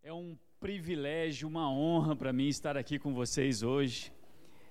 É 0.00 0.12
um 0.12 0.36
privilégio, 0.60 1.48
uma 1.48 1.68
honra 1.70 2.14
para 2.14 2.32
mim 2.32 2.46
estar 2.46 2.76
aqui 2.76 3.00
com 3.00 3.12
vocês 3.12 3.64
hoje. 3.64 4.12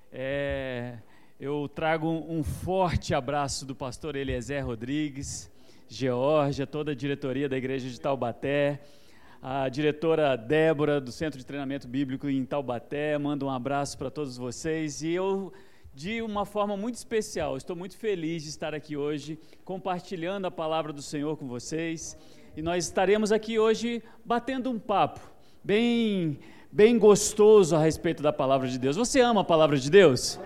É, 0.09 0.99
eu 1.37 1.67
trago 1.67 2.07
um, 2.07 2.41
forte 2.43 3.13
abraço 3.13 3.65
do 3.65 3.75
pastor 3.75 4.15
Eliezer 4.15 4.65
Rodrigues, 4.65 5.51
Georgia, 5.89 6.65
toda 6.65 6.93
a 6.93 6.95
diretoria 6.95 7.49
da 7.49 7.57
igreja 7.57 7.89
de 7.89 7.99
Taubaté, 7.99 8.79
a 9.41 9.67
diretora 9.67 10.37
Débora 10.37 11.01
do 11.01 11.11
Centro 11.11 11.37
de 11.37 11.45
Treinamento 11.45 11.89
Bíblico 11.89 12.29
em 12.29 12.45
Taubaté. 12.45 13.17
Mando 13.17 13.47
um 13.47 13.51
abraço 13.51 13.97
para 13.97 14.09
todos 14.09 14.37
vocês 14.37 15.01
e 15.01 15.11
eu 15.11 15.51
de 15.93 16.21
uma 16.21 16.45
forma 16.45 16.77
muito 16.77 16.95
especial. 16.95 17.57
Estou 17.57 17.75
muito 17.75 17.97
feliz 17.97 18.43
de 18.43 18.49
estar 18.49 18.73
aqui 18.73 18.95
hoje 18.95 19.37
compartilhando 19.65 20.45
a 20.45 20.51
palavra 20.51 20.93
do 20.93 21.01
Senhor 21.01 21.35
com 21.35 21.47
vocês. 21.47 22.17
E 22.57 22.61
nós 22.63 22.85
estaremos 22.85 23.31
aqui 23.31 23.59
hoje 23.59 24.01
batendo 24.25 24.71
um 24.71 24.79
papo 24.79 25.19
bem 25.63 26.39
bem 26.71 26.97
gostoso 26.97 27.75
a 27.75 27.79
respeito 27.79 28.23
da 28.23 28.33
palavra 28.33 28.67
de 28.67 28.79
Deus. 28.79 28.95
Você 28.95 29.21
ama 29.21 29.41
a 29.41 29.43
palavra 29.43 29.77
de 29.77 29.91
Deus? 29.91 30.39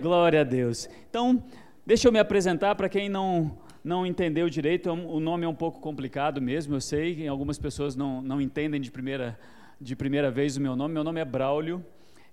Glória 0.00 0.42
a 0.42 0.44
Deus. 0.44 0.88
Então, 1.10 1.42
deixa 1.84 2.06
eu 2.06 2.12
me 2.12 2.20
apresentar 2.20 2.76
para 2.76 2.88
quem 2.88 3.08
não 3.08 3.58
não 3.82 4.06
entendeu 4.06 4.48
direito, 4.48 4.88
é 4.88 4.92
o 4.92 5.18
nome 5.18 5.46
é 5.46 5.48
um 5.48 5.54
pouco 5.54 5.80
complicado 5.80 6.40
mesmo, 6.40 6.76
eu 6.76 6.80
sei, 6.80 7.16
que 7.16 7.26
algumas 7.26 7.58
pessoas 7.58 7.96
não, 7.96 8.22
não 8.22 8.40
entendem 8.40 8.80
de 8.80 8.92
primeira, 8.92 9.36
de 9.80 9.96
primeira 9.96 10.30
vez 10.30 10.56
o 10.56 10.60
meu 10.60 10.76
nome. 10.76 10.94
Meu 10.94 11.02
nome 11.02 11.20
é 11.20 11.24
Braulio, 11.24 11.84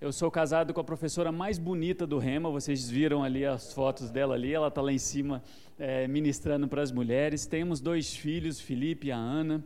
eu 0.02 0.12
sou 0.12 0.30
casado 0.30 0.74
com 0.74 0.82
a 0.82 0.84
professora 0.84 1.32
mais 1.32 1.58
bonita 1.58 2.06
do 2.06 2.18
Rema, 2.18 2.50
vocês 2.50 2.90
viram 2.90 3.24
ali 3.24 3.46
as 3.46 3.72
fotos 3.72 4.12
dela 4.12 4.36
ali, 4.36 4.54
ela 4.54 4.68
está 4.68 4.82
lá 4.82 4.92
em 4.92 4.98
cima 4.98 5.42
é, 5.80 6.06
ministrando 6.08 6.68
para 6.68 6.82
as 6.82 6.92
mulheres. 6.92 7.46
Temos 7.46 7.80
dois 7.80 8.14
filhos, 8.14 8.60
Felipe 8.60 9.08
e 9.08 9.12
a 9.12 9.18
Ana, 9.18 9.64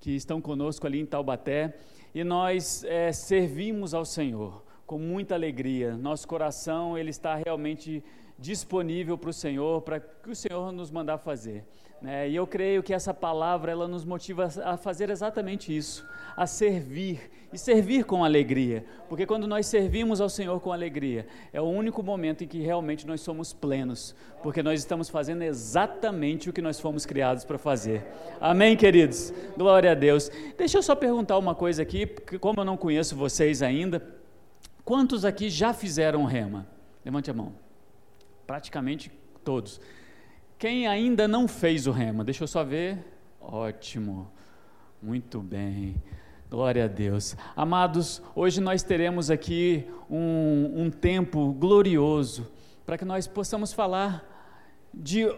que 0.00 0.10
estão 0.10 0.40
conosco 0.40 0.86
ali 0.86 0.98
em 0.98 1.06
Taubaté, 1.06 1.76
e 2.12 2.24
nós 2.24 2.82
é, 2.84 3.12
servimos 3.12 3.94
ao 3.94 4.04
Senhor 4.04 4.64
com 4.84 4.98
muita 4.98 5.36
alegria. 5.36 5.96
Nosso 5.96 6.26
coração 6.26 6.98
ele 6.98 7.10
está 7.10 7.36
realmente 7.36 8.02
disponível 8.36 9.16
para 9.16 9.30
o 9.30 9.32
Senhor, 9.32 9.82
para 9.82 10.00
que 10.00 10.30
o 10.30 10.34
Senhor 10.34 10.72
nos 10.72 10.90
mandar 10.90 11.18
fazer. 11.18 11.64
Né? 12.00 12.28
E 12.28 12.36
eu 12.36 12.46
creio 12.46 12.82
que 12.82 12.94
essa 12.94 13.12
palavra 13.12 13.72
ela 13.72 13.88
nos 13.88 14.04
motiva 14.04 14.48
a 14.64 14.76
fazer 14.76 15.10
exatamente 15.10 15.76
isso, 15.76 16.06
a 16.36 16.46
servir 16.46 17.30
e 17.52 17.58
servir 17.58 18.04
com 18.04 18.24
alegria, 18.24 18.84
porque 19.08 19.26
quando 19.26 19.46
nós 19.46 19.66
servimos 19.66 20.20
ao 20.20 20.28
Senhor 20.28 20.60
com 20.60 20.70
alegria, 20.70 21.26
é 21.52 21.60
o 21.60 21.64
único 21.64 22.02
momento 22.02 22.44
em 22.44 22.46
que 22.46 22.60
realmente 22.60 23.06
nós 23.06 23.20
somos 23.20 23.52
plenos, 23.52 24.14
porque 24.42 24.62
nós 24.62 24.78
estamos 24.78 25.08
fazendo 25.08 25.42
exatamente 25.42 26.50
o 26.50 26.52
que 26.52 26.60
nós 26.60 26.78
fomos 26.78 27.06
criados 27.06 27.44
para 27.44 27.58
fazer. 27.58 28.04
Amém, 28.40 28.76
queridos? 28.76 29.32
Glória 29.56 29.92
a 29.92 29.94
Deus. 29.94 30.30
Deixa 30.56 30.78
eu 30.78 30.82
só 30.82 30.94
perguntar 30.94 31.38
uma 31.38 31.54
coisa 31.54 31.82
aqui, 31.82 32.06
porque 32.06 32.38
como 32.38 32.60
eu 32.60 32.64
não 32.64 32.76
conheço 32.76 33.16
vocês 33.16 33.62
ainda, 33.62 34.06
quantos 34.84 35.24
aqui 35.24 35.48
já 35.48 35.72
fizeram 35.72 36.24
rema? 36.26 36.66
Levante 37.04 37.30
a 37.30 37.34
mão. 37.34 37.54
Praticamente 38.46 39.10
todos. 39.42 39.80
Quem 40.58 40.88
ainda 40.88 41.28
não 41.28 41.46
fez 41.46 41.86
o 41.86 41.92
rema? 41.92 42.24
Deixa 42.24 42.42
eu 42.42 42.48
só 42.48 42.64
ver. 42.64 42.98
Ótimo. 43.40 44.28
Muito 45.00 45.40
bem. 45.40 45.94
Glória 46.50 46.86
a 46.86 46.88
Deus. 46.88 47.36
Amados, 47.54 48.20
hoje 48.34 48.60
nós 48.60 48.82
teremos 48.82 49.30
aqui 49.30 49.86
um, 50.10 50.82
um 50.82 50.90
tempo 50.90 51.52
glorioso 51.52 52.50
para 52.84 52.98
que 52.98 53.04
nós 53.04 53.28
possamos 53.28 53.72
falar 53.72 54.26
de, 54.92 55.32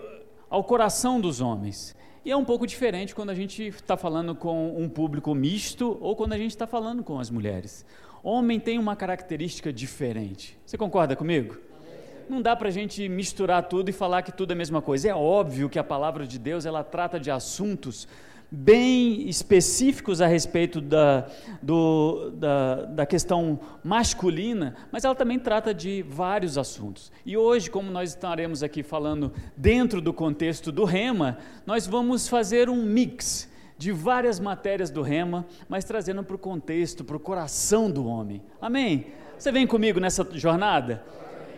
ao 0.48 0.64
coração 0.64 1.20
dos 1.20 1.42
homens. 1.42 1.94
E 2.24 2.30
é 2.30 2.36
um 2.36 2.44
pouco 2.44 2.66
diferente 2.66 3.14
quando 3.14 3.28
a 3.28 3.34
gente 3.34 3.66
está 3.66 3.98
falando 3.98 4.34
com 4.34 4.74
um 4.74 4.88
público 4.88 5.34
misto 5.34 5.98
ou 6.00 6.16
quando 6.16 6.32
a 6.32 6.38
gente 6.38 6.52
está 6.52 6.66
falando 6.66 7.04
com 7.04 7.18
as 7.18 7.28
mulheres. 7.28 7.84
Homem 8.22 8.58
tem 8.58 8.78
uma 8.78 8.96
característica 8.96 9.70
diferente. 9.70 10.58
Você 10.64 10.78
concorda 10.78 11.14
comigo? 11.14 11.58
Não 12.30 12.40
dá 12.40 12.54
para 12.54 12.68
a 12.68 12.70
gente 12.70 13.08
misturar 13.08 13.64
tudo 13.64 13.90
e 13.90 13.92
falar 13.92 14.22
que 14.22 14.32
tudo 14.32 14.52
é 14.52 14.54
a 14.54 14.56
mesma 14.56 14.80
coisa. 14.80 15.08
É 15.08 15.14
óbvio 15.14 15.68
que 15.68 15.78
a 15.78 15.84
palavra 15.84 16.26
de 16.26 16.38
Deus 16.38 16.64
ela 16.64 16.84
trata 16.84 17.18
de 17.18 17.30
assuntos 17.30 18.06
bem 18.50 19.28
específicos 19.28 20.20
a 20.20 20.26
respeito 20.26 20.80
da, 20.80 21.26
do, 21.62 22.30
da, 22.32 22.84
da 22.86 23.06
questão 23.06 23.60
masculina, 23.84 24.74
mas 24.90 25.04
ela 25.04 25.14
também 25.14 25.38
trata 25.38 25.72
de 25.72 26.02
vários 26.02 26.58
assuntos. 26.58 27.12
E 27.24 27.36
hoje, 27.36 27.70
como 27.70 27.90
nós 27.90 28.10
estaremos 28.10 28.62
aqui 28.62 28.82
falando 28.82 29.32
dentro 29.56 30.00
do 30.00 30.12
contexto 30.12 30.72
do 30.72 30.84
Rema, 30.84 31.38
nós 31.64 31.86
vamos 31.86 32.28
fazer 32.28 32.68
um 32.68 32.82
mix 32.82 33.48
de 33.78 33.92
várias 33.92 34.40
matérias 34.40 34.90
do 34.90 35.00
Rema, 35.00 35.46
mas 35.68 35.84
trazendo 35.84 36.22
para 36.22 36.36
o 36.36 36.38
contexto, 36.38 37.04
para 37.04 37.16
o 37.16 37.20
coração 37.20 37.90
do 37.90 38.04
homem. 38.04 38.42
Amém? 38.60 39.06
Você 39.38 39.50
vem 39.50 39.66
comigo 39.66 39.98
nessa 40.00 40.26
jornada? 40.34 41.02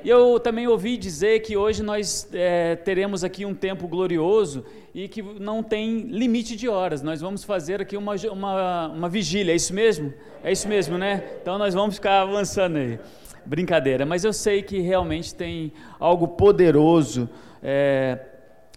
E 0.05 0.09
eu 0.09 0.41
também 0.41 0.67
ouvi 0.67 0.97
dizer 0.97 1.41
que 1.41 1.57
hoje 1.57 1.81
nós 1.81 2.29
é, 2.33 2.75
teremos 2.75 3.23
aqui 3.23 3.47
um 3.47 3.55
tempo 3.55 3.87
glorioso 3.87 4.65
e 4.93 5.07
que 5.07 5.23
não 5.23 5.63
tem 5.63 6.01
limite 6.01 6.57
de 6.57 6.69
horas. 6.69 7.03
Nós 7.03 7.21
vamos 7.21 7.45
fazer 7.45 7.81
aqui 7.81 7.97
uma, 7.97 8.15
uma, 8.33 8.89
uma 8.89 9.09
vigília, 9.09 9.53
é 9.53 9.57
isso 9.57 9.73
mesmo? 9.73 10.13
É 10.43 10.51
isso 10.51 10.67
mesmo, 10.69 10.99
né? 10.99 11.23
Então 11.41 11.57
nós 11.57 11.73
vamos 11.73 11.95
ficar 11.95 12.23
avançando 12.23 12.79
aí. 12.79 12.99
Brincadeira, 13.47 14.05
mas 14.05 14.25
eu 14.25 14.33
sei 14.33 14.63
que 14.63 14.81
realmente 14.81 15.35
tem 15.35 15.73
algo 15.99 16.29
poderoso 16.29 17.29
é, 17.63 18.19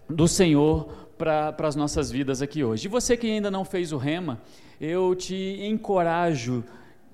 do 0.08 0.28
Senhor 0.28 0.88
para 1.18 1.54
as 1.58 1.74
nossas 1.74 2.10
vidas 2.10 2.40
aqui 2.40 2.62
hoje. 2.62 2.86
E 2.86 2.88
você 2.88 3.16
que 3.16 3.28
ainda 3.28 3.50
não 3.50 3.64
fez 3.64 3.92
o 3.92 3.96
rema, 3.96 4.40
eu 4.80 5.14
te 5.14 5.58
encorajo 5.62 6.64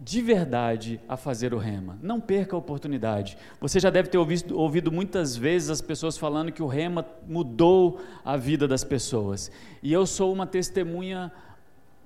de 0.05 0.21
verdade 0.21 1.01
a 1.09 1.17
fazer 1.17 1.55
o 1.55 1.59
rema. 1.59 1.97
Não 2.03 2.21
perca 2.21 2.57
a 2.57 2.59
oportunidade. 2.59 3.39
Você 3.61 3.79
já 3.79 3.89
deve 3.89 4.09
ter 4.09 4.19
ouvido, 4.19 4.59
ouvido, 4.59 4.91
muitas 4.91 5.37
vezes 5.37 5.71
as 5.71 5.81
pessoas 5.81 6.19
falando 6.19 6.51
que 6.51 6.63
o 6.63 6.67
rema 6.67 7.07
mudou 7.27 8.01
a 8.25 8.37
vida 8.37 8.67
das 8.67 8.83
pessoas. 8.83 9.51
E 9.81 9.93
eu 9.93 10.05
sou 10.05 10.33
uma 10.33 10.47
testemunha 10.47 11.31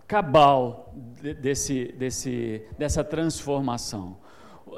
cabal 0.06 0.94
desse, 1.40 1.94
desse, 1.98 2.62
dessa 2.78 3.02
transformação. 3.02 4.18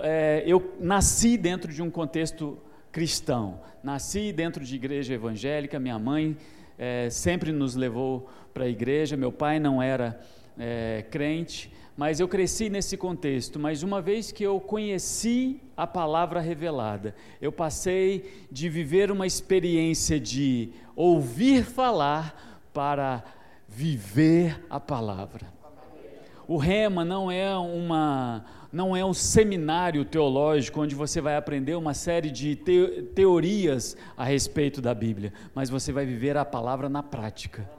É, 0.00 0.44
eu 0.46 0.76
nasci 0.78 1.36
dentro 1.36 1.72
de 1.72 1.82
um 1.82 1.90
contexto 1.90 2.56
cristão, 2.92 3.60
nasci 3.82 4.32
dentro 4.32 4.64
de 4.64 4.76
igreja 4.76 5.14
evangélica. 5.14 5.80
Minha 5.80 5.98
mãe 5.98 6.36
é, 6.78 7.10
sempre 7.10 7.50
nos 7.50 7.74
levou 7.74 8.30
para 8.54 8.64
a 8.64 8.68
igreja, 8.68 9.16
meu 9.16 9.32
pai 9.32 9.58
não 9.58 9.82
era 9.82 10.20
é, 10.56 11.04
crente 11.10 11.76
mas 11.98 12.20
eu 12.20 12.28
cresci 12.28 12.70
nesse 12.70 12.96
contexto. 12.96 13.58
Mas 13.58 13.82
uma 13.82 14.00
vez 14.00 14.30
que 14.30 14.44
eu 14.44 14.60
conheci 14.60 15.60
a 15.76 15.84
palavra 15.84 16.38
revelada, 16.38 17.12
eu 17.42 17.50
passei 17.50 18.46
de 18.52 18.68
viver 18.68 19.10
uma 19.10 19.26
experiência 19.26 20.20
de 20.20 20.70
ouvir 20.94 21.64
falar 21.64 22.68
para 22.72 23.24
viver 23.66 24.64
a 24.70 24.78
palavra. 24.78 25.52
O 26.46 26.56
rema 26.56 27.04
não 27.04 27.32
é 27.32 27.54
uma 27.56 28.44
não 28.70 28.94
é 28.94 29.04
um 29.04 29.14
seminário 29.14 30.04
teológico 30.04 30.82
onde 30.82 30.94
você 30.94 31.20
vai 31.20 31.36
aprender 31.36 31.74
uma 31.74 31.94
série 31.94 32.30
de 32.30 32.54
te, 32.54 33.10
teorias 33.14 33.96
a 34.16 34.24
respeito 34.24 34.80
da 34.80 34.94
Bíblia, 34.94 35.32
mas 35.54 35.68
você 35.68 35.90
vai 35.90 36.06
viver 36.06 36.36
a 36.36 36.44
palavra 36.44 36.88
na 36.88 37.02
prática 37.02 37.77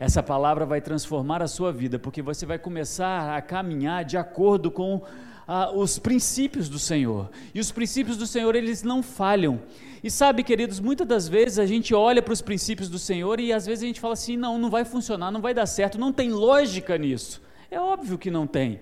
essa 0.00 0.22
palavra 0.22 0.64
vai 0.64 0.80
transformar 0.80 1.42
a 1.42 1.48
sua 1.48 1.72
vida, 1.72 1.98
porque 1.98 2.22
você 2.22 2.46
vai 2.46 2.58
começar 2.58 3.36
a 3.36 3.42
caminhar 3.42 4.04
de 4.04 4.16
acordo 4.16 4.70
com 4.70 5.02
ah, 5.46 5.72
os 5.74 5.98
princípios 5.98 6.68
do 6.68 6.78
Senhor. 6.78 7.30
E 7.52 7.58
os 7.58 7.72
princípios 7.72 8.16
do 8.16 8.26
Senhor, 8.26 8.54
eles 8.54 8.82
não 8.82 9.02
falham. 9.02 9.60
E 10.04 10.10
sabe, 10.10 10.44
queridos, 10.44 10.78
muitas 10.78 11.06
das 11.06 11.26
vezes 11.26 11.58
a 11.58 11.66
gente 11.66 11.92
olha 11.94 12.22
para 12.22 12.32
os 12.32 12.40
princípios 12.40 12.88
do 12.88 12.98
Senhor 12.98 13.40
e 13.40 13.52
às 13.52 13.66
vezes 13.66 13.82
a 13.82 13.86
gente 13.86 14.00
fala 14.00 14.12
assim: 14.12 14.36
não, 14.36 14.56
não 14.56 14.70
vai 14.70 14.84
funcionar, 14.84 15.32
não 15.32 15.40
vai 15.40 15.52
dar 15.52 15.66
certo, 15.66 15.98
não 15.98 16.12
tem 16.12 16.30
lógica 16.30 16.96
nisso. 16.96 17.42
É 17.70 17.80
óbvio 17.80 18.16
que 18.16 18.30
não 18.30 18.46
tem, 18.46 18.80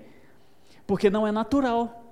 porque 0.86 1.08
não 1.08 1.26
é 1.26 1.32
natural. 1.32 2.05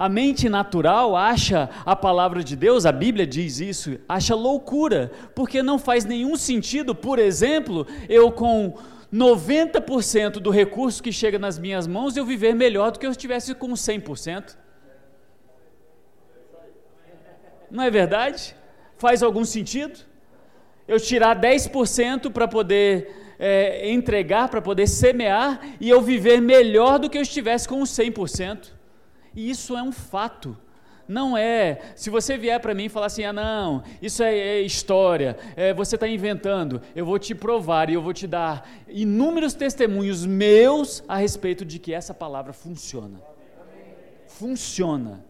A 0.00 0.08
mente 0.08 0.48
natural 0.48 1.14
acha 1.14 1.68
a 1.84 1.94
palavra 1.94 2.42
de 2.42 2.56
Deus, 2.56 2.86
a 2.86 2.90
Bíblia 2.90 3.26
diz 3.26 3.60
isso, 3.60 3.98
acha 4.08 4.34
loucura, 4.34 5.12
porque 5.34 5.62
não 5.62 5.78
faz 5.78 6.06
nenhum 6.06 6.36
sentido, 6.36 6.94
por 6.94 7.18
exemplo, 7.18 7.86
eu 8.08 8.32
com 8.32 8.78
90% 9.12 10.40
do 10.40 10.48
recurso 10.48 11.02
que 11.02 11.12
chega 11.12 11.38
nas 11.38 11.58
minhas 11.58 11.86
mãos, 11.86 12.16
eu 12.16 12.24
viver 12.24 12.54
melhor 12.54 12.92
do 12.92 12.98
que 12.98 13.04
eu 13.04 13.10
estivesse 13.10 13.54
com 13.54 13.72
100%. 13.72 14.56
Não 17.70 17.84
é 17.84 17.90
verdade? 17.90 18.56
Faz 18.96 19.22
algum 19.22 19.44
sentido? 19.44 20.00
Eu 20.88 20.98
tirar 20.98 21.38
10% 21.38 22.32
para 22.32 22.48
poder 22.48 23.34
é, 23.38 23.92
entregar, 23.92 24.48
para 24.48 24.62
poder 24.62 24.86
semear, 24.86 25.60
e 25.78 25.90
eu 25.90 26.00
viver 26.00 26.40
melhor 26.40 26.98
do 26.98 27.10
que 27.10 27.18
eu 27.18 27.22
estivesse 27.22 27.68
com 27.68 27.82
100%. 27.82 28.79
E 29.34 29.50
isso 29.50 29.76
é 29.76 29.82
um 29.82 29.92
fato. 29.92 30.56
não 31.08 31.36
é. 31.36 31.92
Se 31.96 32.08
você 32.08 32.38
vier 32.38 32.60
para 32.60 32.72
mim 32.72 32.84
e 32.84 32.88
falar 32.88 33.06
assim, 33.06 33.24
ah, 33.24 33.32
não, 33.32 33.82
isso 34.00 34.22
é, 34.22 34.38
é 34.38 34.60
história, 34.60 35.36
é, 35.56 35.74
você 35.74 35.96
está 35.96 36.06
inventando, 36.06 36.80
eu 36.94 37.04
vou 37.04 37.18
te 37.18 37.34
provar 37.34 37.90
e 37.90 37.94
eu 37.94 38.02
vou 38.02 38.12
te 38.12 38.28
dar 38.28 38.68
inúmeros 38.88 39.52
testemunhos 39.52 40.24
meus 40.24 41.02
a 41.08 41.16
respeito 41.16 41.64
de 41.64 41.80
que 41.80 41.92
essa 41.92 42.14
palavra 42.14 42.52
funciona. 42.52 43.20
Funciona. 44.28 45.24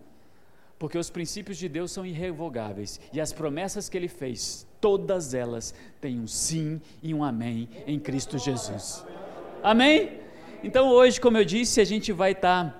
Porque 0.78 0.96
os 0.96 1.10
princípios 1.10 1.58
de 1.58 1.68
Deus 1.68 1.92
são 1.92 2.06
irrevogáveis 2.06 3.00
e 3.12 3.20
as 3.20 3.32
promessas 3.32 3.88
que 3.88 3.96
ele 3.98 4.08
fez, 4.08 4.66
todas 4.80 5.34
elas 5.34 5.74
têm 6.00 6.18
um 6.18 6.26
sim 6.26 6.80
e 7.02 7.12
um 7.12 7.22
amém 7.22 7.68
em 7.86 7.98
Cristo 7.98 8.38
Jesus. 8.38 9.04
Amém? 9.62 10.20
Então 10.64 10.88
hoje, 10.88 11.20
como 11.20 11.36
eu 11.36 11.44
disse, 11.44 11.80
a 11.80 11.84
gente 11.84 12.12
vai 12.12 12.32
estar. 12.32 12.64
Tá, 12.64 12.79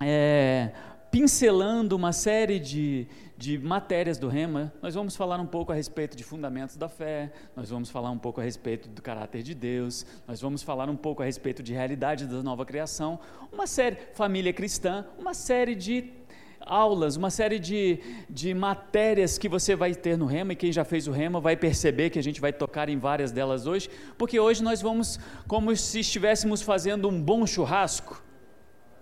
é, 0.00 0.70
pincelando 1.10 1.96
uma 1.96 2.12
série 2.12 2.58
de, 2.58 3.06
de 3.38 3.58
matérias 3.58 4.18
do 4.18 4.28
Rema, 4.28 4.72
nós 4.82 4.94
vamos 4.94 5.16
falar 5.16 5.40
um 5.40 5.46
pouco 5.46 5.72
a 5.72 5.74
respeito 5.74 6.16
de 6.16 6.22
fundamentos 6.22 6.76
da 6.76 6.88
fé, 6.88 7.32
nós 7.54 7.70
vamos 7.70 7.88
falar 7.88 8.10
um 8.10 8.18
pouco 8.18 8.40
a 8.40 8.44
respeito 8.44 8.88
do 8.88 9.00
caráter 9.00 9.42
de 9.42 9.54
Deus, 9.54 10.04
nós 10.26 10.40
vamos 10.40 10.62
falar 10.62 10.88
um 10.90 10.96
pouco 10.96 11.22
a 11.22 11.24
respeito 11.24 11.62
de 11.62 11.72
realidade 11.72 12.26
da 12.26 12.42
nova 12.42 12.66
criação, 12.66 13.18
uma 13.50 13.66
série, 13.66 13.96
família 14.14 14.52
cristã, 14.52 15.06
uma 15.18 15.32
série 15.32 15.74
de 15.74 16.12
aulas, 16.60 17.16
uma 17.16 17.30
série 17.30 17.58
de, 17.58 18.00
de 18.28 18.52
matérias 18.52 19.38
que 19.38 19.48
você 19.48 19.76
vai 19.76 19.94
ter 19.94 20.18
no 20.18 20.26
Rema, 20.26 20.52
e 20.52 20.56
quem 20.56 20.72
já 20.72 20.84
fez 20.84 21.06
o 21.06 21.12
Rema 21.12 21.40
vai 21.40 21.56
perceber 21.56 22.10
que 22.10 22.18
a 22.18 22.22
gente 22.22 22.40
vai 22.40 22.52
tocar 22.52 22.88
em 22.88 22.98
várias 22.98 23.30
delas 23.30 23.66
hoje, 23.66 23.88
porque 24.18 24.38
hoje 24.38 24.62
nós 24.62 24.82
vamos 24.82 25.18
como 25.46 25.74
se 25.76 26.00
estivéssemos 26.00 26.60
fazendo 26.60 27.08
um 27.08 27.22
bom 27.22 27.46
churrasco. 27.46 28.25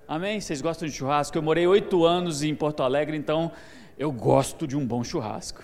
Amém? 0.06 0.38
Vocês 0.38 0.60
gostam 0.60 0.86
de 0.86 0.94
churrasco? 0.94 1.38
Eu 1.38 1.42
morei 1.42 1.66
oito 1.66 2.04
anos 2.04 2.42
em 2.42 2.54
Porto 2.54 2.82
Alegre, 2.82 3.16
então 3.16 3.50
eu 3.98 4.12
gosto 4.12 4.66
de 4.66 4.76
um 4.76 4.86
bom 4.86 5.02
churrasco. 5.02 5.62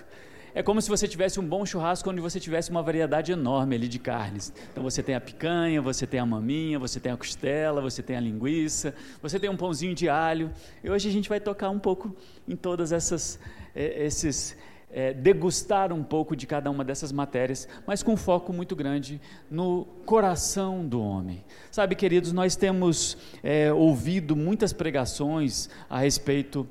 É 0.54 0.62
como 0.62 0.80
se 0.80 0.88
você 0.88 1.06
tivesse 1.06 1.38
um 1.38 1.46
bom 1.46 1.66
churrasco 1.66 2.08
onde 2.08 2.22
você 2.22 2.40
tivesse 2.40 2.70
uma 2.70 2.82
variedade 2.82 3.32
enorme 3.32 3.76
ali 3.76 3.86
de 3.86 3.98
carnes. 3.98 4.50
Então 4.72 4.82
você 4.82 5.02
tem 5.02 5.14
a 5.14 5.20
picanha, 5.20 5.82
você 5.82 6.06
tem 6.06 6.18
a 6.18 6.24
maminha, 6.24 6.78
você 6.78 6.98
tem 6.98 7.12
a 7.12 7.18
costela, 7.18 7.82
você 7.82 8.02
tem 8.02 8.16
a 8.16 8.20
linguiça, 8.20 8.94
você 9.20 9.38
tem 9.38 9.50
um 9.50 9.56
pãozinho 9.58 9.94
de 9.94 10.08
alho. 10.08 10.50
E 10.82 10.88
hoje 10.88 11.10
a 11.10 11.12
gente 11.12 11.28
vai 11.28 11.38
tocar 11.38 11.68
um 11.68 11.78
pouco 11.78 12.16
em 12.48 12.56
todas 12.56 12.92
essas 12.92 13.38
eh, 13.76 14.06
esses 14.06 14.56
é, 14.92 15.12
degustar 15.12 15.92
um 15.92 16.02
pouco 16.02 16.34
de 16.34 16.46
cada 16.46 16.70
uma 16.70 16.84
dessas 16.84 17.12
matérias, 17.12 17.68
mas 17.86 18.02
com 18.02 18.16
foco 18.16 18.52
muito 18.52 18.74
grande 18.74 19.20
no 19.50 19.86
coração 20.04 20.86
do 20.86 21.00
homem. 21.00 21.44
Sabe, 21.70 21.94
queridos, 21.94 22.32
nós 22.32 22.56
temos 22.56 23.16
é, 23.42 23.72
ouvido 23.72 24.34
muitas 24.34 24.72
pregações 24.72 25.68
a 25.88 25.98
respeito 25.98 26.68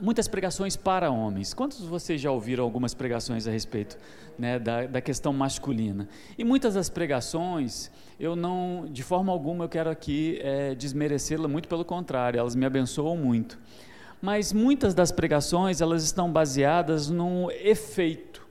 muitas 0.00 0.28
pregações 0.28 0.76
para 0.76 1.10
homens. 1.10 1.52
Quantos 1.52 1.78
de 1.78 1.86
vocês 1.88 2.20
já 2.20 2.30
ouviram 2.30 2.62
algumas 2.62 2.94
pregações 2.94 3.48
a 3.48 3.50
respeito 3.50 3.98
né, 4.38 4.56
da, 4.56 4.86
da, 4.86 5.00
questão 5.00 5.32
masculina? 5.32 6.08
E 6.38 6.44
muitas 6.44 6.74
das 6.74 6.88
pregações, 6.88 7.90
eu 8.18 8.36
não, 8.36 8.86
de 8.88 9.02
forma 9.02 9.32
alguma, 9.32 9.64
eu 9.64 9.68
quero 9.68 9.90
aqui 9.90 10.38
é, 10.40 10.76
desmerecê-la, 10.76 11.48
muito 11.48 11.68
pelo 11.68 11.84
contrário, 11.84 12.38
elas 12.38 12.54
me 12.54 12.64
abençoam 12.64 13.16
muito 13.16 13.58
mas 14.22 14.52
muitas 14.52 14.94
das 14.94 15.10
pregações 15.10 15.80
elas 15.80 16.04
estão 16.04 16.30
baseadas 16.30 17.10
no 17.10 17.50
efeito, 17.50 18.46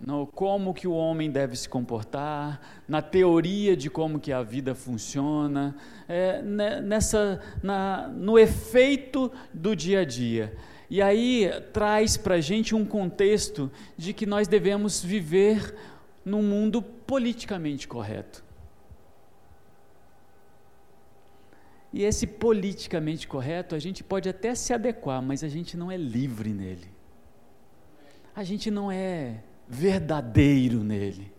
no 0.00 0.26
como 0.26 0.74
que 0.74 0.88
o 0.88 0.92
homem 0.92 1.30
deve 1.30 1.54
se 1.56 1.68
comportar, 1.68 2.60
na 2.88 3.00
teoria 3.00 3.76
de 3.76 3.88
como 3.88 4.18
que 4.18 4.32
a 4.32 4.42
vida 4.42 4.74
funciona, 4.74 5.76
é, 6.08 6.42
né, 6.42 6.80
nessa, 6.80 7.40
na, 7.62 8.08
no 8.08 8.36
efeito 8.36 9.30
do 9.54 9.76
dia 9.76 10.00
a 10.00 10.04
dia. 10.04 10.52
E 10.90 11.00
aí 11.00 11.48
traz 11.72 12.16
para 12.16 12.34
a 12.34 12.40
gente 12.40 12.74
um 12.74 12.84
contexto 12.84 13.70
de 13.96 14.12
que 14.12 14.26
nós 14.26 14.48
devemos 14.48 15.02
viver 15.02 15.74
num 16.24 16.42
mundo 16.42 16.82
politicamente 16.82 17.86
correto. 17.86 18.45
E 21.96 22.04
esse 22.04 22.26
politicamente 22.26 23.26
correto, 23.26 23.74
a 23.74 23.78
gente 23.78 24.04
pode 24.04 24.28
até 24.28 24.54
se 24.54 24.70
adequar, 24.74 25.22
mas 25.22 25.42
a 25.42 25.48
gente 25.48 25.78
não 25.78 25.90
é 25.90 25.96
livre 25.96 26.50
nele. 26.52 26.90
A 28.34 28.44
gente 28.44 28.70
não 28.70 28.92
é 28.92 29.36
verdadeiro 29.66 30.84
nele. 30.84 31.32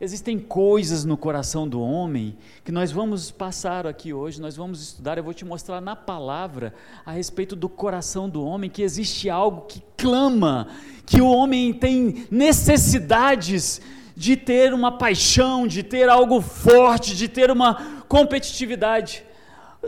Existem 0.00 0.36
coisas 0.36 1.04
no 1.04 1.16
coração 1.16 1.68
do 1.68 1.80
homem 1.80 2.36
que 2.64 2.72
nós 2.72 2.90
vamos 2.90 3.30
passar 3.30 3.86
aqui 3.86 4.12
hoje, 4.12 4.40
nós 4.40 4.56
vamos 4.56 4.82
estudar, 4.82 5.16
eu 5.16 5.22
vou 5.22 5.32
te 5.32 5.44
mostrar 5.44 5.80
na 5.80 5.94
palavra 5.94 6.74
a 7.06 7.12
respeito 7.12 7.54
do 7.54 7.68
coração 7.68 8.28
do 8.28 8.44
homem 8.44 8.68
que 8.68 8.82
existe 8.82 9.30
algo 9.30 9.60
que 9.68 9.80
clama, 9.96 10.66
que 11.06 11.20
o 11.20 11.28
homem 11.28 11.72
tem 11.72 12.26
necessidades 12.32 13.80
de 14.16 14.36
ter 14.36 14.74
uma 14.74 14.98
paixão, 14.98 15.68
de 15.68 15.84
ter 15.84 16.08
algo 16.08 16.40
forte, 16.40 17.14
de 17.14 17.28
ter 17.28 17.48
uma 17.48 18.02
competitividade. 18.08 19.24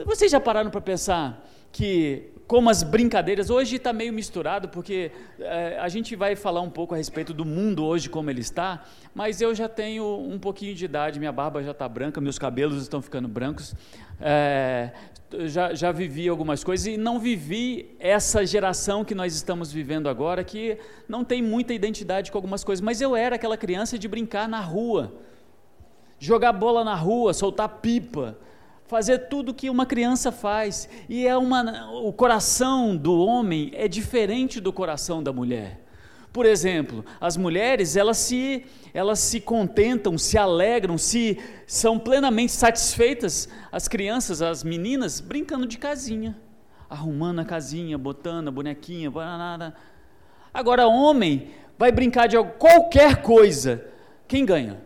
Vocês 0.02 0.32
já 0.32 0.40
pararam 0.40 0.72
para 0.72 0.80
pensar 0.80 1.46
que, 1.70 2.32
como 2.48 2.68
as 2.68 2.82
brincadeiras, 2.82 3.48
hoje 3.48 3.76
está 3.76 3.92
meio 3.92 4.12
misturado, 4.12 4.68
porque 4.68 5.12
é, 5.38 5.78
a 5.80 5.88
gente 5.88 6.16
vai 6.16 6.34
falar 6.34 6.62
um 6.62 6.68
pouco 6.70 6.94
a 6.94 6.96
respeito 6.96 7.32
do 7.32 7.44
mundo 7.44 7.84
hoje, 7.84 8.08
como 8.08 8.28
ele 8.28 8.40
está, 8.40 8.84
mas 9.14 9.40
eu 9.40 9.54
já 9.54 9.68
tenho 9.68 10.04
um 10.04 10.36
pouquinho 10.36 10.74
de 10.74 10.84
idade, 10.84 11.20
minha 11.20 11.30
barba 11.30 11.62
já 11.62 11.70
está 11.70 11.88
branca, 11.88 12.20
meus 12.20 12.40
cabelos 12.40 12.82
estão 12.82 13.00
ficando 13.00 13.28
brancos, 13.28 13.72
é, 14.20 14.90
já, 15.46 15.72
já 15.74 15.92
vivi 15.92 16.28
algumas 16.28 16.64
coisas 16.64 16.88
e 16.88 16.96
não 16.96 17.20
vivi 17.20 17.94
essa 18.00 18.44
geração 18.44 19.04
que 19.04 19.14
nós 19.14 19.32
estamos 19.32 19.70
vivendo 19.70 20.08
agora, 20.08 20.42
que 20.42 20.76
não 21.08 21.22
tem 21.22 21.40
muita 21.40 21.72
identidade 21.72 22.32
com 22.32 22.38
algumas 22.38 22.64
coisas, 22.64 22.80
mas 22.80 23.00
eu 23.00 23.14
era 23.14 23.36
aquela 23.36 23.56
criança 23.56 23.96
de 23.96 24.08
brincar 24.08 24.48
na 24.48 24.60
rua, 24.60 25.14
jogar 26.18 26.52
bola 26.52 26.82
na 26.82 26.96
rua, 26.96 27.32
soltar 27.32 27.68
pipa, 27.80 28.36
fazer 28.86 29.28
tudo 29.28 29.54
que 29.54 29.70
uma 29.70 29.86
criança 29.86 30.30
faz. 30.30 30.88
E 31.08 31.26
é 31.26 31.36
uma, 31.36 31.90
o 31.92 32.12
coração 32.12 32.96
do 32.96 33.18
homem 33.18 33.70
é 33.74 33.88
diferente 33.88 34.60
do 34.60 34.72
coração 34.72 35.22
da 35.22 35.32
mulher. 35.32 35.80
Por 36.32 36.46
exemplo, 36.46 37.04
as 37.20 37.36
mulheres, 37.36 37.94
elas 37.96 38.18
se, 38.18 38.66
elas 38.92 39.20
se 39.20 39.40
contentam, 39.40 40.18
se 40.18 40.36
alegram, 40.36 40.98
se 40.98 41.38
são 41.64 41.96
plenamente 41.96 42.50
satisfeitas, 42.50 43.48
as 43.70 43.86
crianças, 43.86 44.42
as 44.42 44.64
meninas, 44.64 45.20
brincando 45.20 45.64
de 45.64 45.78
casinha, 45.78 46.36
arrumando 46.90 47.38
a 47.38 47.44
casinha, 47.44 47.96
botando 47.96 48.48
a 48.48 48.50
bonequinha, 48.50 49.08
banana. 49.12 49.76
Agora, 50.52 50.88
homem 50.88 51.50
vai 51.78 51.92
brincar 51.92 52.26
de 52.26 52.36
qualquer 52.58 53.22
coisa, 53.22 53.86
quem 54.26 54.44
ganha? 54.44 54.82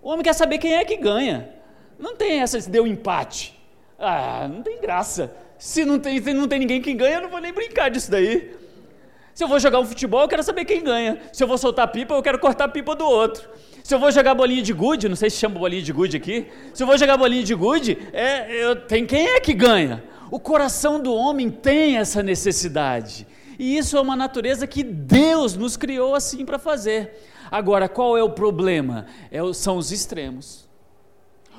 O 0.00 0.08
homem 0.08 0.22
quer 0.22 0.34
saber 0.34 0.58
quem 0.58 0.74
é 0.74 0.84
que 0.84 0.96
ganha. 0.96 1.55
Não 1.98 2.16
tem 2.16 2.40
essa 2.40 2.60
se 2.60 2.68
deu 2.68 2.86
empate. 2.86 3.54
Ah, 3.98 4.48
não 4.48 4.62
tem 4.62 4.80
graça. 4.80 5.34
Se 5.58 5.84
não 5.84 5.98
tem, 5.98 6.22
se 6.22 6.34
não 6.34 6.46
tem 6.46 6.58
ninguém 6.58 6.82
que 6.82 6.92
ganha, 6.92 7.16
eu 7.16 7.22
não 7.22 7.30
vou 7.30 7.40
nem 7.40 7.52
brincar 7.52 7.90
disso 7.90 8.10
daí. 8.10 8.54
Se 9.34 9.42
eu 9.44 9.48
vou 9.48 9.58
jogar 9.58 9.80
um 9.80 9.84
futebol, 9.84 10.22
eu 10.22 10.28
quero 10.28 10.42
saber 10.42 10.64
quem 10.64 10.82
ganha. 10.82 11.18
Se 11.32 11.42
eu 11.42 11.48
vou 11.48 11.58
soltar 11.58 11.88
pipa, 11.88 12.14
eu 12.14 12.22
quero 12.22 12.38
cortar 12.38 12.64
a 12.64 12.68
pipa 12.68 12.94
do 12.94 13.04
outro. 13.04 13.48
Se 13.82 13.94
eu 13.94 13.98
vou 13.98 14.10
jogar 14.10 14.34
bolinha 14.34 14.62
de 14.62 14.72
gude, 14.72 15.08
não 15.08 15.16
sei 15.16 15.30
se 15.30 15.36
chama 15.36 15.58
bolinha 15.58 15.82
de 15.82 15.92
gude 15.92 16.16
aqui. 16.16 16.46
Se 16.74 16.82
eu 16.82 16.86
vou 16.86 16.98
jogar 16.98 17.16
bolinha 17.16 17.42
de 17.42 17.54
gude, 17.54 17.98
é, 18.12 18.64
eu, 18.64 18.76
tem 18.76 19.06
quem 19.06 19.28
é 19.28 19.40
que 19.40 19.54
ganha. 19.54 20.02
O 20.30 20.40
coração 20.40 21.00
do 21.00 21.14
homem 21.14 21.50
tem 21.50 21.96
essa 21.96 22.22
necessidade. 22.22 23.26
E 23.58 23.76
isso 23.78 23.96
é 23.96 24.00
uma 24.00 24.16
natureza 24.16 24.66
que 24.66 24.82
Deus 24.82 25.54
nos 25.54 25.76
criou 25.76 26.14
assim 26.14 26.44
para 26.44 26.58
fazer. 26.58 27.22
Agora, 27.50 27.88
qual 27.88 28.18
é 28.18 28.22
o 28.22 28.30
problema? 28.30 29.06
É, 29.30 29.40
são 29.52 29.76
os 29.76 29.92
extremos 29.92 30.65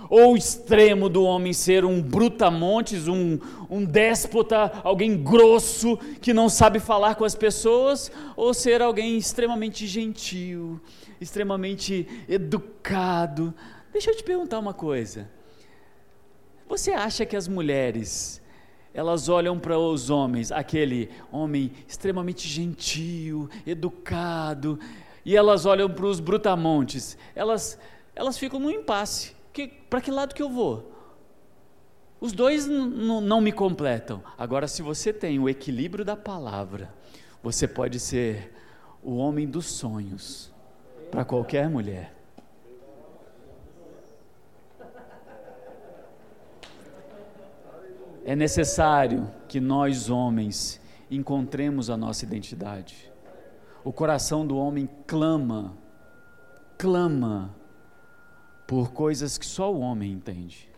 ou 0.09 0.33
o 0.33 0.37
extremo 0.37 1.09
do 1.09 1.23
homem 1.23 1.53
ser 1.53 1.85
um 1.85 2.01
brutamontes, 2.01 3.07
um, 3.07 3.39
um 3.69 3.83
déspota, 3.83 4.71
alguém 4.83 5.21
grosso 5.21 5.97
que 6.21 6.33
não 6.33 6.49
sabe 6.49 6.79
falar 6.79 7.15
com 7.15 7.25
as 7.25 7.35
pessoas, 7.35 8.11
ou 8.35 8.53
ser 8.53 8.81
alguém 8.81 9.17
extremamente 9.17 9.85
gentil, 9.85 10.79
extremamente 11.19 12.07
educado. 12.27 13.53
Deixa 13.91 14.11
eu 14.11 14.15
te 14.15 14.23
perguntar 14.23 14.59
uma 14.59 14.73
coisa. 14.73 15.29
Você 16.67 16.91
acha 16.91 17.25
que 17.25 17.35
as 17.35 17.47
mulheres 17.47 18.41
elas 18.93 19.29
olham 19.29 19.59
para 19.59 19.77
os 19.77 20.09
homens, 20.09 20.51
aquele 20.51 21.11
homem 21.31 21.71
extremamente 21.87 22.47
gentil, 22.47 23.47
educado, 23.63 24.79
e 25.23 25.35
elas 25.35 25.67
olham 25.67 25.87
para 25.87 26.07
os 26.07 26.19
brutamontes, 26.19 27.15
elas, 27.35 27.77
elas 28.15 28.39
ficam 28.39 28.59
num 28.59 28.71
impasse 28.71 29.37
que, 29.57 29.67
para 29.67 29.99
que 29.99 30.11
lado 30.11 30.35
que 30.35 30.43
eu 30.43 30.49
vou? 30.51 30.93
Os 32.21 32.31
dois 32.31 32.67
não 32.67 33.41
me 33.41 33.51
completam. 33.51 34.23
Agora, 34.37 34.67
se 34.67 34.83
você 34.83 35.11
tem 35.11 35.39
o 35.39 35.49
equilíbrio 35.49 36.05
da 36.05 36.15
palavra, 36.15 36.93
você 37.41 37.67
pode 37.67 37.99
ser 37.99 38.53
o 39.01 39.15
homem 39.17 39.47
dos 39.47 39.65
sonhos 39.65 40.51
para 41.09 41.25
qualquer 41.25 41.67
mulher. 41.69 42.13
É 48.23 48.35
necessário 48.35 49.31
que 49.47 49.59
nós 49.59 50.09
homens 50.09 50.79
encontremos 51.09 51.89
a 51.89 51.97
nossa 51.97 52.25
identidade. 52.25 53.11
O 53.83 53.93
coração 53.93 54.45
do 54.45 54.57
homem 54.57 54.89
clama, 55.07 55.75
clama 56.77 57.56
por 58.67 58.91
coisas 58.91 59.38
que 59.38 59.45
só 59.45 59.74
o 59.74 59.79
homem 59.79 60.12
entende. 60.12 60.69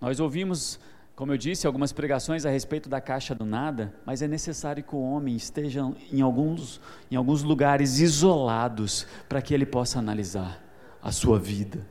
Nós 0.00 0.20
ouvimos, 0.20 0.78
como 1.16 1.32
eu 1.32 1.36
disse, 1.36 1.66
algumas 1.66 1.92
pregações 1.92 2.46
a 2.46 2.50
respeito 2.50 2.88
da 2.88 3.00
caixa 3.00 3.34
do 3.34 3.44
nada, 3.44 3.92
mas 4.06 4.22
é 4.22 4.28
necessário 4.28 4.82
que 4.82 4.94
o 4.94 5.02
homem 5.02 5.34
esteja 5.34 5.82
em 6.12 6.20
alguns, 6.20 6.80
em 7.10 7.16
alguns 7.16 7.42
lugares 7.42 7.98
isolados 7.98 9.06
para 9.28 9.42
que 9.42 9.52
ele 9.52 9.66
possa 9.66 9.98
analisar 9.98 10.62
a 11.02 11.10
sua 11.10 11.38
vida. 11.38 11.84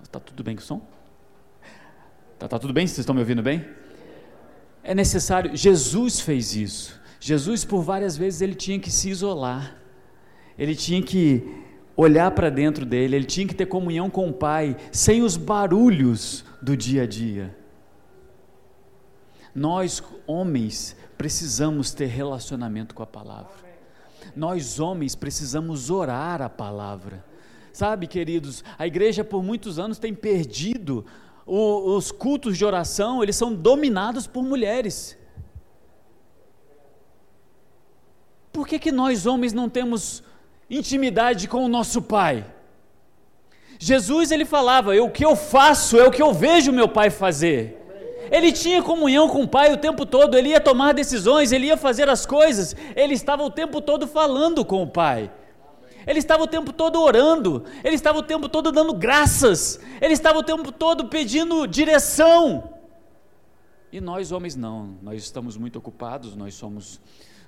Está 0.00 0.20
tudo 0.20 0.44
bem 0.44 0.54
com 0.54 0.62
o 0.62 0.64
som? 0.64 0.86
Está 2.34 2.46
tá 2.46 2.58
tudo 2.58 2.72
bem? 2.72 2.86
Vocês 2.86 2.98
estão 2.98 3.14
me 3.14 3.20
ouvindo 3.20 3.42
bem? 3.42 3.66
É 4.84 4.94
necessário, 4.94 5.56
Jesus 5.56 6.20
fez 6.20 6.54
isso. 6.54 7.00
Jesus, 7.18 7.64
por 7.64 7.82
várias 7.82 8.16
vezes, 8.16 8.40
ele 8.40 8.54
tinha 8.54 8.78
que 8.80 8.90
se 8.90 9.08
isolar, 9.08 9.76
ele 10.58 10.74
tinha 10.74 11.00
que 11.00 11.62
olhar 11.96 12.30
para 12.30 12.50
dentro 12.50 12.84
dele, 12.84 13.16
ele 13.16 13.24
tinha 13.24 13.46
que 13.46 13.54
ter 13.54 13.66
comunhão 13.66 14.08
com 14.08 14.28
o 14.28 14.32
Pai, 14.32 14.76
sem 14.90 15.22
os 15.22 15.36
barulhos 15.36 16.44
do 16.60 16.76
dia 16.76 17.02
a 17.02 17.06
dia. 17.06 17.56
Nós, 19.54 20.02
homens, 20.26 20.96
precisamos 21.18 21.92
ter 21.92 22.06
relacionamento 22.06 22.94
com 22.94 23.02
a 23.02 23.06
palavra. 23.06 23.52
Nós, 24.34 24.80
homens, 24.80 25.14
precisamos 25.14 25.90
orar 25.90 26.40
a 26.40 26.48
palavra. 26.48 27.24
Sabe, 27.72 28.06
queridos, 28.06 28.64
a 28.78 28.86
igreja 28.86 29.22
por 29.22 29.42
muitos 29.42 29.78
anos 29.78 29.98
tem 29.98 30.14
perdido 30.14 31.04
o, 31.46 31.96
os 31.96 32.10
cultos 32.10 32.56
de 32.56 32.64
oração, 32.64 33.22
eles 33.22 33.36
são 33.36 33.54
dominados 33.54 34.26
por 34.26 34.42
mulheres. 34.42 35.18
Por 38.52 38.66
que, 38.66 38.78
que 38.78 38.92
nós 38.92 39.26
homens 39.26 39.52
não 39.52 39.68
temos 39.68 40.22
intimidade 40.78 41.46
com 41.46 41.64
o 41.64 41.68
nosso 41.68 42.00
Pai? 42.02 42.44
Jesus 43.78 44.30
ele 44.30 44.44
falava: 44.44 44.94
"O 44.96 45.10
que 45.10 45.24
eu 45.24 45.36
faço 45.36 45.98
é 45.98 46.06
o 46.06 46.10
que 46.10 46.22
eu 46.22 46.32
vejo 46.32 46.72
meu 46.72 46.88
Pai 46.88 47.10
fazer". 47.10 47.78
Ele 48.30 48.50
tinha 48.50 48.82
comunhão 48.82 49.28
com 49.28 49.42
o 49.42 49.48
Pai 49.48 49.72
o 49.72 49.76
tempo 49.76 50.06
todo, 50.06 50.38
ele 50.38 50.48
ia 50.50 50.60
tomar 50.60 50.94
decisões, 50.94 51.52
ele 51.52 51.66
ia 51.66 51.76
fazer 51.76 52.08
as 52.08 52.24
coisas, 52.24 52.74
ele 52.96 53.14
estava 53.14 53.42
o 53.42 53.50
tempo 53.50 53.80
todo 53.80 54.06
falando 54.06 54.64
com 54.64 54.82
o 54.82 54.86
Pai. 54.86 55.30
Ele 56.06 56.18
estava 56.18 56.42
o 56.42 56.46
tempo 56.46 56.72
todo 56.72 57.00
orando, 57.00 57.64
ele 57.84 57.94
estava 57.94 58.18
o 58.18 58.22
tempo 58.22 58.48
todo 58.48 58.72
dando 58.72 58.94
graças, 58.94 59.78
ele 60.00 60.14
estava 60.14 60.38
o 60.38 60.42
tempo 60.42 60.72
todo 60.72 61.08
pedindo 61.08 61.66
direção. 61.66 62.72
E 63.92 64.00
nós, 64.00 64.32
homens, 64.32 64.56
não, 64.56 64.96
nós 65.02 65.22
estamos 65.22 65.56
muito 65.56 65.78
ocupados, 65.78 66.34
nós 66.34 66.54
somos 66.54 67.00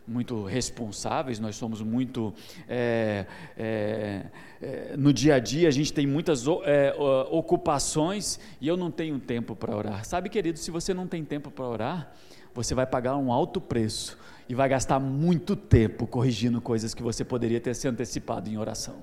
muito 0.06 0.44
responsáveis, 0.44 1.40
nós 1.40 1.56
somos 1.56 1.80
muito. 1.80 2.32
É, 2.68 3.26
é, 3.56 4.26
é, 4.60 4.96
no 4.96 5.12
dia 5.12 5.36
a 5.36 5.38
dia, 5.38 5.68
a 5.68 5.70
gente 5.70 5.92
tem 5.92 6.06
muitas 6.06 6.44
é, 6.64 6.94
ocupações 7.30 8.38
e 8.60 8.68
eu 8.68 8.76
não 8.76 8.90
tenho 8.90 9.18
tempo 9.18 9.56
para 9.56 9.74
orar. 9.74 10.04
Sabe, 10.04 10.28
querido, 10.28 10.58
se 10.58 10.70
você 10.70 10.92
não 10.92 11.06
tem 11.06 11.24
tempo 11.24 11.50
para 11.50 11.64
orar, 11.64 12.12
você 12.54 12.74
vai 12.74 12.86
pagar 12.86 13.16
um 13.16 13.32
alto 13.32 13.60
preço 13.60 14.18
e 14.48 14.54
vai 14.54 14.68
gastar 14.68 15.00
muito 15.00 15.56
tempo 15.56 16.06
corrigindo 16.06 16.60
coisas 16.60 16.94
que 16.94 17.02
você 17.02 17.24
poderia 17.24 17.60
ter 17.60 17.74
se 17.74 17.88
antecipado 17.88 18.48
em 18.48 18.58
oração. 18.58 18.96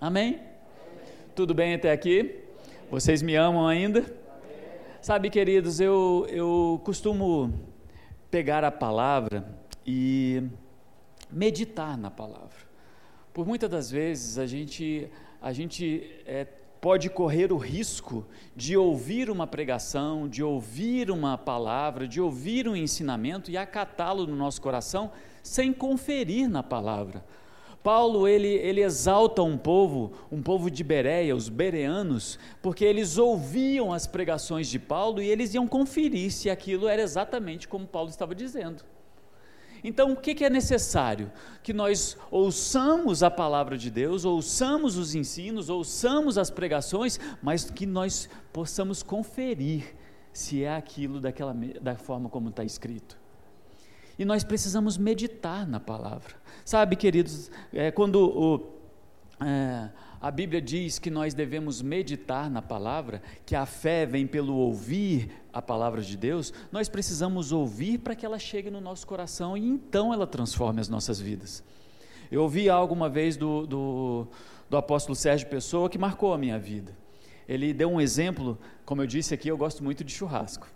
Amém? 0.00 0.40
Tudo 1.34 1.54
bem 1.54 1.74
até 1.74 1.92
aqui? 1.92 2.42
Vocês 2.90 3.22
me 3.22 3.34
amam 3.34 3.66
ainda? 3.66 4.04
Sabe, 5.00 5.30
queridos, 5.30 5.80
eu, 5.80 6.26
eu 6.28 6.80
costumo 6.84 7.52
pegar 8.30 8.64
a 8.64 8.70
palavra 8.70 9.46
e 9.86 10.42
meditar 11.30 11.96
na 11.96 12.10
palavra. 12.10 12.66
Por 13.32 13.46
muitas 13.46 13.70
das 13.70 13.90
vezes 13.90 14.38
a 14.38 14.46
gente, 14.46 15.10
a 15.40 15.52
gente 15.52 16.10
é, 16.24 16.46
pode 16.80 17.10
correr 17.10 17.52
o 17.52 17.56
risco 17.56 18.26
de 18.54 18.76
ouvir 18.76 19.30
uma 19.30 19.46
pregação, 19.46 20.28
de 20.28 20.42
ouvir 20.42 21.10
uma 21.10 21.36
palavra, 21.36 22.06
de 22.06 22.20
ouvir 22.20 22.68
um 22.68 22.76
ensinamento 22.76 23.50
e 23.50 23.56
acatá-lo 23.56 24.26
no 24.26 24.36
nosso 24.36 24.60
coração 24.60 25.10
sem 25.42 25.72
conferir 25.72 26.48
na 26.48 26.62
palavra. 26.62 27.24
Paulo 27.86 28.26
ele, 28.26 28.48
ele 28.48 28.82
exalta 28.82 29.44
um 29.44 29.56
povo, 29.56 30.10
um 30.28 30.42
povo 30.42 30.68
de 30.68 30.82
Bereia, 30.82 31.36
os 31.36 31.48
bereanos, 31.48 32.36
porque 32.60 32.84
eles 32.84 33.16
ouviam 33.16 33.92
as 33.92 34.08
pregações 34.08 34.66
de 34.66 34.76
Paulo 34.76 35.22
e 35.22 35.28
eles 35.28 35.54
iam 35.54 35.68
conferir 35.68 36.32
se 36.32 36.50
aquilo 36.50 36.88
era 36.88 37.00
exatamente 37.00 37.68
como 37.68 37.86
Paulo 37.86 38.10
estava 38.10 38.34
dizendo. 38.34 38.82
Então, 39.84 40.10
o 40.10 40.16
que, 40.16 40.44
é 40.44 40.50
necessário? 40.50 41.30
Que 41.62 41.72
nós 41.72 42.16
ouçamos 42.28 43.22
a 43.22 43.30
palavra 43.30 43.78
de 43.78 43.88
Deus, 43.88 44.24
ouçamos 44.24 44.96
os 44.96 45.14
ensinos, 45.14 45.70
ouçamos 45.70 46.36
as 46.36 46.50
pregações, 46.50 47.20
mas 47.40 47.70
que 47.70 47.86
nós 47.86 48.28
possamos 48.52 49.00
conferir 49.00 49.94
se 50.32 50.64
é 50.64 50.74
aquilo 50.74 51.20
daquela, 51.20 51.54
da 51.80 51.94
forma 51.94 52.28
como 52.28 52.48
está 52.48 52.64
escrito. 52.64 53.16
E 54.18 54.24
nós 54.24 54.42
precisamos 54.42 54.96
meditar 54.96 55.66
na 55.66 55.78
palavra. 55.78 56.34
Sabe, 56.64 56.96
queridos, 56.96 57.50
é, 57.72 57.90
quando 57.90 58.16
o, 58.16 58.76
é, 59.44 59.90
a 60.20 60.30
Bíblia 60.30 60.60
diz 60.60 60.98
que 60.98 61.10
nós 61.10 61.34
devemos 61.34 61.82
meditar 61.82 62.50
na 62.50 62.62
palavra, 62.62 63.22
que 63.44 63.54
a 63.54 63.66
fé 63.66 64.06
vem 64.06 64.26
pelo 64.26 64.54
ouvir 64.56 65.30
a 65.52 65.60
palavra 65.60 66.00
de 66.00 66.16
Deus, 66.16 66.52
nós 66.72 66.88
precisamos 66.88 67.52
ouvir 67.52 67.98
para 67.98 68.14
que 68.14 68.24
ela 68.24 68.38
chegue 68.38 68.70
no 68.70 68.80
nosso 68.80 69.06
coração 69.06 69.56
e 69.56 69.66
então 69.66 70.12
ela 70.12 70.26
transforme 70.26 70.80
as 70.80 70.88
nossas 70.88 71.20
vidas. 71.20 71.62
Eu 72.30 72.42
ouvi 72.42 72.68
algo 72.68 72.94
uma 72.94 73.08
vez 73.08 73.36
do, 73.36 73.66
do, 73.66 74.26
do 74.68 74.76
apóstolo 74.76 75.14
Sérgio 75.14 75.48
Pessoa 75.48 75.88
que 75.90 75.98
marcou 75.98 76.32
a 76.32 76.38
minha 76.38 76.58
vida. 76.58 76.96
Ele 77.48 77.72
deu 77.72 77.88
um 77.88 78.00
exemplo, 78.00 78.58
como 78.84 79.02
eu 79.02 79.06
disse 79.06 79.32
aqui, 79.32 79.48
eu 79.48 79.56
gosto 79.56 79.84
muito 79.84 80.02
de 80.02 80.12
churrasco. 80.12 80.66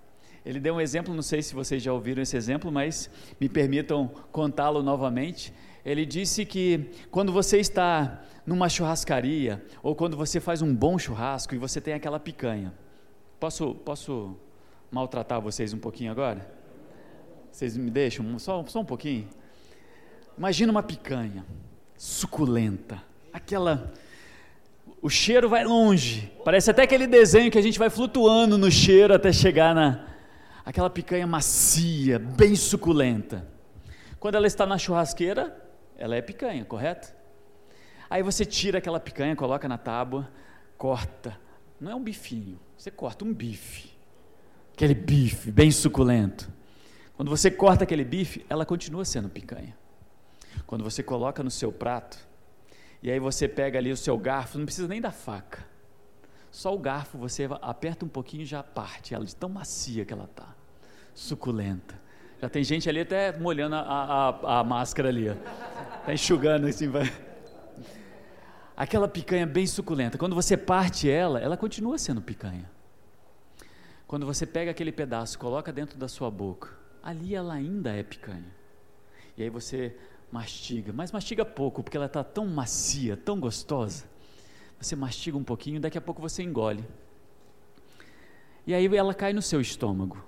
Ele 0.45 0.59
deu 0.59 0.75
um 0.75 0.81
exemplo, 0.81 1.15
não 1.15 1.23
sei 1.23 1.43
se 1.43 1.55
vocês 1.55 1.83
já 1.83 1.93
ouviram 1.93 2.23
esse 2.23 2.37
exemplo, 2.37 2.73
mas 2.73 3.11
me 3.39 3.49
permitam 3.49 4.09
contá-lo 4.33 4.83
novamente. 4.83 5.53
Ele 5.85 6.07
disse 6.07 6.45
que 6.45 6.91
quando 7.11 7.33
você 7.33 7.59
está 7.59 8.23
numa 8.47 8.69
churrascaria 8.69 9.63
ou 9.83 9.95
quando 9.95 10.17
você 10.17 10.41
faz 10.41 10.63
um 10.63 10.75
bom 10.75 10.99
churrasco 10.99 11.55
e 11.55 11.59
você 11.59 11.81
tem 11.81 11.95
aquela 11.95 12.19
picanha. 12.19 12.73
Posso, 13.39 13.75
posso 13.75 14.37
maltratar 14.91 15.41
vocês 15.41 15.73
um 15.73 15.79
pouquinho 15.79 16.11
agora? 16.11 16.51
Vocês 17.51 17.77
me 17.77 17.91
deixam 17.91 18.39
só, 18.39 18.65
só 18.67 18.81
um 18.81 18.85
pouquinho? 18.85 19.29
Imagina 20.37 20.73
uma 20.73 20.83
picanha 20.83 21.45
suculenta, 21.97 23.03
aquela 23.33 23.93
o 25.03 25.09
cheiro 25.09 25.49
vai 25.49 25.65
longe. 25.65 26.31
Parece 26.45 26.71
até 26.71 26.83
aquele 26.83 27.07
desenho 27.07 27.51
que 27.51 27.59
a 27.59 27.63
gente 27.63 27.79
vai 27.79 27.89
flutuando 27.89 28.59
no 28.59 28.71
cheiro 28.71 29.15
até 29.15 29.33
chegar 29.33 29.75
na 29.75 30.10
aquela 30.65 30.91
picanha 30.91 31.27
macia, 31.27 32.19
bem 32.19 32.55
suculenta. 32.55 33.47
Quando 34.19 34.35
ela 34.35 34.47
está 34.47 34.67
na 34.67 34.79
churrasqueira, 34.79 35.57
ela 35.97 36.17
é 36.17 36.23
picanha, 36.23 36.65
correto? 36.65 37.15
Aí 38.09 38.23
você 38.23 38.45
tira 38.45 38.79
aquela 38.79 38.99
picanha, 38.99 39.37
coloca 39.37 39.69
na 39.69 39.79
tábua, 39.79 40.29
corta. 40.77 41.39
Não 41.81 41.93
é 41.93 41.95
um 41.95 42.03
bifinho, 42.03 42.59
você 42.77 42.91
corta 42.91 43.25
um 43.25 43.33
bife. 43.33 43.91
Aquele 44.75 44.95
bife 44.95 45.51
bem 45.51 45.71
suculento. 45.71 46.51
Quando 47.15 47.29
você 47.29 47.51
corta 47.51 47.85
aquele 47.85 48.05
bife, 48.05 48.45
ela 48.49 48.67
continua 48.67 49.05
sendo 49.05 49.29
picanha. 49.29 49.77
Quando 50.67 50.83
você 50.83 51.03
coloca 51.03 51.43
no 51.43 51.51
seu 51.51 51.71
prato, 51.71 52.19
e 53.03 53.11
aí 53.11 53.19
você 53.19 53.47
pega 53.47 53.79
ali 53.79 53.93
o 53.93 53.97
seu 53.97 54.19
garfo, 54.19 54.59
não 54.59 54.65
precisa 54.65 54.89
nem 54.89 55.01
da 55.01 55.11
faca. 55.11 55.70
Só 56.51 56.75
o 56.75 56.79
garfo 56.79 57.17
você 57.17 57.49
aperta 57.63 58.05
um 58.05 58.09
pouquinho 58.09 58.43
e 58.43 58.47
já 58.47 58.63
parte, 58.63 59.15
ela 59.15 59.25
de 59.25 59.35
tão 59.37 59.49
macia 59.49 60.05
que 60.05 60.13
ela 60.13 60.29
tá, 60.35 60.55
suculenta. 61.15 62.01
Já 62.41 62.49
tem 62.49 62.65
gente 62.65 62.89
ali 62.89 63.01
até 63.01 63.37
molhando 63.39 63.77
a, 63.77 63.81
a, 63.81 64.61
a 64.61 64.65
máscara 64.65 65.09
ali, 65.09 65.29
ó. 65.29 65.35
Tá 66.05 66.13
enxugando 66.13 66.67
assim, 66.67 66.89
vai 66.89 67.05
aquela 68.81 69.07
picanha 69.07 69.47
bem 69.47 69.67
suculenta, 69.67 70.17
quando 70.17 70.35
você 70.35 70.57
parte 70.57 71.11
ela, 71.11 71.39
ela 71.39 71.55
continua 71.55 71.99
sendo 71.99 72.23
picanha. 72.23 72.65
Quando 74.07 74.25
você 74.25 74.47
pega 74.47 74.71
aquele 74.71 74.91
pedaço, 74.91 75.39
coloca 75.39 75.71
dentro 75.71 75.99
da 75.99 76.09
sua 76.09 76.31
boca, 76.31 76.71
ali 77.03 77.35
ela 77.35 77.53
ainda 77.53 77.93
é 77.93 78.03
picanha. 78.03 78.51
E 79.37 79.43
aí 79.43 79.51
você 79.51 79.95
mastiga, 80.33 80.95
mas 80.95 81.13
mastiga 81.13 81.45
pouco, 81.45 81.83
porque 81.83 81.95
ela 81.95 82.07
está 82.07 82.25
tão 82.25 82.47
macia, 82.47 83.19
tão 83.19 83.39
gostosa. 83.39 84.07
Você 84.81 84.97
mastiga 84.97 85.37
um 85.37 85.45
pouquinho, 85.45 85.79
daqui 85.81 85.99
a 85.99 86.01
pouco 86.01 86.23
você 86.23 86.43
engole. 86.43 86.85
E 88.67 88.73
aí 88.73 88.87
ela 88.97 89.13
cai 89.13 89.33
no 89.33 89.43
seu 89.43 89.61
estômago. 89.61 90.25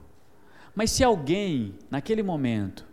Mas 0.74 0.90
se 0.90 1.02
alguém, 1.02 1.74
naquele 1.90 2.22
momento, 2.22 2.86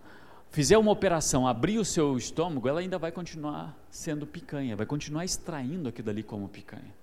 fizer 0.51 0.78
uma 0.78 0.92
operação, 0.92 1.48
abrir 1.48 1.78
o 1.78 1.86
seu 1.86 2.18
estômago, 2.18 2.68
ela 2.68 2.80
ainda 2.80 2.98
vai 2.98 3.12
continuar 3.12 3.78
sendo 3.89 4.25
picanha, 4.25 4.75
vai 4.75 4.86
continuar 4.86 5.25
extraindo 5.25 5.89
aquilo 5.89 6.06
dali 6.06 6.24
como 6.24 6.48
picanha. 6.48 6.94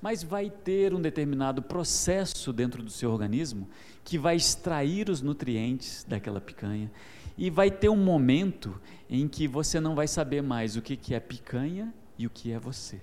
mas 0.00 0.22
vai 0.22 0.50
ter 0.50 0.92
um 0.92 1.00
determinado 1.00 1.62
processo 1.62 2.52
dentro 2.52 2.82
do 2.82 2.90
seu 2.90 3.10
organismo 3.10 3.66
que 4.04 4.18
vai 4.18 4.36
extrair 4.36 5.08
os 5.08 5.22
nutrientes 5.22 6.04
daquela 6.06 6.40
picanha 6.40 6.90
e 7.36 7.48
vai 7.48 7.70
ter 7.70 7.88
um 7.88 7.96
momento 7.96 8.78
em 9.08 9.26
que 9.26 9.48
você 9.48 9.80
não 9.80 9.94
vai 9.94 10.06
saber 10.06 10.42
mais 10.42 10.76
o 10.76 10.82
que, 10.82 10.96
que 10.96 11.14
é 11.14 11.20
picanha 11.20 11.92
e 12.18 12.26
o 12.26 12.30
que 12.30 12.52
é 12.52 12.58
você. 12.58 13.00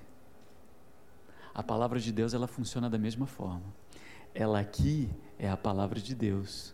A 1.54 1.62
palavra 1.62 2.00
de 2.00 2.12
Deus 2.12 2.34
ela 2.34 2.48
funciona 2.48 2.90
da 2.90 2.98
mesma 2.98 3.28
forma. 3.28 3.64
Ela 4.34 4.60
aqui 4.60 5.10
é 5.38 5.50
a 5.50 5.56
palavra 5.56 6.00
de 6.00 6.16
Deus. 6.16 6.74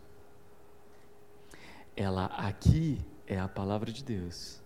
Ela 1.94 2.26
aqui 2.26 2.98
é 3.26 3.38
a 3.38 3.46
palavra 3.48 3.92
de 3.92 4.02
Deus. 4.02 4.60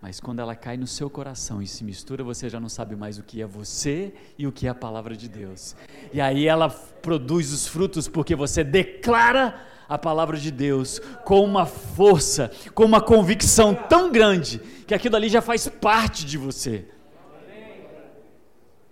Mas 0.00 0.20
quando 0.20 0.40
ela 0.40 0.54
cai 0.54 0.76
no 0.76 0.86
seu 0.86 1.08
coração 1.08 1.62
e 1.62 1.66
se 1.66 1.82
mistura, 1.82 2.22
você 2.22 2.48
já 2.48 2.60
não 2.60 2.68
sabe 2.68 2.94
mais 2.94 3.18
o 3.18 3.22
que 3.22 3.40
é 3.40 3.46
você 3.46 4.12
e 4.36 4.46
o 4.46 4.52
que 4.52 4.66
é 4.66 4.70
a 4.70 4.74
palavra 4.74 5.16
de 5.16 5.28
Deus. 5.28 5.74
E 6.12 6.20
aí 6.20 6.46
ela 6.46 6.68
produz 6.68 7.52
os 7.52 7.66
frutos 7.66 8.06
porque 8.08 8.34
você 8.34 8.62
declara 8.62 9.64
a 9.88 9.96
palavra 9.96 10.36
de 10.36 10.50
Deus 10.50 10.98
com 11.24 11.44
uma 11.44 11.64
força, 11.64 12.50
com 12.74 12.84
uma 12.84 13.00
convicção 13.00 13.74
tão 13.74 14.10
grande 14.10 14.58
que 14.86 14.94
aquilo 14.94 15.16
ali 15.16 15.28
já 15.28 15.40
faz 15.40 15.68
parte 15.68 16.26
de 16.26 16.36
você. 16.36 16.86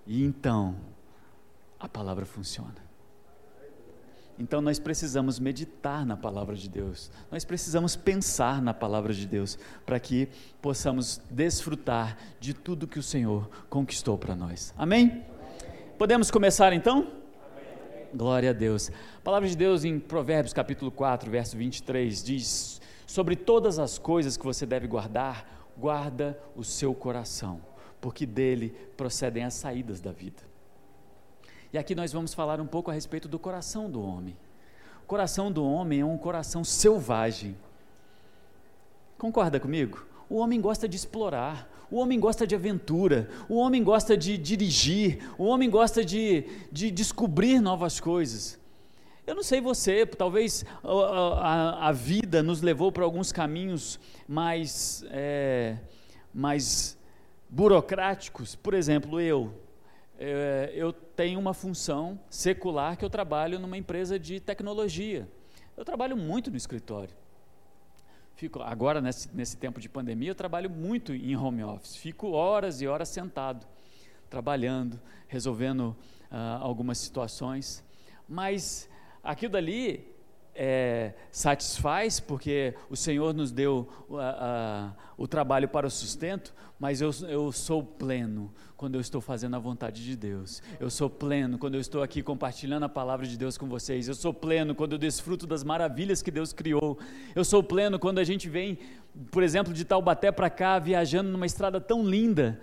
E 0.06 0.22
então, 0.22 0.76
a 1.78 1.88
palavra 1.88 2.26
funciona. 2.26 2.84
Então 4.38 4.60
nós 4.60 4.78
precisamos 4.78 5.38
meditar 5.38 6.04
na 6.04 6.16
palavra 6.16 6.56
de 6.56 6.68
Deus, 6.68 7.10
nós 7.30 7.44
precisamos 7.44 7.94
pensar 7.94 8.60
na 8.60 8.74
palavra 8.74 9.14
de 9.14 9.26
Deus, 9.26 9.56
para 9.86 10.00
que 10.00 10.28
possamos 10.60 11.20
desfrutar 11.30 12.18
de 12.40 12.52
tudo 12.52 12.88
que 12.88 12.98
o 12.98 13.02
Senhor 13.02 13.48
conquistou 13.70 14.18
para 14.18 14.34
nós. 14.34 14.74
Amém? 14.76 15.24
Podemos 15.96 16.32
começar 16.32 16.72
então? 16.72 17.06
Glória 18.12 18.50
a 18.50 18.52
Deus. 18.52 18.90
A 19.18 19.20
palavra 19.22 19.48
de 19.48 19.56
Deus 19.56 19.84
em 19.84 20.00
Provérbios 20.00 20.52
capítulo 20.52 20.90
4, 20.90 21.30
verso 21.30 21.56
23 21.56 22.22
diz: 22.22 22.80
Sobre 23.06 23.36
todas 23.36 23.78
as 23.78 23.98
coisas 23.98 24.36
que 24.36 24.44
você 24.44 24.66
deve 24.66 24.88
guardar, 24.88 25.68
guarda 25.76 26.36
o 26.56 26.64
seu 26.64 26.92
coração 26.92 27.60
porque 28.04 28.26
dele 28.26 28.68
procedem 28.98 29.44
as 29.44 29.54
saídas 29.54 29.98
da 29.98 30.12
vida. 30.12 30.42
E 31.72 31.78
aqui 31.78 31.94
nós 31.94 32.12
vamos 32.12 32.34
falar 32.34 32.60
um 32.60 32.66
pouco 32.66 32.90
a 32.90 32.94
respeito 32.94 33.26
do 33.26 33.38
coração 33.38 33.90
do 33.90 33.98
homem. 34.02 34.36
O 35.02 35.06
coração 35.06 35.50
do 35.50 35.64
homem 35.64 36.00
é 36.00 36.04
um 36.04 36.18
coração 36.18 36.62
selvagem. 36.62 37.56
Concorda 39.16 39.58
comigo? 39.58 40.04
O 40.28 40.36
homem 40.36 40.60
gosta 40.60 40.86
de 40.86 40.96
explorar, 40.96 41.66
o 41.90 41.96
homem 41.96 42.20
gosta 42.20 42.46
de 42.46 42.54
aventura, 42.54 43.30
o 43.48 43.54
homem 43.54 43.82
gosta 43.82 44.14
de 44.18 44.36
dirigir, 44.36 45.26
o 45.38 45.44
homem 45.44 45.70
gosta 45.70 46.04
de, 46.04 46.44
de 46.70 46.90
descobrir 46.90 47.58
novas 47.58 48.00
coisas. 48.00 48.60
Eu 49.26 49.34
não 49.34 49.42
sei 49.42 49.62
você, 49.62 50.04
talvez 50.04 50.62
a, 50.82 50.90
a, 50.90 51.88
a 51.88 51.92
vida 51.92 52.42
nos 52.42 52.60
levou 52.60 52.92
para 52.92 53.02
alguns 53.02 53.32
caminhos 53.32 53.98
mais, 54.28 55.06
é, 55.08 55.78
mais 56.34 56.98
burocráticos, 57.54 58.56
por 58.56 58.74
exemplo, 58.74 59.20
eu, 59.20 59.54
é, 60.18 60.72
eu 60.74 60.92
tenho 60.92 61.38
uma 61.38 61.54
função 61.54 62.18
secular 62.28 62.96
que 62.96 63.04
eu 63.04 63.10
trabalho 63.10 63.60
numa 63.60 63.78
empresa 63.78 64.18
de 64.18 64.40
tecnologia. 64.40 65.28
Eu 65.76 65.84
trabalho 65.84 66.16
muito 66.16 66.50
no 66.50 66.56
escritório. 66.56 67.14
Fico, 68.34 68.60
agora, 68.60 69.00
nesse, 69.00 69.32
nesse 69.32 69.56
tempo 69.56 69.80
de 69.80 69.88
pandemia, 69.88 70.30
eu 70.30 70.34
trabalho 70.34 70.68
muito 70.68 71.14
em 71.14 71.36
home 71.36 71.62
office. 71.62 71.94
Fico 71.94 72.32
horas 72.32 72.82
e 72.82 72.88
horas 72.88 73.08
sentado, 73.08 73.64
trabalhando, 74.28 75.00
resolvendo 75.28 75.96
uh, 76.32 76.60
algumas 76.60 76.98
situações. 76.98 77.84
Mas 78.28 78.90
aquilo 79.22 79.52
dali 79.52 80.12
é, 80.54 81.12
satisfaz, 81.30 82.20
porque 82.20 82.74
o 82.88 82.96
Senhor 82.96 83.34
nos 83.34 83.50
deu 83.50 83.88
o 85.16 85.26
trabalho 85.26 85.68
para 85.68 85.86
o 85.86 85.90
sustento, 85.90 86.54
mas 86.78 87.00
eu, 87.00 87.10
eu 87.28 87.50
sou 87.50 87.82
pleno 87.82 88.52
quando 88.76 88.94
eu 88.94 89.00
estou 89.00 89.20
fazendo 89.20 89.56
a 89.56 89.58
vontade 89.58 90.04
de 90.04 90.16
Deus. 90.16 90.62
Eu 90.78 90.90
sou 90.90 91.08
pleno 91.08 91.58
quando 91.58 91.74
eu 91.74 91.80
estou 91.80 92.02
aqui 92.02 92.22
compartilhando 92.22 92.84
a 92.84 92.88
palavra 92.88 93.26
de 93.26 93.36
Deus 93.36 93.56
com 93.56 93.68
vocês. 93.68 94.08
Eu 94.08 94.14
sou 94.14 94.32
pleno 94.32 94.74
quando 94.74 94.92
eu 94.92 94.98
desfruto 94.98 95.46
das 95.46 95.64
maravilhas 95.64 96.22
que 96.22 96.30
Deus 96.30 96.52
criou. 96.52 96.98
Eu 97.34 97.44
sou 97.44 97.62
pleno 97.62 97.98
quando 97.98 98.18
a 98.18 98.24
gente 98.24 98.48
vem, 98.48 98.78
por 99.30 99.42
exemplo, 99.42 99.72
de 99.72 99.84
Taubaté 99.84 100.30
para 100.30 100.50
cá, 100.50 100.78
viajando 100.78 101.30
numa 101.30 101.46
estrada 101.46 101.80
tão 101.80 102.04
linda. 102.04 102.60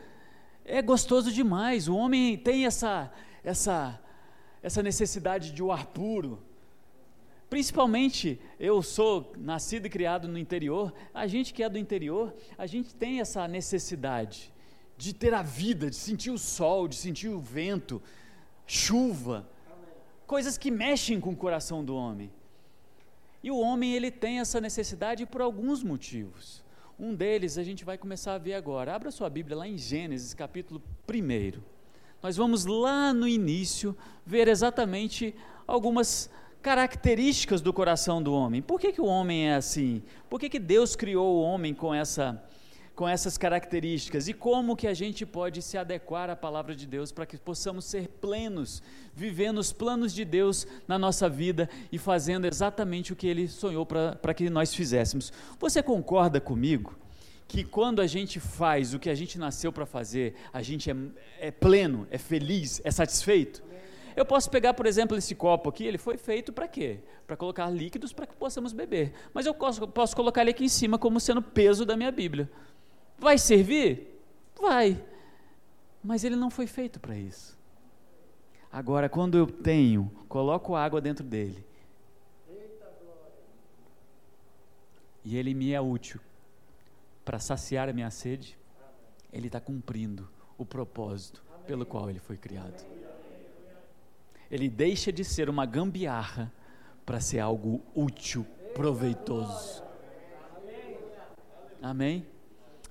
É 0.63 0.81
gostoso 0.81 1.31
demais. 1.31 1.87
O 1.87 1.95
homem 1.95 2.37
tem 2.37 2.65
essa, 2.65 3.11
essa, 3.43 3.99
essa 4.61 4.83
necessidade 4.83 5.51
de 5.51 5.63
ar 5.69 5.87
puro 5.87 6.50
Principalmente, 7.51 8.39
eu 8.57 8.81
sou 8.81 9.33
nascido 9.37 9.85
e 9.85 9.89
criado 9.89 10.25
no 10.25 10.37
interior, 10.37 10.93
a 11.13 11.27
gente 11.27 11.53
que 11.53 11.61
é 11.61 11.67
do 11.67 11.77
interior, 11.77 12.33
a 12.57 12.65
gente 12.65 12.95
tem 12.95 13.19
essa 13.19 13.45
necessidade 13.45 14.53
de 14.97 15.13
ter 15.13 15.33
a 15.33 15.41
vida, 15.41 15.89
de 15.89 15.97
sentir 15.97 16.31
o 16.31 16.37
sol, 16.37 16.87
de 16.87 16.95
sentir 16.95 17.27
o 17.27 17.41
vento, 17.41 18.01
chuva, 18.65 19.45
coisas 20.25 20.57
que 20.57 20.71
mexem 20.71 21.19
com 21.19 21.31
o 21.31 21.35
coração 21.35 21.83
do 21.83 21.93
homem. 21.93 22.31
E 23.43 23.51
o 23.51 23.59
homem 23.59 23.95
ele 23.95 24.11
tem 24.11 24.39
essa 24.39 24.61
necessidade 24.61 25.25
por 25.25 25.41
alguns 25.41 25.83
motivos. 25.83 26.63
Um 26.97 27.13
deles 27.13 27.57
a 27.57 27.63
gente 27.63 27.83
vai 27.83 27.97
começar 27.97 28.35
a 28.35 28.37
ver 28.37 28.53
agora. 28.53 28.95
Abra 28.95 29.11
sua 29.11 29.29
Bíblia 29.29 29.57
lá 29.57 29.67
em 29.67 29.77
Gênesis, 29.77 30.33
capítulo 30.33 30.81
1. 31.05 31.59
Nós 32.23 32.37
vamos 32.37 32.63
lá 32.63 33.13
no 33.13 33.27
início 33.27 33.93
ver 34.25 34.47
exatamente 34.47 35.35
algumas 35.67 36.29
características 36.61 37.59
do 37.59 37.73
coração 37.73 38.21
do 38.21 38.33
homem. 38.33 38.61
Por 38.61 38.79
que, 38.79 38.91
que 38.91 39.01
o 39.01 39.05
homem 39.05 39.49
é 39.49 39.55
assim? 39.55 40.03
Por 40.29 40.39
que, 40.39 40.47
que 40.47 40.59
Deus 40.59 40.95
criou 40.95 41.35
o 41.35 41.41
homem 41.41 41.73
com, 41.73 41.93
essa, 41.93 42.41
com 42.95 43.07
essas 43.07 43.37
características? 43.37 44.27
E 44.27 44.33
como 44.33 44.75
que 44.75 44.87
a 44.87 44.93
gente 44.93 45.25
pode 45.25 45.61
se 45.61 45.77
adequar 45.77 46.29
à 46.29 46.35
palavra 46.35 46.75
de 46.75 46.85
Deus 46.85 47.11
para 47.11 47.25
que 47.25 47.37
possamos 47.37 47.85
ser 47.85 48.07
plenos, 48.07 48.83
vivendo 49.15 49.57
os 49.57 49.73
planos 49.73 50.13
de 50.13 50.23
Deus 50.23 50.67
na 50.87 50.99
nossa 50.99 51.27
vida 51.27 51.67
e 51.91 51.97
fazendo 51.97 52.45
exatamente 52.45 53.11
o 53.11 53.15
que 53.15 53.27
Ele 53.27 53.47
sonhou 53.47 53.85
para 53.85 54.33
que 54.33 54.49
nós 54.49 54.73
fizéssemos? 54.73 55.33
Você 55.59 55.81
concorda 55.81 56.39
comigo? 56.39 56.95
que 57.47 57.65
quando 57.65 58.01
a 58.01 58.07
gente 58.07 58.39
faz 58.39 58.93
o 58.93 58.99
que 58.99 59.09
a 59.09 59.13
gente 59.13 59.37
nasceu 59.37 59.73
para 59.73 59.85
fazer, 59.85 60.35
a 60.53 60.61
gente 60.61 60.89
é, 60.89 60.95
é 61.37 61.51
pleno, 61.51 62.07
é 62.09 62.17
feliz, 62.17 62.79
é 62.81 62.89
satisfeito? 62.89 63.61
Eu 64.15 64.25
posso 64.25 64.49
pegar, 64.49 64.73
por 64.73 64.85
exemplo, 64.85 65.17
esse 65.17 65.33
copo 65.35 65.69
aqui, 65.69 65.85
ele 65.85 65.97
foi 65.97 66.17
feito 66.17 66.51
para 66.51 66.67
quê? 66.67 66.99
Para 67.25 67.37
colocar 67.37 67.69
líquidos 67.69 68.11
para 68.13 68.27
que 68.27 68.35
possamos 68.35 68.73
beber. 68.73 69.13
Mas 69.33 69.45
eu 69.45 69.53
posso, 69.53 69.87
posso 69.87 70.15
colocar 70.15 70.41
ele 70.41 70.51
aqui 70.51 70.65
em 70.65 70.69
cima 70.69 70.97
como 70.97 71.19
sendo 71.19 71.41
peso 71.41 71.85
da 71.85 71.95
minha 71.95 72.11
Bíblia. 72.11 72.49
Vai 73.17 73.37
servir? 73.37 74.21
Vai. 74.59 75.03
Mas 76.03 76.23
ele 76.23 76.35
não 76.35 76.49
foi 76.49 76.67
feito 76.67 76.99
para 76.99 77.15
isso. 77.15 77.57
Agora, 78.71 79.09
quando 79.09 79.37
eu 79.37 79.47
tenho, 79.47 80.11
coloco 80.27 80.75
água 80.75 81.01
dentro 81.01 81.25
dele, 81.25 81.65
e 85.23 85.37
ele 85.37 85.53
me 85.53 85.71
é 85.71 85.79
útil 85.79 86.19
para 87.23 87.37
saciar 87.37 87.87
a 87.87 87.93
minha 87.93 88.09
sede, 88.09 88.57
ele 89.31 89.47
está 89.47 89.59
cumprindo 89.59 90.27
o 90.57 90.65
propósito 90.65 91.43
pelo 91.65 91.85
qual 91.85 92.09
ele 92.09 92.19
foi 92.19 92.37
criado 92.37 93.00
ele 94.51 94.69
deixa 94.69 95.11
de 95.13 95.23
ser 95.23 95.49
uma 95.49 95.65
gambiarra 95.65 96.51
para 97.05 97.21
ser 97.21 97.39
algo 97.39 97.81
útil, 97.95 98.45
proveitoso. 98.75 99.81
Amém? 101.81 102.25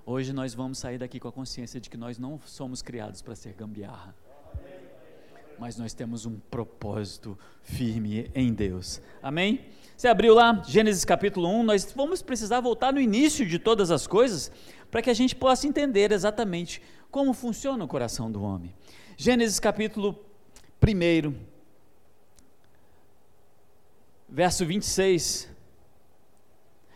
Hoje 0.07 0.33
nós 0.33 0.55
vamos 0.55 0.79
sair 0.79 0.99
daqui 0.99 1.21
com 1.21 1.29
a 1.29 1.33
consciência 1.33 1.79
de 1.79 1.91
que 1.91 1.99
nós 1.99 2.19
não 2.19 2.41
somos 2.47 2.81
criados 2.81 3.21
para 3.21 3.37
ser 3.37 3.53
gambiarra. 3.53 4.17
Mas 5.59 5.77
nós 5.77 5.93
temos 5.93 6.25
um 6.25 6.39
propósito 6.51 7.39
firme 7.63 8.31
em 8.35 8.53
Deus. 8.55 9.01
Amém? 9.23 9.67
Você 9.95 10.09
abriu 10.09 10.33
lá, 10.35 10.63
Gênesis 10.67 11.05
capítulo 11.05 11.47
1, 11.47 11.63
nós 11.63 11.93
vamos 11.95 12.23
precisar 12.23 12.61
voltar 12.61 12.91
no 12.91 12.99
início 12.99 13.45
de 13.45 13.59
todas 13.59 13.91
as 13.91 14.07
coisas 14.07 14.51
para 14.91 15.03
que 15.03 15.11
a 15.11 15.15
gente 15.15 15.37
possa 15.37 15.67
entender 15.67 16.11
exatamente 16.11 16.81
como 17.11 17.35
funciona 17.35 17.85
o 17.85 17.89
coração 17.89 18.33
do 18.33 18.43
homem. 18.43 18.75
Gênesis 19.19 19.61
capítulo 19.61 20.19
1, 20.83 21.50
verso 24.31 24.65
26. 24.65 25.49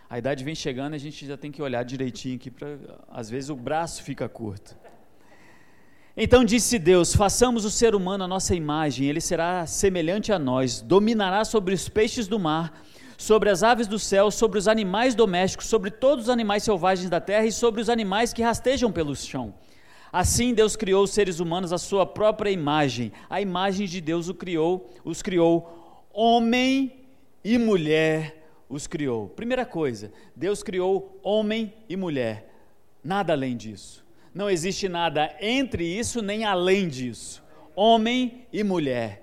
A 0.09 0.19
idade 0.19 0.45
vem 0.45 0.55
chegando 0.55 0.93
e 0.93 0.97
a 0.97 1.01
gente 1.01 1.27
já 1.27 1.37
tem 1.37 1.51
que 1.51 1.61
olhar 1.61 1.83
direitinho 1.83 2.37
aqui, 2.37 2.51
para 2.51 2.79
às 3.11 3.29
vezes 3.29 3.51
o 3.51 3.57
braço 3.57 4.03
fica 4.03 4.29
curto. 4.29 4.77
Então 6.17 6.45
disse 6.45 6.79
Deus: 6.79 7.15
façamos 7.15 7.65
o 7.65 7.71
ser 7.71 7.95
humano 7.95 8.23
a 8.23 8.29
nossa 8.29 8.55
imagem, 8.55 9.09
ele 9.09 9.21
será 9.21 9.67
semelhante 9.67 10.33
a 10.33 10.39
nós, 10.39 10.81
dominará 10.81 11.45
sobre 11.45 11.75
os 11.75 11.89
peixes 11.89 12.29
do 12.29 12.39
mar, 12.39 12.81
sobre 13.19 13.51
as 13.51 13.65
aves 13.65 13.89
do 13.89 13.99
céu, 13.99 14.31
sobre 14.31 14.59
os 14.59 14.69
animais 14.69 15.17
domésticos, 15.17 15.67
sobre 15.67 15.91
todos 15.91 16.27
os 16.27 16.31
animais 16.31 16.63
selvagens 16.63 17.11
da 17.11 17.21
terra 17.21 17.47
e 17.47 17.53
sobre 17.53 17.81
os 17.81 17.89
animais 17.89 18.33
que 18.33 18.43
rastejam 18.43 18.93
pelo 18.93 19.17
chão. 19.17 19.53
Assim 20.13 20.55
Deus 20.55 20.77
criou 20.77 21.03
os 21.03 21.11
seres 21.11 21.41
humanos 21.41 21.73
à 21.73 21.79
sua 21.79 22.07
própria 22.07 22.51
imagem. 22.51 23.11
A 23.29 23.41
imagem 23.41 23.89
de 23.89 24.01
Deus 24.01 24.29
o 24.29 24.35
criou, 24.35 24.89
os 25.05 25.21
criou 25.21 26.05
homem 26.13 27.04
e 27.45 27.59
mulher 27.59 28.45
os 28.69 28.87
criou. 28.87 29.29
Primeira 29.29 29.67
coisa, 29.67 30.11
Deus 30.35 30.63
criou 30.63 31.21
homem 31.23 31.75
e 31.89 31.97
mulher. 31.97 32.51
Nada 33.03 33.35
além 33.35 33.57
disso. 33.57 34.05
Não 34.33 34.51
existe 34.51 34.89
nada 34.89 35.37
entre 35.41 35.85
isso 35.85 36.23
nem 36.23 36.45
além 36.45 36.89
disso. 36.89 37.45
Homem 37.77 38.47
e 38.53 38.65
mulher. 38.65 39.23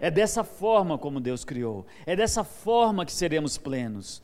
É 0.00 0.10
dessa 0.10 0.44
forma 0.44 0.96
como 0.96 1.18
Deus 1.18 1.44
criou. 1.44 1.84
É 2.06 2.14
dessa 2.14 2.44
forma 2.44 3.04
que 3.04 3.12
seremos 3.12 3.58
plenos. 3.58 4.22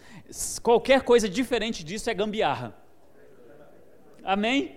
Qualquer 0.62 1.02
coisa 1.02 1.28
diferente 1.28 1.82
disso 1.82 2.08
é 2.10 2.14
gambiarra. 2.14 2.76
Amém? 4.22 4.76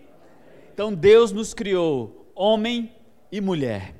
Então 0.73 0.93
Deus 0.93 1.31
nos 1.31 1.53
criou 1.53 2.31
homem 2.33 2.91
e 3.31 3.39
mulher. 3.39 3.96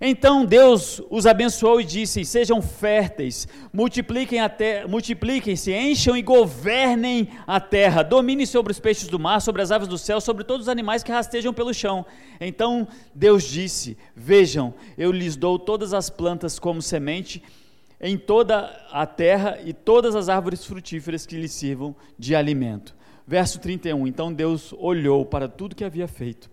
Então 0.00 0.46
Deus 0.46 1.02
os 1.10 1.26
abençoou 1.26 1.78
e 1.78 1.84
disse: 1.84 2.24
Sejam 2.24 2.62
férteis, 2.62 3.46
multipliquem 3.70 4.40
a 4.40 4.48
terra, 4.48 4.88
multipliquem-se, 4.88 5.72
encham 5.72 6.16
e 6.16 6.22
governem 6.22 7.28
a 7.46 7.60
terra, 7.60 8.02
dominem 8.02 8.46
sobre 8.46 8.72
os 8.72 8.80
peixes 8.80 9.08
do 9.08 9.18
mar, 9.18 9.42
sobre 9.42 9.60
as 9.60 9.70
aves 9.70 9.86
do 9.86 9.98
céu, 9.98 10.18
sobre 10.18 10.42
todos 10.42 10.66
os 10.66 10.68
animais 10.70 11.02
que 11.02 11.12
rastejam 11.12 11.52
pelo 11.52 11.74
chão. 11.74 12.06
Então 12.40 12.88
Deus 13.14 13.44
disse: 13.44 13.98
Vejam, 14.16 14.72
eu 14.96 15.12
lhes 15.12 15.36
dou 15.36 15.58
todas 15.58 15.92
as 15.92 16.08
plantas 16.08 16.58
como 16.58 16.80
semente 16.80 17.42
em 18.00 18.16
toda 18.16 18.74
a 18.90 19.04
terra 19.04 19.58
e 19.62 19.74
todas 19.74 20.16
as 20.16 20.30
árvores 20.30 20.64
frutíferas 20.64 21.26
que 21.26 21.36
lhes 21.36 21.52
sirvam 21.52 21.94
de 22.18 22.34
alimento. 22.34 22.96
Verso 23.26 23.60
31. 23.60 24.06
Então 24.06 24.32
Deus 24.32 24.72
olhou 24.78 25.26
para 25.26 25.46
tudo 25.46 25.76
que 25.76 25.84
havia 25.84 26.08
feito 26.08 26.50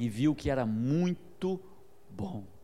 e 0.00 0.08
viu 0.08 0.34
que 0.34 0.50
era 0.50 0.66
muito 0.66 1.60
bom. 2.10 2.55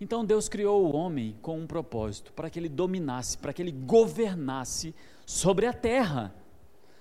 Então 0.00 0.24
Deus 0.24 0.48
criou 0.48 0.84
o 0.84 0.96
homem 0.96 1.36
com 1.42 1.58
um 1.58 1.66
propósito, 1.66 2.32
para 2.32 2.48
que 2.48 2.58
ele 2.58 2.68
dominasse, 2.68 3.36
para 3.36 3.52
que 3.52 3.60
ele 3.60 3.72
governasse 3.72 4.94
sobre 5.26 5.66
a 5.66 5.72
terra. 5.72 6.34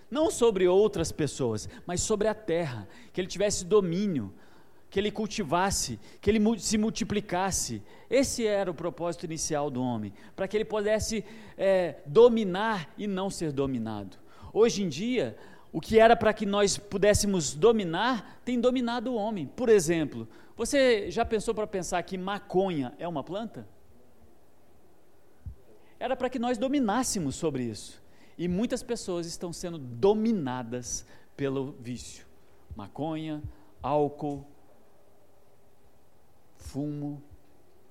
Não 0.10 0.32
sobre 0.32 0.68
outras 0.68 1.12
pessoas, 1.12 1.68
mas 1.86 2.02
sobre 2.02 2.28
a 2.28 2.34
terra, 2.34 2.88
que 3.14 3.20
ele 3.22 3.28
tivesse 3.28 3.66
domínio, 3.66 4.34
que 4.90 5.00
ele 5.00 5.12
cultivasse, 5.12 6.00
que 6.22 6.30
ele 6.30 6.42
se 6.60 6.78
multiplicasse. 6.78 7.84
Esse 8.10 8.48
era 8.48 8.72
o 8.72 8.74
propósito 8.74 9.26
inicial 9.26 9.70
do 9.70 9.82
homem, 9.82 10.14
para 10.36 10.48
que 10.48 10.56
ele 10.56 10.66
pudesse 10.66 11.26
é, 11.58 11.98
dominar 12.06 12.94
e 12.98 13.06
não 13.06 13.30
ser 13.30 13.52
dominado. 13.52 14.18
Hoje 14.54 14.82
em 14.82 14.90
dia, 14.90 15.38
o 15.72 15.82
que 15.82 16.00
era 16.00 16.16
para 16.16 16.34
que 16.34 16.46
nós 16.46 16.78
pudéssemos 16.78 17.54
dominar, 17.54 18.42
tem 18.46 18.60
dominado 18.60 19.12
o 19.12 19.16
homem. 19.16 19.46
Por 19.46 19.70
exemplo, 19.70 20.28
você 20.58 21.12
já 21.12 21.24
pensou 21.24 21.54
para 21.54 21.68
pensar 21.68 22.02
que 22.02 22.18
maconha 22.18 22.96
é 22.98 23.08
uma 23.08 23.24
planta? 23.24 23.68
Era 26.00 26.16
para 26.16 26.30
que 26.30 26.40
nós 26.40 26.58
dominássemos 26.58 27.36
sobre 27.36 27.64
isso. 27.64 28.02
E 28.38 28.48
muitas 28.48 28.82
pessoas 28.82 29.28
estão 29.28 29.54
sendo 29.54 29.78
dominadas 29.78 31.06
pelo 31.36 31.74
vício. 31.80 32.26
Maconha, 32.76 33.42
álcool, 33.82 34.46
fumo, 36.56 37.22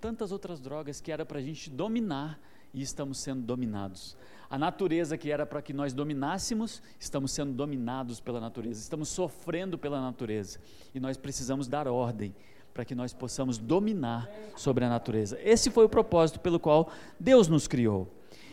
tantas 0.01 0.33
outras 0.33 0.61
drogas 0.61 1.01
que 1.01 1.13
era 1.13 1.25
para 1.25 1.39
a 1.39 1.43
gente 1.43 1.71
dominar 1.71 2.41
e 2.75 2.83
estamos 2.83 3.19
sendo 3.19 3.43
dominados. 3.43 4.17
A 4.51 4.59
natureza 4.59 5.17
que 5.17 5.31
era 5.31 5.47
para 5.47 5.63
que 5.63 5.73
nós 5.73 5.93
dominássemos, 5.93 6.83
estamos 6.99 7.33
sendo 7.33 7.53
dominados 7.53 8.21
pela 8.21 8.41
natureza, 8.41 8.81
estamos 8.81 9.09
sofrendo 9.09 9.79
pela 9.79 10.01
natureza. 10.01 10.61
E 10.95 11.01
nós 11.01 11.17
precisamos 11.17 11.67
dar 11.67 11.89
ordem 11.89 12.35
para 12.77 12.85
que 12.85 12.95
nós 12.95 13.15
possamos 13.15 13.57
dominar 13.57 14.31
sobre 14.55 14.85
a 14.85 14.89
natureza. 14.91 15.41
Esse 15.43 15.71
foi 15.71 15.87
o 15.87 15.89
propósito 15.89 16.39
pelo 16.39 16.61
qual 16.61 16.93
Deus 17.19 17.49
nos 17.49 17.67
criou. 17.67 18.07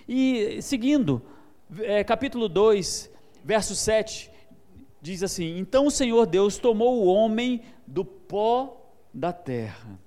E 0.07 0.61
seguindo, 0.61 1.21
é, 1.81 2.05
capítulo 2.05 2.47
2, 2.47 3.11
verso 3.43 3.75
7, 3.75 4.31
diz 5.01 5.23
assim: 5.23 5.57
Então 5.57 5.87
o 5.87 5.91
Senhor 5.91 6.25
Deus 6.25 6.57
tomou 6.57 7.03
o 7.03 7.05
homem 7.05 7.63
do 7.85 8.05
pó 8.05 8.89
da 9.13 9.33
terra, 9.33 9.99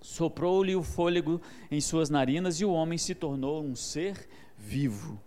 soprou-lhe 0.00 0.74
o 0.74 0.82
fôlego 0.82 1.40
em 1.70 1.80
suas 1.80 2.10
narinas 2.10 2.60
e 2.60 2.64
o 2.64 2.72
homem 2.72 2.98
se 2.98 3.14
tornou 3.14 3.62
um 3.62 3.76
ser 3.76 4.28
vivo. 4.58 5.22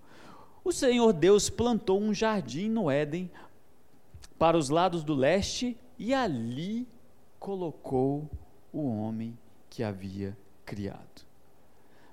O 0.62 0.74
Senhor 0.74 1.14
Deus 1.14 1.50
plantou 1.50 2.02
um 2.02 2.14
jardim 2.14 2.68
no 2.68 2.92
Éden 2.92 3.32
para 4.38 4.58
os 4.58 4.68
lados 4.68 5.06
do 5.06 5.16
leste 5.16 5.78
e 5.98 6.14
ali 6.14 6.86
colocou 7.40 8.30
o 8.72 8.86
homem 8.86 9.38
que 9.70 9.84
havia 9.84 10.38
criado. 10.66 11.26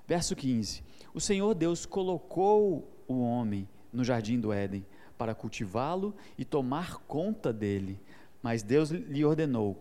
Verso 0.07 0.35
15: 0.35 0.83
O 1.13 1.19
Senhor 1.19 1.53
Deus 1.53 1.85
colocou 1.85 2.87
o 3.07 3.21
homem 3.21 3.67
no 3.91 4.03
jardim 4.03 4.39
do 4.39 4.53
Éden 4.53 4.85
para 5.17 5.35
cultivá-lo 5.35 6.15
e 6.37 6.45
tomar 6.45 6.97
conta 6.99 7.51
dele, 7.51 7.99
mas 8.41 8.63
Deus 8.63 8.89
lhe 8.89 9.25
ordenou: 9.25 9.77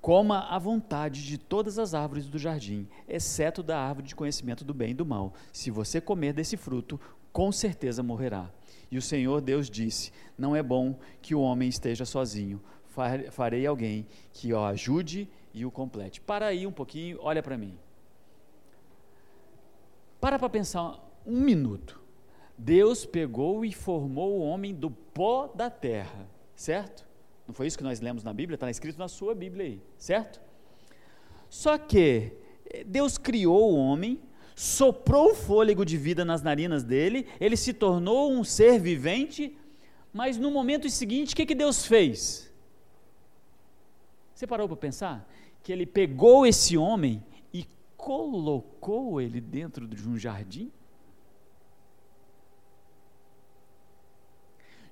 Coma 0.00 0.46
à 0.48 0.58
vontade 0.58 1.26
de 1.26 1.36
todas 1.36 1.78
as 1.78 1.92
árvores 1.92 2.26
do 2.26 2.38
jardim, 2.38 2.88
exceto 3.08 3.62
da 3.62 3.78
árvore 3.78 4.06
de 4.06 4.14
conhecimento 4.14 4.64
do 4.64 4.72
bem 4.72 4.92
e 4.92 4.94
do 4.94 5.04
mal. 5.04 5.34
Se 5.52 5.70
você 5.70 6.00
comer 6.00 6.32
desse 6.32 6.56
fruto, 6.56 6.98
com 7.32 7.52
certeza 7.52 8.02
morrerá. 8.02 8.50
E 8.90 8.98
o 8.98 9.02
Senhor 9.02 9.40
Deus 9.40 9.68
disse: 9.68 10.12
Não 10.38 10.54
é 10.54 10.62
bom 10.62 10.98
que 11.20 11.34
o 11.34 11.40
homem 11.40 11.68
esteja 11.68 12.04
sozinho. 12.04 12.60
Farei 13.30 13.66
alguém 13.66 14.06
que 14.32 14.52
o 14.52 14.64
ajude 14.64 15.28
e 15.54 15.64
o 15.64 15.70
complete. 15.70 16.20
Para 16.20 16.46
aí 16.46 16.66
um 16.66 16.72
pouquinho, 16.72 17.18
olha 17.20 17.42
para 17.42 17.56
mim. 17.56 17.78
Para 20.20 20.38
para 20.38 20.48
pensar 20.48 20.98
um 21.24 21.40
minuto. 21.40 22.00
Deus 22.56 23.06
pegou 23.06 23.64
e 23.64 23.72
formou 23.72 24.38
o 24.38 24.42
homem 24.42 24.74
do 24.74 24.90
pó 24.90 25.46
da 25.46 25.70
terra, 25.70 26.28
certo? 26.54 27.06
Não 27.46 27.54
foi 27.54 27.66
isso 27.66 27.78
que 27.78 27.84
nós 27.84 28.00
lemos 28.00 28.22
na 28.22 28.34
Bíblia? 28.34 28.54
Está 28.54 28.70
escrito 28.70 28.98
na 28.98 29.08
sua 29.08 29.34
Bíblia 29.34 29.64
aí, 29.64 29.82
certo? 29.96 30.40
Só 31.48 31.78
que 31.78 32.32
eh, 32.66 32.84
Deus 32.84 33.16
criou 33.16 33.72
o 33.72 33.76
homem, 33.76 34.20
soprou 34.54 35.30
o 35.30 35.34
fôlego 35.34 35.84
de 35.84 35.96
vida 35.96 36.22
nas 36.22 36.42
narinas 36.42 36.84
dele, 36.84 37.26
ele 37.40 37.56
se 37.56 37.72
tornou 37.72 38.30
um 38.30 38.44
ser 38.44 38.78
vivente, 38.78 39.56
mas 40.12 40.36
no 40.36 40.50
momento 40.50 40.88
seguinte, 40.90 41.32
o 41.32 41.36
que, 41.36 41.46
que 41.46 41.54
Deus 41.54 41.86
fez? 41.86 42.49
Você 44.40 44.46
parou 44.46 44.66
para 44.66 44.76
pensar? 44.78 45.30
Que 45.62 45.70
ele 45.70 45.84
pegou 45.84 46.46
esse 46.46 46.74
homem 46.74 47.22
e 47.52 47.66
colocou 47.94 49.20
ele 49.20 49.38
dentro 49.38 49.86
de 49.86 50.08
um 50.08 50.16
jardim? 50.16 50.72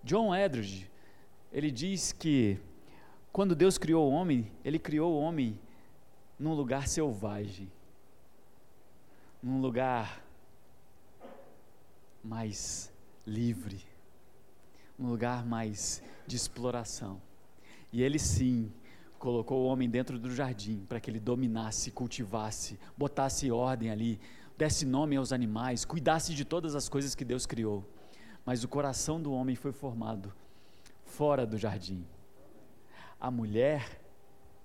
John 0.05 0.37
Edridge, 0.37 0.91
ele 1.51 1.71
diz 1.71 2.13
que 2.13 2.59
quando 3.33 3.57
Deus 3.57 3.79
criou 3.79 4.11
o 4.11 4.13
homem, 4.13 4.53
ele 4.63 4.79
criou 4.79 5.15
o 5.15 5.19
homem 5.19 5.59
num 6.39 6.53
lugar 6.53 6.87
selvagem, 6.87 7.73
num 9.43 9.63
lugar 9.63 10.23
mais 12.23 12.93
livre, 13.27 13.81
um 14.99 15.09
lugar 15.09 15.43
mais 15.47 16.03
de 16.27 16.37
exploração. 16.37 17.19
E 17.91 18.03
ele 18.03 18.19
sim 18.19 18.71
colocou 19.19 19.65
o 19.65 19.67
homem 19.67 19.91
dentro 19.91 20.19
do 20.19 20.35
jardim 20.35 20.85
para 20.89 21.01
que 21.01 21.11
ele 21.11 21.21
dominasse, 21.21 21.91
cultivasse, 21.91 22.79
botasse 22.97 23.51
ordem 23.51 23.91
ali, 23.91 24.21
desse 24.57 24.87
nome 24.87 25.17
aos 25.17 25.33
animais, 25.33 25.85
cuidasse 25.85 26.35
de 26.35 26.45
todas 26.45 26.75
as 26.75 26.89
coisas 26.89 27.15
que 27.15 27.25
Deus 27.25 27.47
criou. 27.47 27.85
Mas 28.45 28.65
o 28.65 28.69
coração 28.69 29.21
do 29.21 29.33
homem 29.33 29.55
foi 29.55 29.73
formado 29.73 30.33
fora 31.05 31.47
do 31.47 31.59
jardim. 31.59 32.05
A 33.21 33.31
mulher, 33.31 34.01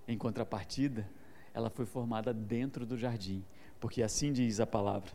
em 0.08 0.18
contrapartida, 0.18 1.08
ela 1.54 1.70
foi 1.70 1.86
formada 1.86 2.34
dentro 2.34 2.86
do 2.86 2.98
jardim, 2.98 3.44
porque 3.80 4.02
assim 4.02 4.32
diz 4.32 4.60
a 4.60 4.66
palavra. 4.66 5.12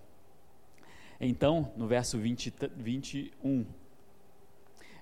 Então, 1.20 1.72
no 1.76 1.88
verso 1.88 2.18
20, 2.18 2.54
21, 2.76 3.66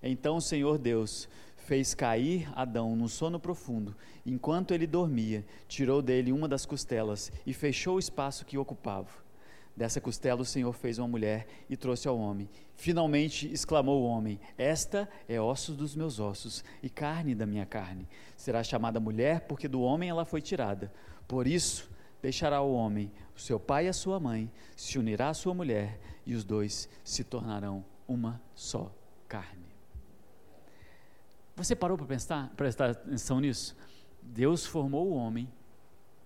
então 0.02 0.36
o 0.36 0.40
Senhor 0.40 0.78
Deus 0.78 1.28
fez 1.66 1.94
cair 1.94 2.48
Adão 2.54 2.94
no 2.94 3.08
sono 3.08 3.40
profundo. 3.40 3.96
Enquanto 4.24 4.72
ele 4.72 4.86
dormia, 4.86 5.44
tirou 5.66 6.00
dele 6.00 6.32
uma 6.32 6.48
das 6.48 6.64
costelas 6.64 7.32
e 7.44 7.52
fechou 7.52 7.96
o 7.96 7.98
espaço 7.98 8.46
que 8.46 8.56
ocupava. 8.56 9.10
Dessa 9.76 10.00
costela 10.00 10.40
o 10.40 10.44
Senhor 10.44 10.72
fez 10.72 10.98
uma 10.98 11.08
mulher 11.08 11.46
e 11.68 11.76
trouxe 11.76 12.08
ao 12.08 12.16
homem. 12.16 12.48
Finalmente 12.76 13.52
exclamou 13.52 14.02
o 14.02 14.06
homem: 14.06 14.40
Esta 14.56 15.08
é 15.28 15.38
ossos 15.40 15.76
dos 15.76 15.94
meus 15.94 16.18
ossos 16.18 16.64
e 16.82 16.88
carne 16.88 17.34
da 17.34 17.44
minha 17.44 17.66
carne. 17.66 18.08
Será 18.36 18.62
chamada 18.62 18.98
mulher, 18.98 19.40
porque 19.40 19.68
do 19.68 19.82
homem 19.82 20.08
ela 20.08 20.24
foi 20.24 20.40
tirada. 20.40 20.90
Por 21.28 21.46
isso 21.46 21.90
deixará 22.22 22.62
o 22.62 22.72
homem 22.72 23.12
o 23.36 23.40
seu 23.40 23.60
pai 23.60 23.84
e 23.84 23.88
a 23.88 23.92
sua 23.92 24.18
mãe, 24.18 24.50
se 24.74 24.98
unirá 24.98 25.28
à 25.28 25.34
sua 25.34 25.52
mulher, 25.52 26.00
e 26.24 26.34
os 26.34 26.42
dois 26.42 26.88
se 27.04 27.22
tornarão 27.22 27.84
uma 28.08 28.40
só 28.54 28.90
carne. 29.28 29.65
Você 31.56 31.74
parou 31.74 31.96
para 31.96 32.06
prestar, 32.06 32.52
prestar 32.54 32.90
atenção 32.90 33.40
nisso? 33.40 33.74
Deus 34.20 34.66
formou 34.66 35.08
o 35.08 35.14
homem 35.14 35.48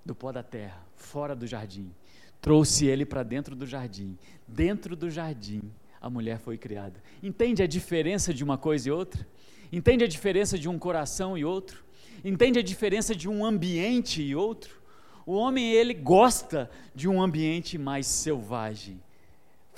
do 0.04 0.12
pó 0.12 0.32
da 0.32 0.42
terra, 0.42 0.84
fora 0.96 1.36
do 1.36 1.46
jardim. 1.46 1.92
Trouxe 2.40 2.86
ele 2.86 3.06
para 3.06 3.22
dentro 3.22 3.54
do 3.54 3.64
jardim. 3.64 4.18
Dentro 4.48 4.96
do 4.96 5.08
jardim, 5.08 5.62
a 6.00 6.10
mulher 6.10 6.40
foi 6.40 6.58
criada. 6.58 7.00
Entende 7.22 7.62
a 7.62 7.66
diferença 7.66 8.34
de 8.34 8.42
uma 8.42 8.58
coisa 8.58 8.88
e 8.88 8.92
outra? 8.92 9.24
Entende 9.70 10.02
a 10.02 10.08
diferença 10.08 10.58
de 10.58 10.68
um 10.68 10.76
coração 10.76 11.38
e 11.38 11.44
outro? 11.44 11.84
Entende 12.24 12.58
a 12.58 12.62
diferença 12.62 13.14
de 13.14 13.28
um 13.28 13.44
ambiente 13.44 14.20
e 14.20 14.34
outro? 14.34 14.80
O 15.24 15.34
homem, 15.34 15.70
ele 15.70 15.94
gosta 15.94 16.68
de 16.92 17.08
um 17.08 17.22
ambiente 17.22 17.78
mais 17.78 18.06
selvagem. 18.06 19.00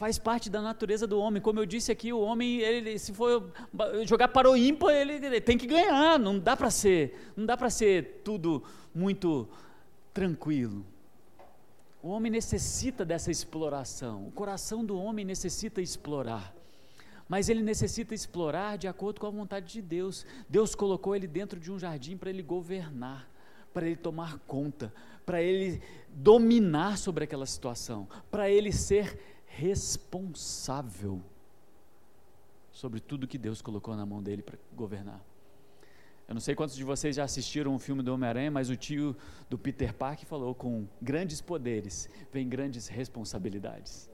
Faz 0.02 0.18
parte 0.18 0.50
da 0.50 0.60
natureza 0.60 1.06
do 1.06 1.16
homem. 1.20 1.40
Como 1.40 1.60
eu 1.60 1.64
disse 1.64 1.92
aqui, 1.92 2.12
o 2.12 2.18
homem, 2.18 2.58
ele, 2.58 2.98
se 2.98 3.12
for 3.12 3.52
jogar 4.04 4.26
para 4.26 4.50
o 4.50 4.56
ímpar, 4.56 4.92
ele, 4.92 5.24
ele 5.24 5.40
tem 5.40 5.56
que 5.56 5.64
ganhar. 5.64 6.18
Não 6.18 6.40
dá 6.40 6.56
para 6.56 6.72
ser, 6.72 7.30
não 7.36 7.46
dá 7.46 7.56
para 7.56 7.70
ser 7.70 8.20
tudo 8.24 8.64
muito 8.92 9.48
tranquilo. 10.12 10.84
O 12.02 12.08
homem 12.08 12.32
necessita 12.32 13.04
dessa 13.04 13.30
exploração. 13.30 14.26
O 14.26 14.32
coração 14.32 14.84
do 14.84 14.98
homem 14.98 15.24
necessita 15.24 15.80
explorar. 15.80 16.52
Mas 17.28 17.48
ele 17.48 17.62
necessita 17.62 18.12
explorar 18.12 18.76
de 18.76 18.88
acordo 18.88 19.20
com 19.20 19.28
a 19.28 19.30
vontade 19.30 19.72
de 19.72 19.80
Deus. 19.80 20.26
Deus 20.48 20.74
colocou 20.74 21.14
ele 21.14 21.28
dentro 21.28 21.60
de 21.60 21.70
um 21.70 21.78
jardim 21.78 22.16
para 22.16 22.28
ele 22.28 22.42
governar, 22.42 23.30
para 23.72 23.86
ele 23.86 23.94
tomar 23.94 24.40
conta, 24.48 24.92
para 25.24 25.40
ele 25.40 25.80
dominar 26.08 26.98
sobre 26.98 27.22
aquela 27.22 27.46
situação, 27.46 28.08
para 28.32 28.50
ele 28.50 28.72
ser 28.72 29.32
responsável 29.56 31.20
sobre 32.70 33.00
tudo 33.00 33.26
que 33.26 33.36
Deus 33.36 33.60
colocou 33.60 33.94
na 33.94 34.06
mão 34.06 34.22
dele 34.22 34.42
para 34.42 34.58
governar. 34.74 35.20
Eu 36.26 36.34
não 36.34 36.40
sei 36.40 36.54
quantos 36.54 36.74
de 36.74 36.84
vocês 36.84 37.16
já 37.16 37.24
assistiram 37.24 37.74
o 37.74 37.78
filme 37.78 38.02
do 38.02 38.14
Homem-Aranha, 38.14 38.50
mas 38.50 38.70
o 38.70 38.76
tio 38.76 39.14
do 39.50 39.58
Peter 39.58 39.92
Parker 39.92 40.26
falou: 40.26 40.54
com 40.54 40.86
grandes 41.00 41.40
poderes 41.40 42.08
vem 42.32 42.48
grandes 42.48 42.88
responsabilidades. 42.88 44.08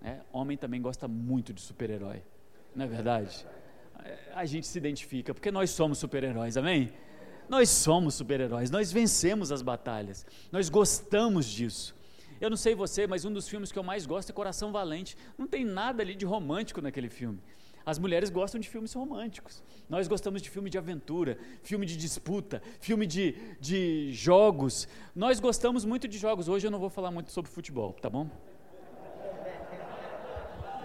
É, 0.00 0.20
homem 0.32 0.56
também 0.56 0.80
gosta 0.80 1.08
muito 1.08 1.52
de 1.52 1.60
super-herói, 1.60 2.22
não 2.74 2.84
é 2.84 2.88
verdade? 2.88 3.44
A 4.32 4.46
gente 4.46 4.66
se 4.66 4.78
identifica, 4.78 5.34
porque 5.34 5.50
nós 5.50 5.70
somos 5.70 5.98
super-heróis, 5.98 6.56
amém? 6.56 6.92
Nós 7.48 7.68
somos 7.68 8.14
super-heróis, 8.14 8.70
nós 8.70 8.92
vencemos 8.92 9.50
as 9.50 9.60
batalhas, 9.60 10.24
nós 10.52 10.68
gostamos 10.68 11.46
disso. 11.46 11.97
Eu 12.40 12.50
não 12.50 12.56
sei 12.56 12.74
você, 12.74 13.06
mas 13.06 13.24
um 13.24 13.32
dos 13.32 13.48
filmes 13.48 13.72
que 13.72 13.78
eu 13.78 13.82
mais 13.82 14.06
gosto 14.06 14.30
é 14.30 14.32
Coração 14.32 14.72
Valente. 14.72 15.16
Não 15.36 15.46
tem 15.46 15.64
nada 15.64 16.02
ali 16.02 16.14
de 16.14 16.24
romântico 16.24 16.80
naquele 16.80 17.08
filme. 17.08 17.40
As 17.84 17.98
mulheres 17.98 18.28
gostam 18.28 18.60
de 18.60 18.68
filmes 18.68 18.92
românticos. 18.92 19.62
Nós 19.88 20.06
gostamos 20.06 20.42
de 20.42 20.50
filme 20.50 20.68
de 20.68 20.76
aventura, 20.76 21.38
filme 21.62 21.86
de 21.86 21.96
disputa, 21.96 22.62
filme 22.80 23.06
de, 23.06 23.34
de 23.58 24.12
jogos. 24.12 24.86
Nós 25.16 25.40
gostamos 25.40 25.84
muito 25.84 26.06
de 26.06 26.18
jogos. 26.18 26.48
Hoje 26.48 26.66
eu 26.66 26.70
não 26.70 26.78
vou 26.78 26.90
falar 26.90 27.10
muito 27.10 27.32
sobre 27.32 27.50
futebol, 27.50 27.94
tá 27.94 28.10
bom? 28.10 28.28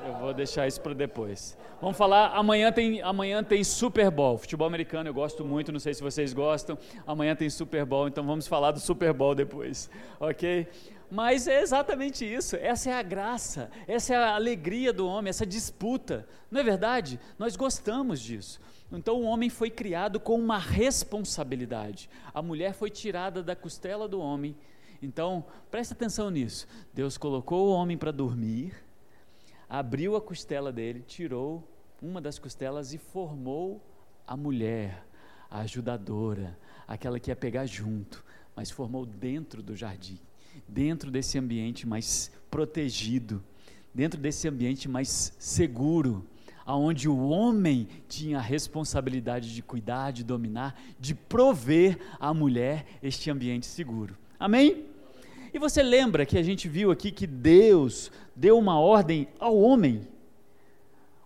Eu 0.06 0.14
vou 0.16 0.34
deixar 0.34 0.68
isso 0.68 0.82
para 0.82 0.94
depois. 0.94 1.58
Vamos 1.80 1.98
falar, 1.98 2.34
amanhã 2.34 2.72
tem, 2.72 3.02
amanhã 3.02 3.44
tem 3.44 3.64
Super 3.64 4.10
Bowl, 4.10 4.38
futebol 4.38 4.68
americano, 4.68 5.10
eu 5.10 5.14
gosto 5.14 5.44
muito, 5.44 5.72
não 5.72 5.80
sei 5.80 5.94
se 5.94 6.02
vocês 6.02 6.34
gostam. 6.34 6.78
Amanhã 7.06 7.36
tem 7.36 7.50
Super 7.50 7.86
Bowl, 7.86 8.08
então 8.08 8.26
vamos 8.26 8.48
falar 8.48 8.72
do 8.72 8.80
Super 8.80 9.12
Bowl 9.12 9.36
depois, 9.36 9.90
ok? 10.20 10.68
Mas 11.14 11.48
é 11.48 11.62
exatamente 11.62 12.26
isso, 12.26 12.56
essa 12.56 12.90
é 12.90 12.94
a 12.94 13.04
graça, 13.04 13.70
essa 13.88 14.16
é 14.16 14.18
a 14.18 14.34
alegria 14.34 14.92
do 14.92 15.06
homem, 15.06 15.30
essa 15.30 15.46
disputa, 15.46 16.28
não 16.50 16.60
é 16.60 16.64
verdade? 16.64 17.20
Nós 17.38 17.56
gostamos 17.56 18.20
disso. 18.20 18.60
Então 18.92 19.22
o 19.22 19.26
homem 19.26 19.48
foi 19.48 19.70
criado 19.70 20.20
com 20.20 20.34
uma 20.34 20.58
responsabilidade, 20.58 22.10
a 22.34 22.42
mulher 22.42 22.74
foi 22.74 22.90
tirada 22.90 23.44
da 23.44 23.56
costela 23.56 24.08
do 24.08 24.20
homem. 24.20 24.56
Então, 25.04 25.46
preste 25.70 25.94
atenção 25.94 26.32
nisso. 26.32 26.68
Deus 26.92 27.16
colocou 27.16 27.68
o 27.68 27.74
homem 27.74 27.96
para 27.96 28.10
dormir, 28.10 28.74
abriu 29.70 30.16
a 30.16 30.22
costela 30.22 30.72
dele, 30.72 31.04
tirou 31.06 31.64
uma 32.02 32.20
das 32.20 32.40
costelas 32.40 32.92
e 32.92 32.98
formou 32.98 33.80
a 34.26 34.36
mulher, 34.36 35.06
a 35.48 35.60
ajudadora, 35.60 36.58
aquela 36.88 37.20
que 37.20 37.30
ia 37.30 37.36
pegar 37.36 37.68
junto, 37.68 38.26
mas 38.56 38.72
formou 38.72 39.06
dentro 39.06 39.62
do 39.62 39.76
jardim 39.76 40.20
dentro 40.68 41.12
desse 41.12 41.38
ambiente 41.38 41.88
mais 41.88 42.32
protegido, 42.50 43.44
dentro 43.94 44.20
desse 44.20 44.48
ambiente 44.48 44.88
mais 44.88 45.34
seguro, 45.38 46.26
aonde 46.66 47.10
o 47.10 47.28
homem 47.28 47.88
tinha 48.08 48.38
a 48.38 48.42
responsabilidade 48.42 49.54
de 49.54 49.62
cuidar, 49.62 50.12
de 50.12 50.24
dominar, 50.24 50.80
de 51.00 51.14
prover 51.14 51.98
à 52.20 52.34
mulher 52.34 52.86
este 53.02 53.30
ambiente 53.30 53.66
seguro. 53.66 54.18
Amém? 54.40 54.86
E 55.54 55.60
você 55.60 55.84
lembra 55.84 56.26
que 56.26 56.38
a 56.38 56.44
gente 56.44 56.68
viu 56.68 56.90
aqui 56.90 57.12
que 57.12 57.28
Deus 57.28 58.12
deu 58.36 58.58
uma 58.58 58.80
ordem 58.80 59.28
ao 59.40 59.58
homem 59.58 60.08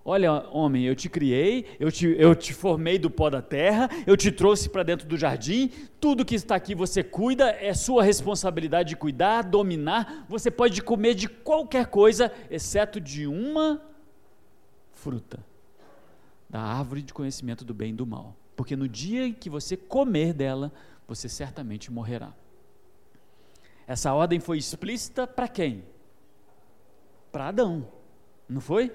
Olha, 0.10 0.48
homem, 0.52 0.86
eu 0.86 0.96
te 0.96 1.10
criei, 1.10 1.65
eu 1.78 1.91
te, 1.91 2.08
eu 2.17 2.34
te 2.34 2.54
formei 2.54 2.98
do 2.98 3.10
pó 3.10 3.30
da 3.30 3.41
terra, 3.41 3.89
eu 4.08 4.15
te 4.15 4.32
trouxe 4.32 4.70
para 4.70 4.82
dentro 4.82 5.06
do 5.06 5.17
jardim, 5.17 5.70
tudo 6.00 6.24
que 6.24 6.34
está 6.34 6.56
aqui 6.56 6.74
você 6.74 7.04
cuida, 7.04 7.50
é 7.50 7.74
sua 7.74 8.04
responsabilidade 8.04 8.88
de 8.88 8.96
cuidar, 8.96 9.41
dominar. 9.41 10.26
Você 10.30 10.50
pode 10.50 10.82
comer 10.82 11.13
de 11.13 11.28
qualquer 11.28 11.88
coisa, 11.88 12.32
exceto 12.50 13.02
de 13.02 13.28
uma 13.28 13.82
fruta 14.93 15.43
da 16.50 16.62
árvore 16.62 17.02
de 17.02 17.13
conhecimento 17.13 17.65
do 17.65 17.74
bem 17.74 17.89
e 17.89 17.96
do 17.96 18.08
mal. 18.08 18.34
Porque 18.56 18.78
no 18.78 18.88
dia 18.88 19.28
em 19.28 19.34
que 19.34 19.50
você 19.50 19.76
comer 19.76 20.32
dela, 20.32 20.72
você 21.06 21.28
certamente 21.28 21.91
morrerá. 21.91 22.34
Essa 23.86 24.13
ordem 24.13 24.39
foi 24.39 24.58
explícita 24.58 25.28
para 25.28 25.50
quem? 25.50 25.84
Para 27.30 27.50
Adão, 27.50 27.86
não 28.48 28.62
foi? 28.62 28.89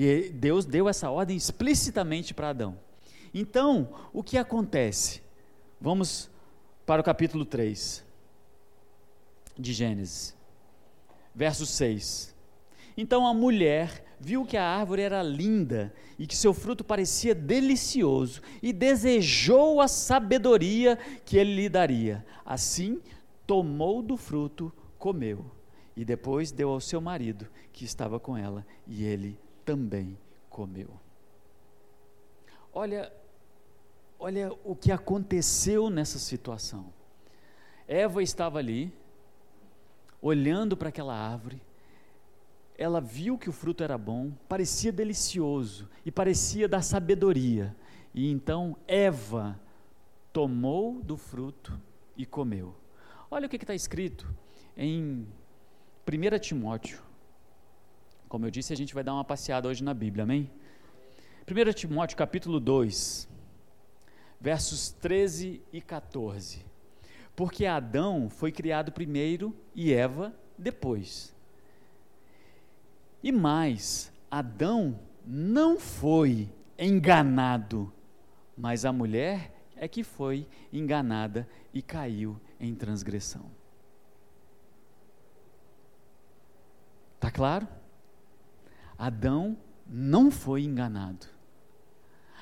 E 0.00 0.28
Deus 0.28 0.64
deu 0.64 0.88
essa 0.88 1.10
ordem 1.10 1.36
explicitamente 1.36 2.32
para 2.32 2.50
Adão. 2.50 2.78
Então, 3.34 3.92
o 4.12 4.22
que 4.22 4.38
acontece? 4.38 5.20
Vamos 5.80 6.30
para 6.86 7.00
o 7.00 7.04
capítulo 7.04 7.44
3 7.44 8.04
de 9.58 9.72
Gênesis, 9.72 10.36
verso 11.34 11.66
6. 11.66 12.32
Então 12.96 13.26
a 13.26 13.34
mulher 13.34 14.04
viu 14.20 14.46
que 14.46 14.56
a 14.56 14.64
árvore 14.64 15.02
era 15.02 15.20
linda 15.20 15.92
e 16.16 16.28
que 16.28 16.36
seu 16.36 16.54
fruto 16.54 16.84
parecia 16.84 17.34
delicioso 17.34 18.40
e 18.62 18.72
desejou 18.72 19.80
a 19.80 19.88
sabedoria 19.88 20.96
que 21.24 21.36
ele 21.36 21.56
lhe 21.56 21.68
daria. 21.68 22.24
Assim, 22.46 23.02
tomou 23.44 24.00
do 24.00 24.16
fruto, 24.16 24.72
comeu 24.96 25.44
e 25.96 26.04
depois 26.04 26.52
deu 26.52 26.68
ao 26.70 26.80
seu 26.80 27.00
marido 27.00 27.48
que 27.72 27.84
estava 27.84 28.20
com 28.20 28.36
ela 28.36 28.64
e 28.86 29.02
ele 29.02 29.36
também 29.68 30.16
comeu. 30.48 30.88
Olha, 32.72 33.12
olha 34.18 34.50
o 34.64 34.74
que 34.74 34.90
aconteceu 34.90 35.90
nessa 35.90 36.18
situação. 36.18 36.90
Eva 37.86 38.22
estava 38.22 38.58
ali, 38.58 38.90
olhando 40.22 40.74
para 40.74 40.88
aquela 40.88 41.14
árvore, 41.14 41.60
ela 42.78 42.98
viu 42.98 43.36
que 43.36 43.50
o 43.50 43.52
fruto 43.52 43.84
era 43.84 43.98
bom, 43.98 44.32
parecia 44.48 44.90
delicioso 44.90 45.86
e 46.02 46.10
parecia 46.10 46.66
dar 46.66 46.80
sabedoria. 46.80 47.76
E 48.14 48.30
então 48.30 48.74
Eva 48.86 49.60
tomou 50.32 51.02
do 51.02 51.18
fruto 51.18 51.78
e 52.16 52.24
comeu. 52.24 52.74
Olha 53.30 53.44
o 53.44 53.50
que 53.50 53.56
está 53.56 53.74
escrito 53.74 54.26
em 54.74 55.28
1 56.06 56.38
Timóteo, 56.40 57.02
como 58.28 58.46
eu 58.46 58.50
disse, 58.50 58.72
a 58.72 58.76
gente 58.76 58.94
vai 58.94 59.02
dar 59.02 59.14
uma 59.14 59.24
passeada 59.24 59.68
hoje 59.68 59.82
na 59.82 59.94
Bíblia, 59.94 60.24
amém? 60.24 60.50
1 61.46 61.72
Timóteo 61.72 62.16
capítulo 62.16 62.60
2, 62.60 63.26
versos 64.38 64.90
13 64.90 65.62
e 65.72 65.80
14. 65.80 66.64
Porque 67.34 67.64
Adão 67.64 68.28
foi 68.28 68.52
criado 68.52 68.92
primeiro 68.92 69.56
e 69.74 69.92
Eva 69.92 70.34
depois. 70.58 71.34
E 73.22 73.32
mais, 73.32 74.12
Adão 74.30 75.00
não 75.24 75.78
foi 75.78 76.50
enganado, 76.78 77.90
mas 78.56 78.84
a 78.84 78.92
mulher 78.92 79.54
é 79.74 79.88
que 79.88 80.04
foi 80.04 80.46
enganada 80.72 81.48
e 81.72 81.80
caiu 81.80 82.38
em 82.60 82.74
transgressão. 82.74 83.50
Tá 87.18 87.30
claro? 87.30 87.66
Adão 88.98 89.56
não 89.86 90.30
foi 90.30 90.62
enganado. 90.62 91.26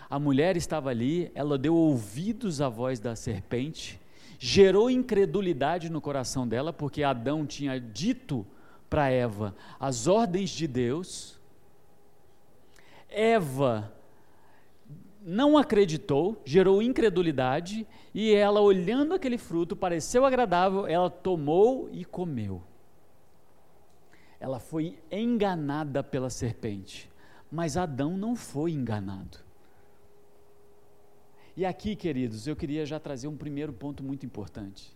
A 0.08 0.18
mulher 0.18 0.56
estava 0.56 0.88
ali, 0.88 1.30
ela 1.34 1.58
deu 1.58 1.74
ouvidos 1.74 2.60
à 2.60 2.68
voz 2.68 2.98
da 2.98 3.14
serpente, 3.14 4.00
gerou 4.38 4.88
incredulidade 4.88 5.90
no 5.90 6.00
coração 6.00 6.48
dela, 6.48 6.72
porque 6.72 7.02
Adão 7.02 7.44
tinha 7.44 7.78
dito 7.78 8.46
para 8.88 9.10
Eva 9.10 9.54
as 9.78 10.06
ordens 10.06 10.50
de 10.50 10.66
Deus. 10.66 11.38
Eva 13.08 13.92
não 15.20 15.58
acreditou, 15.58 16.40
gerou 16.44 16.80
incredulidade, 16.80 17.86
e 18.14 18.32
ela, 18.32 18.60
olhando 18.60 19.12
aquele 19.12 19.36
fruto, 19.36 19.74
pareceu 19.74 20.24
agradável, 20.24 20.86
ela 20.86 21.10
tomou 21.10 21.90
e 21.92 22.04
comeu. 22.04 22.62
Ela 24.38 24.58
foi 24.58 24.98
enganada 25.10 26.02
pela 26.02 26.30
serpente, 26.30 27.10
mas 27.50 27.76
Adão 27.76 28.16
não 28.16 28.36
foi 28.36 28.72
enganado. 28.72 29.38
E 31.56 31.64
aqui, 31.64 31.96
queridos, 31.96 32.46
eu 32.46 32.54
queria 32.54 32.84
já 32.84 33.00
trazer 33.00 33.28
um 33.28 33.36
primeiro 33.36 33.72
ponto 33.72 34.02
muito 34.02 34.26
importante. 34.26 34.94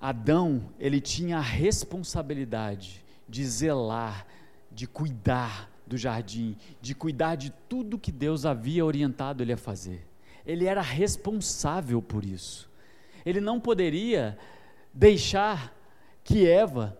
Adão, 0.00 0.72
ele 0.78 1.00
tinha 1.00 1.38
a 1.38 1.42
responsabilidade 1.42 3.04
de 3.28 3.44
zelar, 3.44 4.26
de 4.70 4.86
cuidar 4.86 5.70
do 5.86 5.96
jardim, 5.96 6.56
de 6.80 6.94
cuidar 6.94 7.36
de 7.36 7.50
tudo 7.68 7.98
que 7.98 8.12
Deus 8.12 8.44
havia 8.44 8.84
orientado 8.84 9.42
ele 9.42 9.52
a 9.52 9.56
fazer. 9.56 10.06
Ele 10.44 10.66
era 10.66 10.82
responsável 10.82 12.02
por 12.02 12.24
isso. 12.24 12.68
Ele 13.24 13.40
não 13.40 13.60
poderia 13.60 14.38
deixar 14.92 15.74
que 16.24 16.46
Eva 16.46 16.98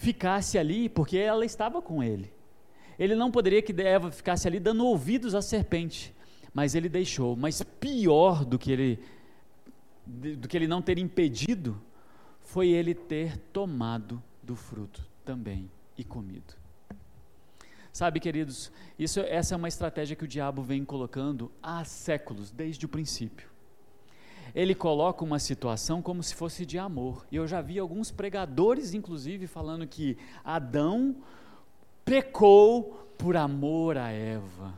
ficasse 0.00 0.56
ali, 0.56 0.88
porque 0.88 1.18
ela 1.18 1.44
estava 1.44 1.82
com 1.82 2.02
ele. 2.02 2.32
Ele 2.98 3.14
não 3.14 3.30
poderia 3.30 3.60
que 3.60 3.78
Eva 3.82 4.10
ficasse 4.10 4.48
ali 4.48 4.58
dando 4.58 4.86
ouvidos 4.86 5.34
à 5.34 5.42
serpente, 5.42 6.14
mas 6.54 6.74
ele 6.74 6.88
deixou. 6.88 7.36
Mas 7.36 7.62
pior 7.62 8.44
do 8.44 8.58
que 8.58 8.72
ele 8.72 8.98
do 10.06 10.48
que 10.48 10.56
ele 10.56 10.66
não 10.66 10.82
ter 10.82 10.98
impedido 10.98 11.80
foi 12.40 12.68
ele 12.68 12.94
ter 12.94 13.36
tomado 13.52 14.20
do 14.42 14.56
fruto 14.56 15.06
também 15.24 15.70
e 15.96 16.02
comido. 16.02 16.54
Sabe, 17.92 18.18
queridos, 18.18 18.72
isso, 18.98 19.20
essa 19.20 19.54
é 19.54 19.56
uma 19.56 19.68
estratégia 19.68 20.16
que 20.16 20.24
o 20.24 20.28
diabo 20.28 20.62
vem 20.62 20.82
colocando 20.84 21.52
há 21.62 21.84
séculos, 21.84 22.50
desde 22.50 22.86
o 22.86 22.88
princípio. 22.88 23.49
Ele 24.54 24.74
coloca 24.74 25.24
uma 25.24 25.38
situação 25.38 26.02
como 26.02 26.22
se 26.22 26.34
fosse 26.34 26.66
de 26.66 26.78
amor. 26.78 27.26
E 27.30 27.36
eu 27.36 27.46
já 27.46 27.60
vi 27.60 27.78
alguns 27.78 28.10
pregadores, 28.10 28.94
inclusive, 28.94 29.46
falando 29.46 29.86
que 29.86 30.16
Adão 30.44 31.16
pecou 32.04 33.14
por 33.16 33.36
amor 33.36 33.96
a 33.96 34.10
Eva. 34.10 34.74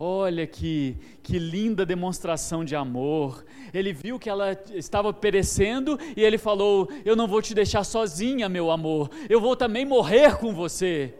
Olha 0.00 0.46
que, 0.46 0.96
que 1.24 1.40
linda 1.40 1.84
demonstração 1.84 2.64
de 2.64 2.76
amor. 2.76 3.44
Ele 3.74 3.92
viu 3.92 4.16
que 4.18 4.30
ela 4.30 4.56
estava 4.72 5.12
perecendo 5.12 5.98
e 6.16 6.22
ele 6.22 6.38
falou: 6.38 6.88
Eu 7.04 7.16
não 7.16 7.26
vou 7.26 7.42
te 7.42 7.52
deixar 7.52 7.82
sozinha, 7.82 8.48
meu 8.48 8.70
amor, 8.70 9.10
eu 9.28 9.40
vou 9.40 9.56
também 9.56 9.84
morrer 9.84 10.36
com 10.38 10.54
você. 10.54 11.14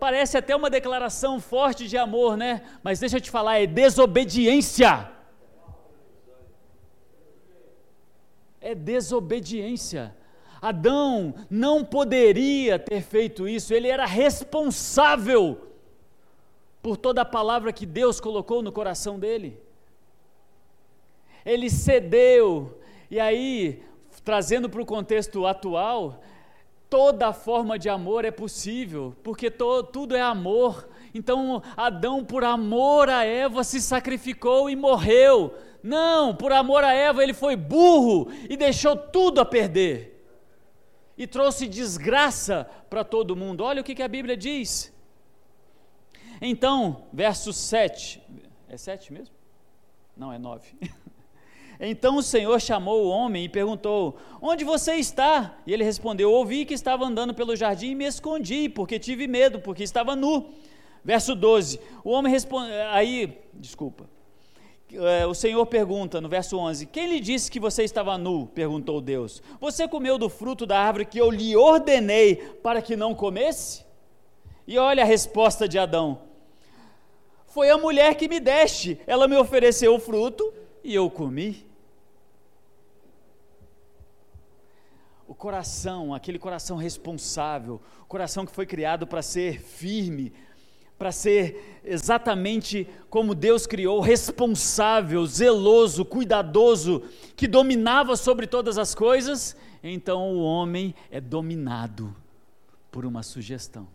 Parece 0.00 0.36
até 0.36 0.54
uma 0.54 0.70
declaração 0.70 1.40
forte 1.40 1.86
de 1.88 1.96
amor, 1.96 2.36
né? 2.36 2.62
Mas 2.82 2.98
deixa 2.98 3.16
eu 3.16 3.20
te 3.20 3.30
falar: 3.30 3.60
é 3.60 3.66
desobediência. 3.66 5.17
É 8.68 8.74
desobediência. 8.74 10.14
Adão 10.60 11.34
não 11.48 11.82
poderia 11.82 12.78
ter 12.78 13.00
feito 13.00 13.48
isso, 13.48 13.72
ele 13.72 13.88
era 13.88 14.04
responsável 14.04 15.72
por 16.82 16.98
toda 16.98 17.22
a 17.22 17.24
palavra 17.24 17.72
que 17.72 17.86
Deus 17.86 18.20
colocou 18.20 18.62
no 18.62 18.70
coração 18.70 19.18
dele. 19.18 19.58
Ele 21.46 21.70
cedeu, 21.70 22.78
e 23.10 23.18
aí, 23.18 23.82
trazendo 24.22 24.68
para 24.68 24.82
o 24.82 24.86
contexto 24.86 25.46
atual, 25.46 26.20
toda 26.90 27.32
forma 27.32 27.78
de 27.78 27.88
amor 27.88 28.26
é 28.26 28.30
possível, 28.30 29.16
porque 29.22 29.50
to, 29.50 29.82
tudo 29.82 30.14
é 30.14 30.20
amor. 30.20 30.86
Então, 31.18 31.60
Adão, 31.76 32.24
por 32.24 32.44
amor 32.44 33.10
a 33.10 33.24
Eva, 33.24 33.64
se 33.64 33.80
sacrificou 33.80 34.70
e 34.70 34.76
morreu. 34.76 35.52
Não, 35.82 36.32
por 36.32 36.52
amor 36.52 36.84
a 36.84 36.92
Eva, 36.92 37.24
ele 37.24 37.34
foi 37.34 37.56
burro 37.56 38.30
e 38.48 38.56
deixou 38.56 38.96
tudo 38.96 39.40
a 39.40 39.44
perder. 39.44 40.24
E 41.16 41.26
trouxe 41.26 41.66
desgraça 41.66 42.70
para 42.88 43.02
todo 43.02 43.34
mundo. 43.34 43.64
Olha 43.64 43.80
o 43.80 43.84
que, 43.84 43.96
que 43.96 44.02
a 44.02 44.06
Bíblia 44.06 44.36
diz. 44.36 44.94
Então, 46.40 47.08
verso 47.12 47.52
7. 47.52 48.22
É 48.68 48.76
7 48.76 49.12
mesmo? 49.12 49.34
Não, 50.16 50.32
é 50.32 50.38
9. 50.38 50.78
Então 51.80 52.16
o 52.16 52.22
Senhor 52.24 52.60
chamou 52.60 53.04
o 53.04 53.08
homem 53.08 53.44
e 53.44 53.48
perguntou: 53.48 54.18
Onde 54.42 54.64
você 54.64 54.94
está? 54.94 55.56
E 55.64 55.72
ele 55.72 55.84
respondeu: 55.84 56.28
Ouvi 56.32 56.64
que 56.64 56.74
estava 56.74 57.04
andando 57.04 57.32
pelo 57.32 57.54
jardim 57.54 57.90
e 57.90 57.94
me 57.94 58.04
escondi, 58.04 58.68
porque 58.68 58.98
tive 58.98 59.28
medo, 59.28 59.60
porque 59.60 59.84
estava 59.84 60.16
nu. 60.16 60.52
Verso 61.04 61.34
12: 61.34 61.80
O 62.04 62.10
homem 62.10 62.30
responde. 62.32 62.72
Aí, 62.90 63.38
desculpa. 63.54 64.08
É, 64.90 65.26
o 65.26 65.34
Senhor 65.34 65.64
pergunta 65.66 66.20
no 66.20 66.28
verso 66.28 66.56
11: 66.56 66.86
Quem 66.86 67.08
lhe 67.08 67.20
disse 67.20 67.50
que 67.50 67.60
você 67.60 67.84
estava 67.84 68.16
nu? 68.16 68.46
perguntou 68.46 69.00
Deus. 69.00 69.42
Você 69.60 69.86
comeu 69.86 70.16
do 70.16 70.28
fruto 70.28 70.64
da 70.64 70.78
árvore 70.78 71.04
que 71.04 71.18
eu 71.18 71.30
lhe 71.30 71.54
ordenei 71.56 72.36
para 72.36 72.80
que 72.80 72.96
não 72.96 73.14
comesse? 73.14 73.84
E 74.66 74.78
olha 74.78 75.02
a 75.02 75.06
resposta 75.06 75.68
de 75.68 75.78
Adão: 75.78 76.22
foi 77.48 77.70
a 77.70 77.78
mulher 77.78 78.14
que 78.14 78.28
me 78.28 78.38
deste. 78.38 79.00
Ela 79.06 79.26
me 79.26 79.36
ofereceu 79.36 79.94
o 79.94 79.98
fruto 79.98 80.52
e 80.84 80.94
eu 80.94 81.10
comi. 81.10 81.66
O 85.26 85.34
coração, 85.34 86.14
aquele 86.14 86.38
coração 86.38 86.76
responsável, 86.76 87.80
o 88.02 88.06
coração 88.06 88.46
que 88.46 88.52
foi 88.52 88.64
criado 88.64 89.06
para 89.06 89.22
ser 89.22 89.60
firme, 89.60 90.32
para 90.98 91.12
ser 91.12 91.80
exatamente 91.84 92.86
como 93.08 93.34
Deus 93.34 93.66
criou, 93.66 94.00
responsável, 94.00 95.24
zeloso, 95.24 96.04
cuidadoso, 96.04 97.02
que 97.36 97.46
dominava 97.46 98.16
sobre 98.16 98.46
todas 98.46 98.76
as 98.76 98.94
coisas, 98.94 99.56
então 99.82 100.34
o 100.34 100.42
homem 100.42 100.94
é 101.10 101.20
dominado 101.20 102.14
por 102.90 103.06
uma 103.06 103.22
sugestão. 103.22 103.86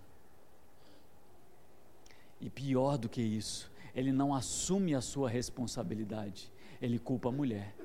E 2.40 2.50
pior 2.50 2.98
do 2.98 3.10
que 3.10 3.22
isso, 3.22 3.70
ele 3.94 4.12
não 4.12 4.34
assume 4.34 4.96
a 4.96 5.02
sua 5.02 5.30
responsabilidade, 5.30 6.52
ele 6.82 6.98
culpa 6.98 7.30
a 7.30 7.32
mulher. 7.32 7.76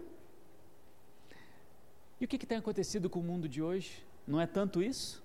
E 2.21 2.25
o 2.25 2.29
que, 2.29 2.39
que 2.39 2.47
tem 2.47 2.59
acontecido 2.59 3.11
com 3.11 3.21
o 3.21 3.23
mundo 3.23 3.49
de 3.49 3.63
hoje? 3.63 4.05
Não 4.27 4.41
é 4.41 4.47
tanto 4.47 4.83
isso? 4.83 5.23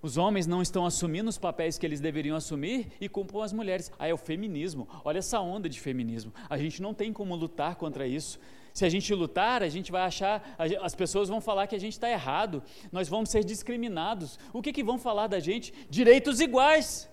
Os 0.00 0.16
homens 0.16 0.46
não 0.46 0.62
estão 0.62 0.86
assumindo 0.86 1.28
os 1.28 1.38
papéis 1.38 1.76
que 1.76 1.84
eles 1.84 2.00
deveriam 2.00 2.36
assumir 2.36 2.92
e 3.00 3.08
culpam 3.08 3.42
as 3.42 3.52
mulheres. 3.52 3.90
Ah, 3.98 4.06
é 4.06 4.14
o 4.14 4.18
feminismo. 4.18 4.88
Olha 5.04 5.18
essa 5.18 5.40
onda 5.40 5.68
de 5.68 5.80
feminismo. 5.80 6.32
A 6.48 6.56
gente 6.56 6.80
não 6.80 6.94
tem 6.94 7.12
como 7.12 7.34
lutar 7.34 7.74
contra 7.74 8.06
isso. 8.06 8.38
Se 8.72 8.84
a 8.84 8.88
gente 8.88 9.12
lutar, 9.12 9.60
a 9.60 9.68
gente 9.68 9.90
vai 9.90 10.02
achar, 10.02 10.54
as 10.80 10.94
pessoas 10.94 11.28
vão 11.28 11.40
falar 11.40 11.66
que 11.66 11.74
a 11.74 11.80
gente 11.80 11.94
está 11.94 12.08
errado, 12.08 12.62
nós 12.92 13.08
vamos 13.08 13.28
ser 13.28 13.42
discriminados. 13.42 14.38
O 14.52 14.62
que, 14.62 14.72
que 14.72 14.84
vão 14.84 14.98
falar 14.98 15.26
da 15.26 15.40
gente? 15.40 15.74
Direitos 15.90 16.40
iguais. 16.40 17.10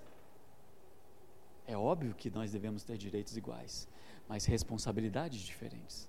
É 1.65 1.75
óbvio 1.75 2.13
que 2.13 2.29
nós 2.29 2.51
devemos 2.51 2.83
ter 2.83 2.97
direitos 2.97 3.35
iguais, 3.35 3.87
mas 4.29 4.45
responsabilidades 4.45 5.41
diferentes. 5.41 6.07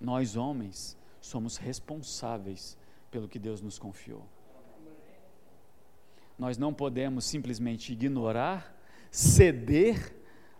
Nós, 0.00 0.36
homens, 0.36 0.96
somos 1.20 1.58
responsáveis 1.58 2.78
pelo 3.10 3.28
que 3.28 3.38
Deus 3.38 3.60
nos 3.60 3.78
confiou. 3.78 4.26
Nós 6.38 6.58
não 6.58 6.74
podemos 6.74 7.24
simplesmente 7.24 7.92
ignorar, 7.92 8.76
ceder 9.10 10.14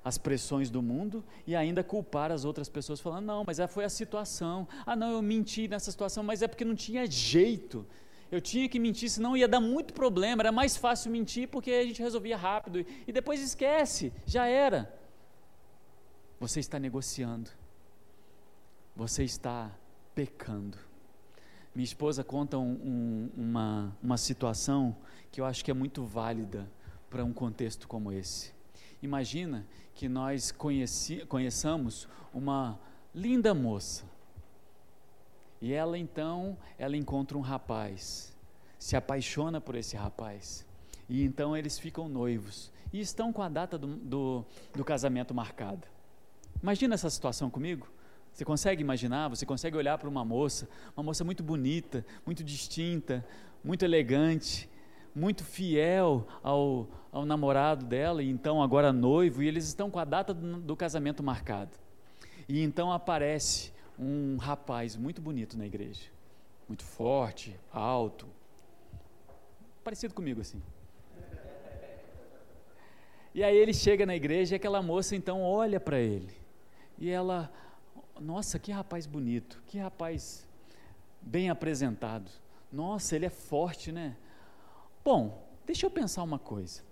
às 0.05 0.19
pressões 0.19 0.71
do 0.71 0.83
mundo 0.83 1.25
e 1.47 1.57
ainda 1.57 1.83
culpar 1.83 2.31
as 2.31 2.45
outras 2.45 2.69
pessoas, 2.69 3.01
falando: 3.01 3.25
não, 3.27 3.45
mas 3.45 3.59
foi 3.69 3.85
a 3.85 3.89
situação. 3.89 4.69
Ah, 4.87 4.95
não, 4.95 5.13
eu 5.13 5.23
menti 5.23 5.67
nessa 5.67 5.91
situação, 5.91 6.23
mas 6.23 6.43
é 6.43 6.49
porque 6.49 6.65
não 6.65 6.75
tinha 6.75 7.07
jeito. 7.07 7.87
Eu 8.31 8.41
tinha 8.41 8.69
que 8.69 8.81
mentir, 8.81 9.11
senão 9.11 9.37
ia 9.37 9.47
dar 9.47 9.61
muito 9.61 9.95
problema. 9.95 10.43
Era 10.43 10.53
mais 10.53 10.77
fácil 10.77 11.11
mentir 11.11 11.49
porque 11.49 11.71
a 11.71 11.85
gente 11.85 12.03
resolvia 12.03 12.37
rápido. 12.37 12.85
E 13.07 13.13
depois 13.13 13.41
esquece, 13.41 14.13
já 14.27 14.47
era. 14.47 14.93
Você 16.41 16.61
está 16.61 16.79
negociando. 16.79 17.51
Você 18.97 19.25
está 19.25 19.71
pecando. 20.15 20.79
Minha 21.75 21.85
esposa 21.85 22.23
conta 22.23 22.57
um, 22.57 22.73
um, 22.73 23.31
uma, 23.37 23.97
uma 24.03 24.17
situação 24.17 24.97
que 25.33 25.41
eu 25.41 25.45
acho 25.45 25.65
que 25.65 25.71
é 25.71 25.75
muito 25.75 26.05
válida 26.05 26.71
para 27.11 27.25
um 27.25 27.33
contexto 27.33 27.89
como 27.89 28.13
esse. 28.13 28.53
Imagina 29.03 29.67
que 29.95 30.09
nós 30.09 30.53
conheci, 30.53 31.27
conheçamos 31.27 32.09
uma 32.33 32.79
linda 33.15 33.53
moça 33.53 34.05
e 35.65 35.73
ela 35.73 35.97
então, 35.97 36.59
ela 36.79 36.95
encontra 36.95 37.39
um 37.39 37.41
rapaz, 37.41 38.37
se 38.79 38.97
apaixona 38.97 39.61
por 39.61 39.75
esse 39.75 39.97
rapaz. 39.97 40.67
E 41.09 41.25
então 41.25 41.57
eles 41.57 41.79
ficam 41.79 42.07
noivos 42.07 42.71
e 42.93 43.01
estão 43.01 43.33
com 43.33 43.41
a 43.41 43.49
data 43.49 43.79
do, 43.79 43.97
do, 43.97 44.45
do 44.75 44.85
casamento 44.85 45.35
marcada. 45.35 45.89
Imagina 46.63 46.95
essa 46.95 47.09
situação 47.09 47.49
comigo. 47.49 47.89
Você 48.35 48.45
consegue 48.45 48.83
imaginar? 48.83 49.29
Você 49.29 49.47
consegue 49.47 49.77
olhar 49.77 49.97
para 49.97 50.09
uma 50.09 50.25
moça, 50.25 50.69
uma 50.97 51.05
moça 51.05 51.23
muito 51.23 51.41
bonita, 51.41 52.05
muito 52.27 52.43
distinta, 52.43 53.25
muito 53.63 53.85
elegante, 53.85 54.69
muito 55.15 55.45
fiel 55.45 56.27
ao, 56.43 56.89
ao 57.13 57.25
namorado 57.25 57.87
dela, 57.87 58.25
e 58.25 58.29
então 58.29 58.61
agora 58.61 58.93
noivo, 58.93 59.41
e 59.41 59.47
eles 59.47 59.67
estão 59.67 59.89
com 59.89 60.01
a 60.01 60.05
data 60.05 60.35
do, 60.35 60.61
do 60.61 60.77
casamento 60.77 61.23
marcada. 61.23 61.71
E 62.49 62.61
então 62.61 62.93
aparece 62.93 63.73
um 63.97 64.37
rapaz 64.37 64.97
muito 64.97 65.23
bonito 65.23 65.57
na 65.57 65.65
igreja, 65.65 66.11
muito 66.69 66.83
forte, 66.83 67.57
alto, 67.73 68.27
parecido 69.85 70.13
comigo 70.13 70.41
assim. 70.41 70.61
E 73.33 73.45
aí 73.45 73.57
ele 73.57 73.73
chega 73.73 74.05
na 74.05 74.17
igreja 74.17 74.55
e 74.55 74.57
aquela 74.57 74.83
moça 74.83 75.15
então 75.15 75.41
olha 75.41 75.79
para 75.79 76.01
ele. 76.01 76.35
E 76.99 77.11
ela, 77.11 77.53
nossa, 78.21 78.59
que 78.59 78.71
rapaz 78.71 79.07
bonito, 79.07 79.63
que 79.67 79.79
rapaz 79.79 80.47
bem 81.21 81.51
apresentado. 81.51 82.31
Nossa, 82.73 83.17
ele 83.17 83.27
é 83.27 83.31
forte, 83.31 83.91
né? 83.91 84.17
Bom, 85.05 85.47
deixa 85.67 85.87
eu 85.87 85.91
pensar 85.91 86.23
uma 86.23 86.39
coisa. 86.39 86.83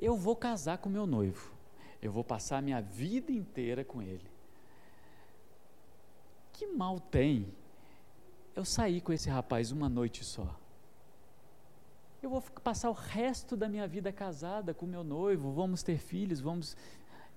Eu 0.00 0.16
vou 0.16 0.36
casar 0.36 0.78
com 0.78 0.88
meu 0.88 1.06
noivo. 1.06 1.52
Eu 2.02 2.12
vou 2.12 2.24
passar 2.24 2.58
a 2.58 2.62
minha 2.62 2.80
vida 2.80 3.32
inteira 3.32 3.84
com 3.84 4.02
ele. 4.02 4.28
Que 6.52 6.66
mal 6.66 7.00
tem 7.00 7.52
eu 8.54 8.64
sair 8.64 9.00
com 9.00 9.12
esse 9.12 9.28
rapaz 9.28 9.72
uma 9.72 9.88
noite 9.88 10.24
só? 10.24 10.58
Eu 12.22 12.30
vou 12.30 12.42
passar 12.42 12.90
o 12.90 12.94
resto 12.94 13.56
da 13.56 13.68
minha 13.68 13.86
vida 13.86 14.12
casada 14.12 14.72
com 14.72 14.86
meu 14.86 15.04
noivo, 15.04 15.52
vamos 15.52 15.82
ter 15.82 15.98
filhos, 15.98 16.40
vamos. 16.40 16.76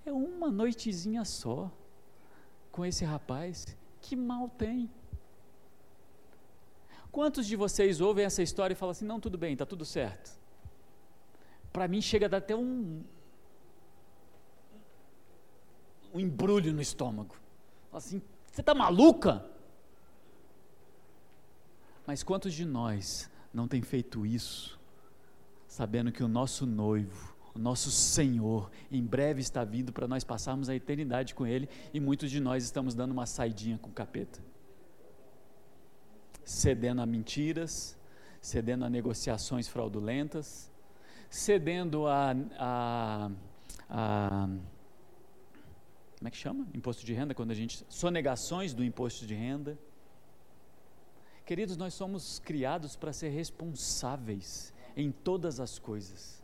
É 0.05 0.11
uma 0.11 0.49
noitezinha 0.49 1.25
só 1.25 1.71
com 2.77 2.85
esse 2.85 3.03
rapaz. 3.03 3.75
Que 3.99 4.15
mal 4.15 4.47
tem? 4.47 4.87
Quantos 7.11 7.47
de 7.47 7.55
vocês 7.55 7.99
ouvem 7.99 8.23
essa 8.23 8.43
história 8.43 8.73
e 8.73 8.77
falam 8.77 8.91
assim: 8.91 9.03
não, 9.03 9.19
tudo 9.19 9.35
bem, 9.35 9.53
está 9.53 9.65
tudo 9.65 9.83
certo? 9.83 10.39
Para 11.73 11.87
mim 11.87 11.99
chega 11.99 12.27
a 12.27 12.29
dar 12.29 12.37
até 12.37 12.55
um, 12.55 13.03
um 16.13 16.19
embrulho 16.19 16.71
no 16.71 16.79
estômago. 16.79 17.35
Assim, 17.91 18.21
você 18.51 18.61
está 18.61 18.75
maluca? 18.75 19.43
Mas 22.05 22.21
quantos 22.21 22.53
de 22.53 22.63
nós 22.63 23.27
não 23.51 23.67
tem 23.67 23.81
feito 23.81 24.23
isso, 24.23 24.79
sabendo 25.67 26.11
que 26.11 26.23
o 26.23 26.27
nosso 26.27 26.67
noivo, 26.67 27.35
o 27.57 27.61
nosso 27.61 27.91
Senhor, 27.91 28.71
em 28.91 29.03
breve 29.03 29.41
está 29.41 29.63
vindo 29.63 29.91
para 29.91 30.07
nós 30.07 30.23
passarmos 30.23 30.69
a 30.69 30.75
eternidade 30.75 31.35
com 31.35 31.45
Ele 31.45 31.67
e 31.93 31.99
muitos 31.99 32.31
de 32.31 32.39
nós 32.39 32.63
estamos 32.63 32.95
dando 32.95 33.11
uma 33.11 33.25
saidinha 33.25 33.77
com 33.77 33.89
o 33.89 33.93
capeta? 33.93 34.39
cedendo 36.47 37.01
a 37.01 37.05
mentiras, 37.05 37.97
cedendo 38.39 38.85
a 38.85 38.89
negociações 38.89 39.67
fraudulentas, 39.67 40.71
cedendo 41.29 42.07
a, 42.07 42.31
a, 42.57 43.31
a 43.89 44.49
como 46.17 46.27
é 46.27 46.31
que 46.31 46.37
chama? 46.37 46.65
Imposto 46.73 47.05
de 47.05 47.13
renda, 47.13 47.35
quando 47.35 47.51
a 47.51 47.53
gente. 47.53 47.85
sonegações 47.89 48.73
do 48.73 48.83
imposto 48.83 49.25
de 49.25 49.35
renda. 49.35 49.77
Queridos, 51.45 51.75
nós 51.75 51.93
somos 51.93 52.39
criados 52.39 52.95
para 52.95 53.11
ser 53.11 53.29
responsáveis 53.29 54.73
em 54.95 55.11
todas 55.11 55.59
as 55.59 55.77
coisas. 55.77 56.41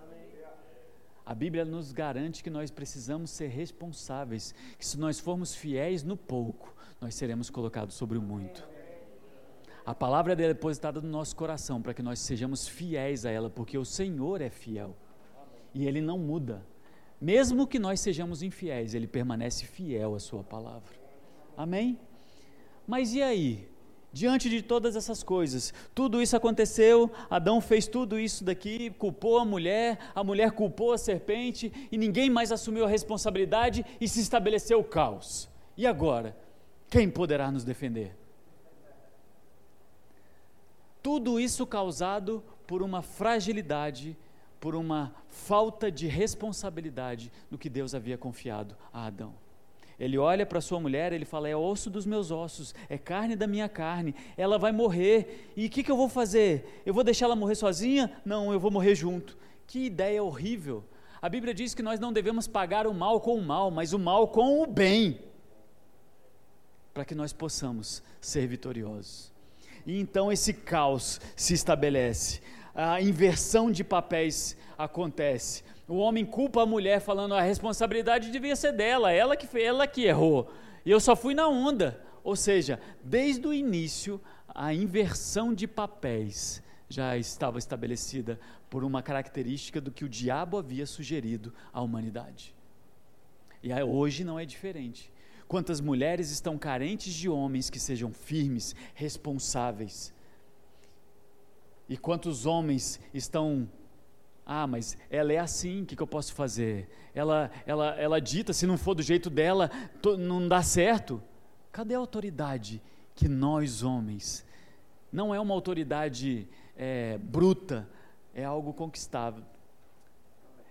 A 1.25 1.33
Bíblia 1.33 1.63
nos 1.63 1.91
garante 1.91 2.43
que 2.43 2.49
nós 2.49 2.69
precisamos 2.69 3.31
ser 3.31 3.47
responsáveis, 3.47 4.53
que 4.77 4.85
se 4.85 4.99
nós 4.99 5.19
formos 5.19 5.55
fiéis 5.55 6.03
no 6.03 6.17
pouco, 6.17 6.75
nós 6.99 7.15
seremos 7.15 7.49
colocados 7.49 7.95
sobre 7.95 8.17
o 8.17 8.21
muito. 8.21 8.67
A 9.85 9.93
palavra 9.93 10.33
é 10.33 10.35
depositada 10.35 11.01
no 11.01 11.09
nosso 11.09 11.35
coração 11.35 11.81
para 11.81 11.93
que 11.93 12.01
nós 12.01 12.19
sejamos 12.19 12.67
fiéis 12.67 13.25
a 13.25 13.31
ela, 13.31 13.49
porque 13.49 13.77
o 13.77 13.85
Senhor 13.85 14.41
é 14.41 14.49
fiel 14.49 14.95
e 15.73 15.87
ele 15.87 16.01
não 16.01 16.17
muda. 16.17 16.65
Mesmo 17.19 17.65
que 17.67 17.79
nós 17.79 18.01
sejamos 18.01 18.41
infiéis, 18.41 18.93
ele 18.93 19.07
permanece 19.07 19.65
fiel 19.65 20.15
à 20.15 20.19
sua 20.19 20.43
palavra. 20.43 20.93
Amém? 21.55 21.97
Mas 22.85 23.13
e 23.13 23.21
aí? 23.21 23.72
Diante 24.13 24.47
de 24.47 24.61
todas 24.61 24.95
essas 24.95 25.23
coisas, 25.23 25.73
tudo 25.95 26.21
isso 26.21 26.37
aconteceu, 26.37 27.11
Adão 27.31 27.59
fez 27.59 27.87
tudo 27.87 28.19
isso 28.19 28.43
daqui, 28.43 28.91
culpou 28.91 29.39
a 29.39 29.45
mulher, 29.45 29.97
a 30.13 30.23
mulher 30.23 30.51
culpou 30.51 30.93
a 30.93 30.99
serpente 30.99 31.73
e 31.91 31.97
ninguém 31.97 32.29
mais 32.29 32.51
assumiu 32.51 32.85
a 32.85 32.87
responsabilidade 32.87 33.83
e 33.99 34.07
se 34.07 34.21
estabeleceu 34.21 34.79
o 34.79 34.83
caos. 34.83 35.49
E 35.75 35.87
agora? 35.87 36.37
Quem 36.91 37.09
poderá 37.09 37.51
nos 37.51 37.63
defender? 37.63 38.15
Tudo 41.01 41.39
isso 41.39 41.65
causado 41.65 42.43
por 42.67 42.83
uma 42.83 43.01
fragilidade, 43.01 44.15
por 44.59 44.75
uma 44.75 45.11
falta 45.27 45.91
de 45.91 46.05
responsabilidade 46.05 47.31
no 47.49 47.57
que 47.57 47.67
Deus 47.67 47.95
havia 47.95 48.15
confiado 48.17 48.77
a 48.93 49.07
Adão. 49.07 49.33
Ele 49.99 50.17
olha 50.17 50.45
para 50.45 50.61
sua 50.61 50.79
mulher, 50.79 51.13
ele 51.13 51.25
fala: 51.25 51.47
É 51.47 51.55
osso 51.55 51.89
dos 51.89 52.05
meus 52.05 52.31
ossos, 52.31 52.73
é 52.89 52.97
carne 52.97 53.35
da 53.35 53.47
minha 53.47 53.69
carne, 53.69 54.15
ela 54.35 54.57
vai 54.57 54.71
morrer. 54.71 55.51
E 55.55 55.67
o 55.67 55.69
que, 55.69 55.83
que 55.83 55.91
eu 55.91 55.97
vou 55.97 56.09
fazer? 56.09 56.81
Eu 56.85 56.93
vou 56.93 57.03
deixar 57.03 57.25
ela 57.25 57.35
morrer 57.35 57.55
sozinha? 57.55 58.11
Não, 58.25 58.51
eu 58.51 58.59
vou 58.59 58.71
morrer 58.71 58.95
junto. 58.95 59.37
Que 59.67 59.85
ideia 59.85 60.23
horrível. 60.23 60.83
A 61.21 61.29
Bíblia 61.29 61.53
diz 61.53 61.73
que 61.73 61.81
nós 61.81 61.99
não 61.99 62.11
devemos 62.11 62.47
pagar 62.47 62.85
o 62.85 62.93
mal 62.93 63.21
com 63.21 63.35
o 63.37 63.41
mal, 63.41 63.71
mas 63.71 63.93
o 63.93 63.99
mal 63.99 64.27
com 64.27 64.61
o 64.61 64.67
bem, 64.67 65.19
para 66.93 67.05
que 67.05 67.15
nós 67.15 67.31
possamos 67.31 68.03
ser 68.19 68.45
vitoriosos. 68.45 69.31
E 69.85 69.99
então 69.99 70.31
esse 70.31 70.53
caos 70.53 71.21
se 71.35 71.53
estabelece. 71.53 72.41
A 72.75 73.01
inversão 73.01 73.71
de 73.71 73.83
papéis 73.83 74.57
acontece. 74.77 75.63
O 75.87 75.95
homem 75.95 76.25
culpa 76.25 76.61
a 76.61 76.65
mulher 76.65 76.99
falando 77.01 77.35
a 77.35 77.41
responsabilidade 77.41 78.31
devia 78.31 78.55
ser 78.55 78.71
dela, 78.71 79.11
ela 79.11 79.35
que 79.35 79.59
ela 79.59 79.85
que 79.85 80.05
errou. 80.05 80.51
E 80.85 80.91
eu 80.91 80.99
só 80.99 81.15
fui 81.15 81.33
na 81.33 81.47
onda. 81.47 82.01
Ou 82.23 82.35
seja, 82.35 82.79
desde 83.03 83.45
o 83.45 83.53
início 83.53 84.19
a 84.47 84.73
inversão 84.73 85.53
de 85.53 85.67
papéis 85.67 86.63
já 86.87 87.17
estava 87.17 87.57
estabelecida 87.57 88.39
por 88.69 88.83
uma 88.83 89.01
característica 89.01 89.81
do 89.81 89.91
que 89.91 90.05
o 90.05 90.09
diabo 90.09 90.57
havia 90.57 90.85
sugerido 90.85 91.53
à 91.71 91.81
humanidade. 91.81 92.55
E 93.61 93.73
hoje 93.81 94.23
não 94.23 94.39
é 94.39 94.45
diferente. 94.45 95.11
Quantas 95.47 95.81
mulheres 95.81 96.29
estão 96.31 96.57
carentes 96.57 97.13
de 97.13 97.27
homens 97.27 97.69
que 97.69 97.79
sejam 97.79 98.13
firmes, 98.13 98.75
responsáveis? 98.93 100.13
E 101.89 101.97
quantos 101.97 102.45
homens 102.45 102.99
estão 103.13 103.69
ah, 104.45 104.67
mas 104.67 104.97
ela 105.09 105.31
é 105.31 105.37
assim, 105.37 105.83
o 105.83 105.85
que, 105.85 105.95
que, 105.95 106.01
eu 106.01 106.07
posso 106.07 106.33
fazer? 106.33 106.89
Ela, 107.13 107.49
ela, 107.65 107.95
ela 107.95 108.21
dita, 108.21 108.51
se 108.51 108.65
não 108.65 108.77
for 108.77 108.93
do 108.93 109.01
jeito 109.01 109.29
dela, 109.29 109.69
tô, 110.01 110.17
não 110.17 110.47
dá 110.47 110.61
certo. 110.61 111.21
Cadê 111.71 111.95
a 111.95 111.97
autoridade 111.97 112.81
que 113.15 113.27
nós, 113.27 113.83
homens, 113.83 114.45
não 115.11 115.33
é 115.33 115.39
uma 115.39 115.53
autoridade 115.53 116.47
é, 116.75 117.17
bruta, 117.17 117.87
é 118.33 118.43
algo 118.43 118.73
conquistável, 118.73 119.43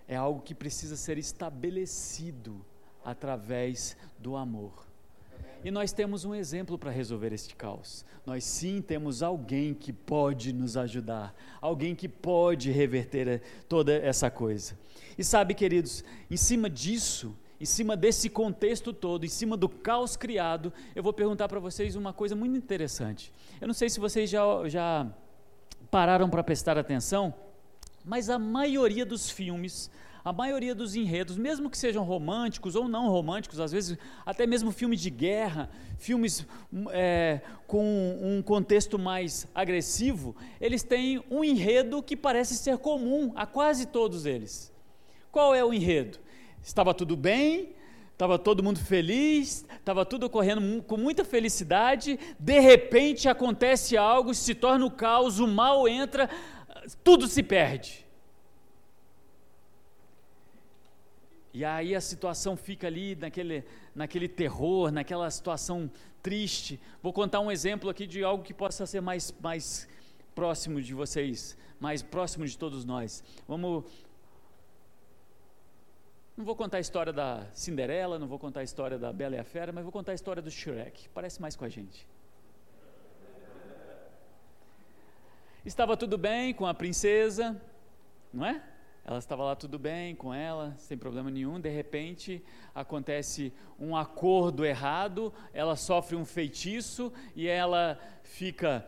é 0.07 0.15
algo 0.15 0.41
que 0.41 0.53
precisa 0.53 0.95
ser 0.95 1.17
estabelecido 1.17 2.63
através 3.03 3.97
do 4.19 4.35
amor. 4.35 4.85
E 5.63 5.71
nós 5.71 5.93
temos 5.93 6.25
um 6.25 6.35
exemplo 6.35 6.77
para 6.77 6.91
resolver 6.91 7.31
este 7.31 7.55
caos. 7.55 8.05
Nós 8.25 8.43
sim 8.43 8.81
temos 8.81 9.23
alguém 9.23 9.73
que 9.73 9.93
pode 9.93 10.51
nos 10.51 10.75
ajudar, 10.75 11.33
alguém 11.61 11.95
que 11.95 12.09
pode 12.09 12.69
reverter 12.69 13.27
eh, 13.27 13.41
toda 13.69 13.93
essa 13.93 14.29
coisa. 14.29 14.77
E 15.17 15.23
sabe, 15.23 15.53
queridos, 15.53 16.03
em 16.29 16.35
cima 16.35 16.69
disso, 16.69 17.33
em 17.61 17.65
cima 17.65 17.95
desse 17.95 18.29
contexto 18.29 18.91
todo, 18.91 19.25
em 19.25 19.29
cima 19.29 19.55
do 19.55 19.69
caos 19.69 20.17
criado, 20.17 20.73
eu 20.93 21.01
vou 21.01 21.13
perguntar 21.13 21.47
para 21.47 21.61
vocês 21.61 21.95
uma 21.95 22.11
coisa 22.11 22.35
muito 22.35 22.57
interessante. 22.57 23.31
Eu 23.61 23.67
não 23.67 23.73
sei 23.73 23.89
se 23.89 24.01
vocês 24.01 24.29
já, 24.29 24.43
já 24.67 25.07
pararam 25.89 26.29
para 26.29 26.43
prestar 26.43 26.77
atenção, 26.77 27.33
mas 28.03 28.29
a 28.29 28.37
maioria 28.37 29.05
dos 29.05 29.29
filmes 29.29 29.89
a 30.23 30.31
maioria 30.31 30.73
dos 30.73 30.95
enredos, 30.95 31.37
mesmo 31.37 31.69
que 31.69 31.77
sejam 31.77 32.03
românticos 32.03 32.75
ou 32.75 32.87
não 32.87 33.09
românticos, 33.09 33.59
às 33.59 33.71
vezes 33.71 33.97
até 34.25 34.47
mesmo 34.47 34.71
filmes 34.71 35.01
de 35.01 35.09
guerra, 35.09 35.69
filmes 35.97 36.45
é, 36.91 37.41
com 37.67 38.17
um 38.21 38.41
contexto 38.41 38.97
mais 38.97 39.47
agressivo, 39.53 40.35
eles 40.61 40.81
têm 40.81 41.21
um 41.29 41.43
enredo 41.43 42.01
que 42.01 42.15
parece 42.15 42.55
ser 42.55 42.77
comum 42.77 43.33
a 43.35 43.45
quase 43.45 43.87
todos 43.87 44.25
eles. 44.25 44.71
Qual 45.31 45.53
é 45.53 45.63
o 45.63 45.73
enredo? 45.73 46.19
Estava 46.61 46.93
tudo 46.93 47.17
bem, 47.17 47.75
estava 48.13 48.39
todo 48.39 48.63
mundo 48.63 48.79
feliz, 48.79 49.65
estava 49.77 50.05
tudo 50.05 50.27
ocorrendo 50.27 50.81
com 50.83 50.95
muita 50.95 51.25
felicidade, 51.25 52.17
de 52.39 52.59
repente 52.59 53.27
acontece 53.27 53.97
algo, 53.97 54.33
se 54.33 54.55
torna 54.55 54.85
o 54.85 54.91
caos, 54.91 55.39
o 55.39 55.47
mal 55.47 55.85
entra, 55.85 56.29
tudo 57.03 57.27
se 57.27 57.43
perde. 57.43 58.02
E 61.53 61.63
aí 61.63 61.95
a 61.95 62.01
situação 62.01 62.57
fica 62.57 62.87
ali 62.87 63.15
naquele, 63.15 63.63
naquele 63.93 64.27
terror, 64.27 64.91
naquela 64.91 65.29
situação 65.29 65.89
triste. 66.21 66.79
Vou 67.01 67.13
contar 67.13 67.41
um 67.41 67.51
exemplo 67.51 67.91
aqui 67.91 68.07
de 68.07 68.23
algo 68.23 68.43
que 68.43 68.53
possa 68.53 68.87
ser 68.87 69.01
mais, 69.01 69.31
mais 69.39 69.87
próximo 70.33 70.81
de 70.81 70.95
vocês, 70.95 71.55
mais 71.79 72.01
próximo 72.01 72.47
de 72.47 72.57
todos 72.57 72.83
nós. 72.83 73.23
Vamos. 73.47 73.85
Não 76.35 76.43
vou 76.43 76.55
contar 76.55 76.77
a 76.77 76.79
história 76.79 77.13
da 77.13 77.45
Cinderela, 77.53 78.17
não 78.17 78.27
vou 78.27 78.39
contar 78.39 78.61
a 78.61 78.63
história 78.63 78.97
da 78.97 79.13
Bela 79.13 79.35
e 79.35 79.39
a 79.39 79.43
Fera, 79.43 79.71
mas 79.71 79.83
vou 79.83 79.91
contar 79.91 80.13
a 80.13 80.15
história 80.15 80.41
do 80.41 80.49
Shrek. 80.49 81.07
Parece 81.09 81.39
mais 81.39 81.55
com 81.55 81.65
a 81.65 81.69
gente. 81.69 82.07
Estava 85.63 85.95
tudo 85.95 86.17
bem 86.17 86.51
com 86.51 86.65
a 86.65 86.73
princesa, 86.73 87.61
não 88.33 88.43
é? 88.43 88.72
Ela 89.05 89.19
estava 89.19 89.43
lá 89.43 89.55
tudo 89.55 89.77
bem 89.77 90.15
com 90.15 90.33
ela, 90.33 90.73
sem 90.77 90.97
problema 90.97 91.29
nenhum. 91.29 91.59
De 91.59 91.69
repente, 91.69 92.41
acontece 92.73 93.51
um 93.77 93.97
acordo 93.97 94.65
errado, 94.65 95.33
ela 95.53 95.75
sofre 95.75 96.15
um 96.15 96.23
feitiço 96.23 97.11
e 97.35 97.47
ela 97.47 97.99
fica 98.23 98.87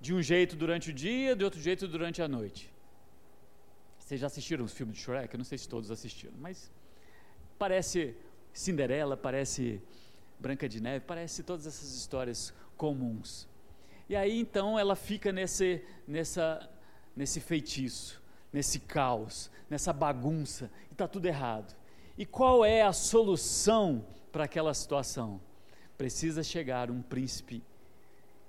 de 0.00 0.12
um 0.12 0.20
jeito 0.20 0.56
durante 0.56 0.90
o 0.90 0.92
dia, 0.92 1.36
de 1.36 1.44
outro 1.44 1.60
jeito 1.60 1.86
durante 1.86 2.20
a 2.20 2.26
noite. 2.26 2.72
Vocês 3.98 4.20
já 4.20 4.26
assistiram 4.26 4.64
os 4.64 4.72
filmes 4.72 4.96
de 4.96 5.02
Shrek? 5.02 5.32
Eu 5.34 5.38
não 5.38 5.44
sei 5.44 5.58
se 5.58 5.68
todos 5.68 5.90
assistiram, 5.90 6.34
mas 6.40 6.70
parece 7.58 8.16
Cinderela, 8.52 9.16
parece 9.16 9.80
Branca 10.38 10.68
de 10.68 10.80
Neve, 10.80 11.04
parece 11.06 11.42
todas 11.42 11.66
essas 11.66 11.94
histórias 11.94 12.52
comuns. 12.76 13.46
E 14.08 14.16
aí 14.16 14.40
então 14.40 14.78
ela 14.78 14.96
fica 14.96 15.30
nesse, 15.30 15.84
nessa, 16.06 16.68
nesse 17.14 17.40
feitiço, 17.40 18.17
nesse 18.52 18.80
caos, 18.80 19.50
nessa 19.68 19.92
bagunça, 19.92 20.70
e 20.90 20.92
está 20.92 21.06
tudo 21.06 21.26
errado. 21.26 21.74
E 22.16 22.26
qual 22.26 22.64
é 22.64 22.82
a 22.82 22.92
solução 22.92 24.04
para 24.32 24.44
aquela 24.44 24.74
situação? 24.74 25.40
Precisa 25.96 26.42
chegar 26.42 26.90
um 26.90 27.02
príncipe 27.02 27.62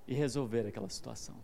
e 0.08 0.14
resolver 0.14 0.68
aquela 0.68 0.90
situação. 0.90 1.36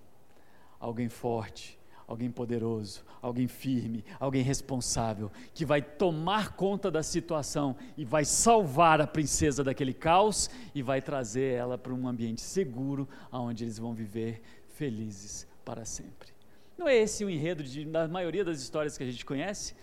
Alguém 0.80 1.10
forte, 1.10 1.80
alguém 2.08 2.32
poderoso, 2.32 3.04
alguém 3.22 3.48
firme, 3.48 4.04
alguém 4.20 4.44
responsável, 4.44 5.32
que 5.54 5.66
vai 5.66 5.82
tomar 5.82 6.56
conta 6.56 6.92
da 6.92 7.04
situação 7.04 7.76
e 7.98 8.06
vai 8.06 8.26
salvar 8.26 9.02
a 9.02 9.08
princesa 9.08 9.64
daquele 9.64 9.94
caos 9.94 10.50
e 10.74 10.82
vai 10.82 11.02
trazer 11.02 11.54
ela 11.54 11.78
para 11.78 11.94
um 11.94 12.08
ambiente 12.08 12.42
seguro, 12.42 13.08
onde 13.32 13.64
eles 13.64 13.78
vão 13.78 13.94
viver 13.94 14.42
felizes 14.70 15.48
para 15.64 15.86
sempre. 15.86 16.35
Não 16.78 16.88
é 16.88 16.96
esse 16.96 17.24
o 17.24 17.30
enredo 17.30 17.64
de, 17.64 17.86
da 17.86 18.08
maioria 18.08 18.44
das 18.44 18.62
histórias 18.62 18.98
que 18.98 19.04
a 19.04 19.10
gente 19.10 19.26
conhece? 19.26 19.76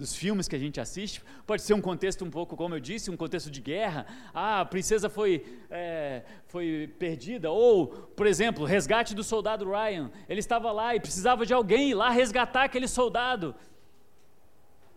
dos 0.00 0.16
filmes 0.16 0.48
que 0.48 0.56
a 0.56 0.58
gente 0.58 0.80
assiste. 0.80 1.22
Pode 1.46 1.60
ser 1.60 1.74
um 1.74 1.80
contexto 1.80 2.24
um 2.24 2.30
pouco, 2.30 2.56
como 2.56 2.74
eu 2.74 2.80
disse, 2.80 3.10
um 3.10 3.16
contexto 3.16 3.50
de 3.50 3.60
guerra. 3.60 4.06
Ah, 4.32 4.62
a 4.62 4.64
princesa 4.64 5.10
foi, 5.10 5.44
é, 5.70 6.22
foi 6.46 6.90
perdida. 6.98 7.50
Ou, 7.50 7.86
por 7.88 8.26
exemplo, 8.26 8.64
resgate 8.64 9.14
do 9.14 9.22
soldado 9.22 9.70
Ryan. 9.70 10.10
Ele 10.26 10.40
estava 10.40 10.72
lá 10.72 10.96
e 10.96 11.00
precisava 11.00 11.44
de 11.44 11.52
alguém 11.52 11.90
ir 11.90 11.94
lá 11.94 12.08
resgatar 12.08 12.64
aquele 12.64 12.88
soldado. 12.88 13.54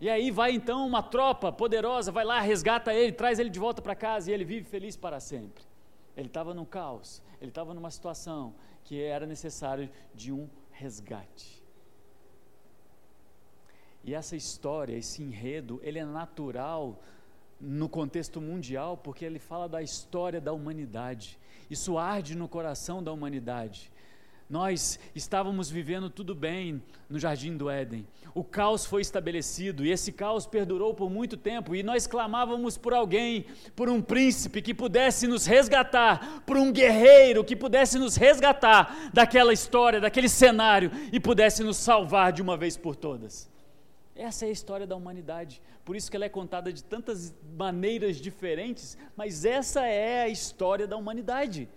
E 0.00 0.08
aí 0.08 0.30
vai 0.30 0.52
então 0.52 0.86
uma 0.86 1.02
tropa 1.02 1.52
poderosa, 1.52 2.10
vai 2.10 2.24
lá, 2.24 2.40
resgata 2.40 2.92
ele, 2.92 3.12
traz 3.12 3.38
ele 3.38 3.50
de 3.50 3.58
volta 3.58 3.80
para 3.80 3.94
casa 3.94 4.30
e 4.30 4.34
ele 4.34 4.44
vive 4.44 4.64
feliz 4.66 4.96
para 4.96 5.20
sempre. 5.20 5.62
Ele 6.16 6.26
estava 6.26 6.52
no 6.52 6.66
caos, 6.66 7.22
ele 7.40 7.50
estava 7.50 7.74
numa 7.74 7.90
situação 7.90 8.54
que 8.84 9.00
era 9.00 9.26
necessário 9.26 9.88
de 10.14 10.32
um 10.32 10.48
resgate. 10.74 11.62
E 14.04 14.14
essa 14.14 14.36
história, 14.36 14.96
esse 14.96 15.22
enredo, 15.22 15.80
ele 15.82 15.98
é 15.98 16.04
natural 16.04 17.02
no 17.60 17.88
contexto 17.88 18.40
mundial, 18.40 18.96
porque 18.96 19.24
ele 19.24 19.38
fala 19.38 19.66
da 19.68 19.82
história 19.82 20.40
da 20.40 20.52
humanidade. 20.52 21.38
Isso 21.70 21.96
arde 21.96 22.34
no 22.34 22.46
coração 22.46 23.02
da 23.02 23.10
humanidade. 23.10 23.90
Nós 24.48 24.98
estávamos 25.14 25.70
vivendo 25.70 26.10
tudo 26.10 26.34
bem 26.34 26.82
no 27.08 27.18
jardim 27.18 27.56
do 27.56 27.70
Éden. 27.70 28.06
O 28.34 28.44
caos 28.44 28.84
foi 28.84 29.00
estabelecido 29.00 29.84
e 29.84 29.90
esse 29.90 30.12
caos 30.12 30.46
perdurou 30.46 30.92
por 30.92 31.08
muito 31.08 31.36
tempo. 31.36 31.74
E 31.74 31.82
nós 31.82 32.06
clamávamos 32.06 32.76
por 32.76 32.92
alguém, 32.92 33.46
por 33.74 33.88
um 33.88 34.02
príncipe 34.02 34.60
que 34.60 34.74
pudesse 34.74 35.26
nos 35.26 35.46
resgatar, 35.46 36.42
por 36.44 36.56
um 36.56 36.70
guerreiro 36.70 37.42
que 37.42 37.56
pudesse 37.56 37.98
nos 37.98 38.16
resgatar 38.16 39.10
daquela 39.14 39.52
história, 39.52 40.00
daquele 40.00 40.28
cenário 40.28 40.90
e 41.10 41.18
pudesse 41.18 41.62
nos 41.62 41.78
salvar 41.78 42.32
de 42.32 42.42
uma 42.42 42.56
vez 42.56 42.76
por 42.76 42.94
todas. 42.94 43.50
Essa 44.14 44.44
é 44.44 44.48
a 44.48 44.52
história 44.52 44.86
da 44.86 44.94
humanidade. 44.94 45.60
Por 45.84 45.96
isso 45.96 46.10
que 46.10 46.16
ela 46.16 46.26
é 46.26 46.28
contada 46.28 46.72
de 46.72 46.84
tantas 46.84 47.34
maneiras 47.56 48.16
diferentes, 48.16 48.96
mas 49.16 49.44
essa 49.44 49.86
é 49.86 50.22
a 50.22 50.28
história 50.28 50.86
da 50.86 50.96
humanidade. 50.96 51.68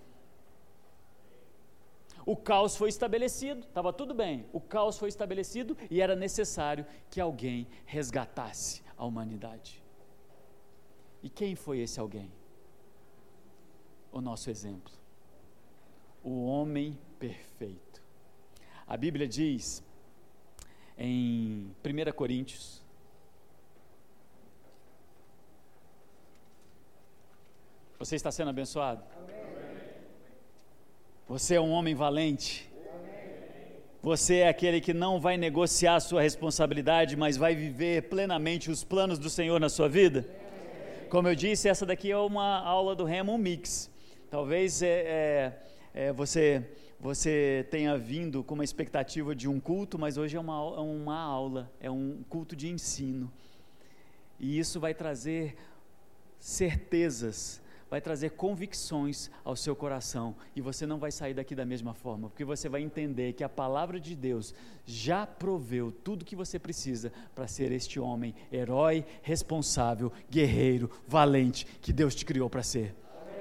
O 2.28 2.36
caos 2.36 2.76
foi 2.76 2.90
estabelecido, 2.90 3.62
estava 3.62 3.94
tudo 3.94 4.14
bem. 4.14 4.46
O 4.52 4.60
caos 4.60 4.98
foi 4.98 5.08
estabelecido 5.08 5.78
e 5.90 6.02
era 6.02 6.14
necessário 6.14 6.86
que 7.10 7.22
alguém 7.22 7.66
resgatasse 7.86 8.84
a 8.98 9.06
humanidade. 9.06 9.82
E 11.24 11.30
quem 11.30 11.56
foi 11.56 11.80
esse 11.80 12.02
alguém? 12.02 12.30
O 14.12 14.20
nosso 14.20 14.50
exemplo. 14.50 14.92
O 16.22 16.46
homem 16.48 17.00
perfeito. 17.18 18.04
A 18.86 18.98
Bíblia 18.98 19.26
diz 19.26 19.82
em 20.98 21.74
1 21.82 22.12
Coríntios. 22.14 22.84
Você 27.98 28.18
está 28.18 28.34
sendo 28.34 28.50
abençoado? 28.50 29.02
Você 31.30 31.56
é 31.56 31.62
um 31.62 31.72
homem 31.72 31.94
valente. 31.94 32.72
Você 34.02 34.38
é 34.38 34.48
aquele 34.48 34.80
que 34.80 34.94
não 34.94 35.20
vai 35.20 35.36
negociar 35.36 35.96
a 35.96 36.00
sua 36.00 36.22
responsabilidade, 36.22 37.18
mas 37.18 37.36
vai 37.36 37.54
viver 37.54 38.04
plenamente 38.04 38.72
os 38.72 38.82
planos 38.82 39.20
do 39.20 39.30
Senhor 39.30 39.60
na 39.60 39.68
sua 39.68 39.90
vida? 39.90 40.26
Como 41.10 41.28
eu 41.28 41.36
disse, 41.36 41.68
essa 41.68 41.86
daqui 41.86 42.10
é 42.10 42.18
uma 42.18 42.62
aula 42.62 42.96
do 42.96 43.04
Remo 43.04 43.38
Mix. 43.38 43.90
Talvez 44.30 44.82
é, 44.82 44.88
é, 44.88 45.54
é, 45.94 46.14
você 46.14 46.64
você 47.00 47.68
tenha 47.70 47.96
vindo 47.98 48.44
com 48.44 48.56
uma 48.56 48.64
expectativa 48.64 49.36
de 49.36 49.48
um 49.48 49.60
culto, 49.60 50.00
mas 50.00 50.18
hoje 50.18 50.36
é 50.36 50.40
uma, 50.40 50.56
é 50.56 50.80
uma 50.80 51.20
aula, 51.20 51.70
é 51.80 51.92
um 51.92 52.24
culto 52.30 52.56
de 52.56 52.70
ensino. 52.70 53.32
E 54.40 54.58
isso 54.58 54.80
vai 54.80 54.94
trazer 54.94 55.56
certezas, 56.40 57.62
vai 57.90 58.02
trazer 58.02 58.32
convicções 58.32 59.30
ao 59.44 59.56
seu 59.56 59.76
coração. 59.76 60.36
E 60.56 60.62
você 60.62 60.86
não 60.86 60.98
vai 60.98 61.12
sair 61.12 61.34
daqui 61.34 61.56
da 61.56 61.66
mesma 61.66 61.94
forma, 61.94 62.30
porque 62.30 62.46
você 62.46 62.68
vai 62.68 62.82
entender 62.82 63.34
que 63.34 63.44
a 63.44 63.50
palavra 63.50 64.00
de 64.00 64.16
Deus 64.16 64.54
já 64.86 65.26
proveu 65.26 65.92
tudo 65.92 66.26
que 66.26 66.36
você 66.36 66.60
precisa 66.60 67.12
para 67.34 67.48
ser 67.48 67.72
este 67.72 68.00
homem, 68.00 68.36
herói, 68.52 69.06
responsável, 69.22 70.12
guerreiro, 70.30 70.90
valente, 71.08 71.66
que 71.82 71.94
Deus 71.94 72.14
te 72.14 72.26
criou 72.26 72.50
para 72.50 72.64
ser. 72.64 72.94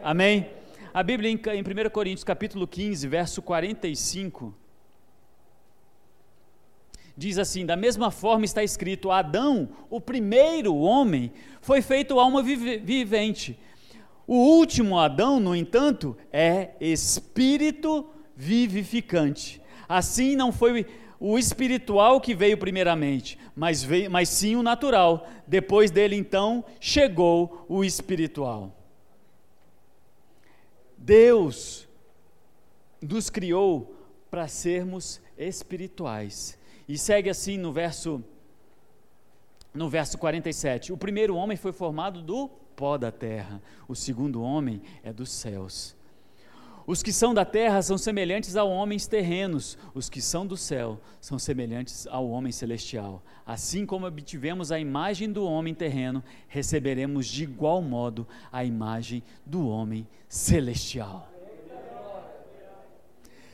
Amém? 0.03 0.49
A 0.95 1.03
Bíblia 1.03 1.31
em 1.31 1.37
1 1.37 1.91
Coríntios 1.91 2.25
capítulo 2.25 2.67
15, 2.67 3.07
verso 3.09 3.43
45, 3.43 4.55
diz 7.17 7.39
assim: 7.39 7.67
Da 7.67 7.77
mesma 7.77 8.11
forma 8.11 8.45
está 8.45 8.63
escrito: 8.63 9.11
Adão, 9.11 9.69
o 9.91 10.01
primeiro 10.01 10.75
homem, 10.77 11.33
foi 11.61 11.83
feito 11.83 12.21
alma 12.21 12.43
vivente. 12.43 13.59
O 14.27 14.35
último 14.35 14.99
Adão, 14.99 15.39
no 15.39 15.55
entanto, 15.55 16.16
é 16.33 16.70
espírito 16.81 18.09
vivificante. 18.35 19.62
Assim 19.89 20.35
não 20.35 20.51
foi 20.51 20.85
o 21.18 21.39
espiritual 21.39 22.20
que 22.20 22.35
veio 22.35 22.59
primeiramente, 22.59 23.39
mas, 23.55 23.83
veio, 23.83 24.11
mas 24.11 24.29
sim 24.29 24.57
o 24.57 24.62
natural. 24.62 25.27
Depois 25.47 25.91
dele, 25.91 26.16
então, 26.16 26.64
chegou 26.81 27.64
o 27.68 27.85
espiritual. 27.85 28.77
Deus 30.99 31.87
nos 33.01 33.31
criou 33.31 33.95
para 34.31 34.49
sermos 34.49 35.20
espirituais. 35.39 36.59
E 36.89 36.99
segue 36.99 37.31
assim 37.31 37.57
no 37.57 37.72
verso 37.72 38.22
no 39.72 39.89
verso 39.91 40.16
47. 40.16 40.93
O 40.93 40.97
primeiro 40.97 41.37
homem 41.37 41.57
foi 41.57 41.70
formado 41.70 42.22
do 42.22 42.51
pó 42.77 42.99
da 42.99 43.11
terra, 43.11 43.61
o 43.89 43.95
segundo 43.95 44.43
homem 44.43 44.83
é 45.03 45.12
dos 45.12 45.31
céus. 45.31 45.97
Os 46.87 47.03
que 47.03 47.12
são 47.12 47.35
da 47.35 47.45
terra 47.45 47.83
são 47.83 47.99
semelhantes 47.99 48.55
a 48.55 48.62
homens 48.62 49.09
terrenos, 49.09 49.77
os 49.93 50.09
que 50.09 50.22
são 50.22 50.47
do 50.47 50.57
céu 50.57 51.01
são 51.20 51.37
semelhantes 51.37 52.07
ao 52.07 52.29
homem 52.29 52.53
celestial. 52.53 53.24
Assim 53.45 53.85
como 53.85 54.07
obtivemos 54.07 54.70
a 54.70 54.79
imagem 54.79 55.33
do 55.33 55.45
homem 55.45 55.74
terreno, 55.74 56.22
receberemos 56.47 57.27
de 57.27 57.43
igual 57.43 57.83
modo 57.83 58.24
a 58.53 58.64
imagem 58.64 59.24
do 59.45 59.66
homem 59.66 60.07
celestial. 60.29 61.36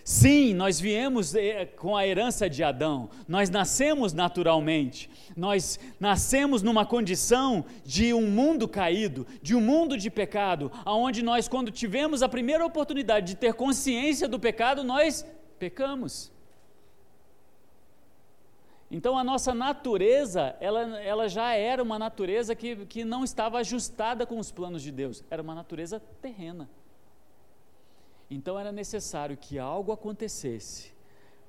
Sim, 0.04 0.52
nós 0.54 0.80
viemos 0.80 1.34
eh, 1.34 1.64
com 1.64 1.96
a 1.96 2.04
herança 2.04 2.50
de 2.50 2.64
Adão, 2.64 3.08
nós 3.28 3.48
nascemos 3.48 4.12
naturalmente, 4.12 5.08
nós 5.36 5.78
nascemos 6.00 6.60
numa 6.60 6.84
condição 6.84 7.64
de 7.84 8.12
um 8.12 8.28
mundo 8.28 8.66
caído, 8.66 9.24
de 9.40 9.54
um 9.54 9.60
mundo 9.60 9.96
de 9.96 10.10
pecado, 10.10 10.72
aonde 10.84 11.22
nós, 11.22 11.46
quando 11.46 11.70
tivemos 11.70 12.20
a 12.20 12.28
primeira 12.28 12.66
oportunidade 12.66 13.28
de 13.28 13.36
ter 13.36 13.54
consciência 13.54 14.26
do 14.26 14.40
pecado, 14.40 14.82
nós 14.82 15.24
pecamos. 15.56 16.32
Então 18.90 19.16
a 19.16 19.22
nossa 19.22 19.54
natureza, 19.54 20.56
ela, 20.60 21.00
ela 21.00 21.28
já 21.28 21.54
era 21.54 21.80
uma 21.82 21.98
natureza 21.98 22.56
que, 22.56 22.84
que 22.86 23.04
não 23.04 23.22
estava 23.22 23.58
ajustada 23.58 24.26
com 24.26 24.38
os 24.38 24.50
planos 24.50 24.82
de 24.82 24.90
Deus, 24.90 25.22
era 25.30 25.40
uma 25.40 25.54
natureza 25.54 26.02
terrena. 26.20 26.68
Então 28.34 28.58
era 28.58 28.72
necessário 28.72 29.36
que 29.36 29.58
algo 29.58 29.92
acontecesse 29.92 30.90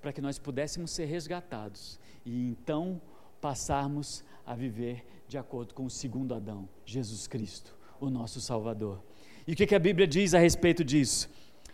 para 0.02 0.12
que 0.12 0.20
nós 0.20 0.38
pudéssemos 0.38 0.92
ser 0.92 1.06
resgatados 1.06 1.98
e 2.26 2.50
então 2.50 3.02
passarmos 3.40 4.22
a 4.46 4.54
viver 4.54 5.06
de 5.26 5.38
acordo 5.38 5.74
com 5.74 5.86
o 5.86 5.90
segundo 5.90 6.36
Adão, 6.36 6.68
Jesus 6.86 7.26
Cristo, 7.26 7.74
o 8.02 8.10
nosso 8.10 8.42
Salvador. 8.42 9.02
E 9.48 9.54
o 9.54 9.56
que, 9.56 9.66
que 9.66 9.76
a 9.76 9.80
Bíblia 9.80 10.06
diz 10.06 10.34
a 10.34 10.40
respeito 10.40 10.84
disso? 10.84 11.30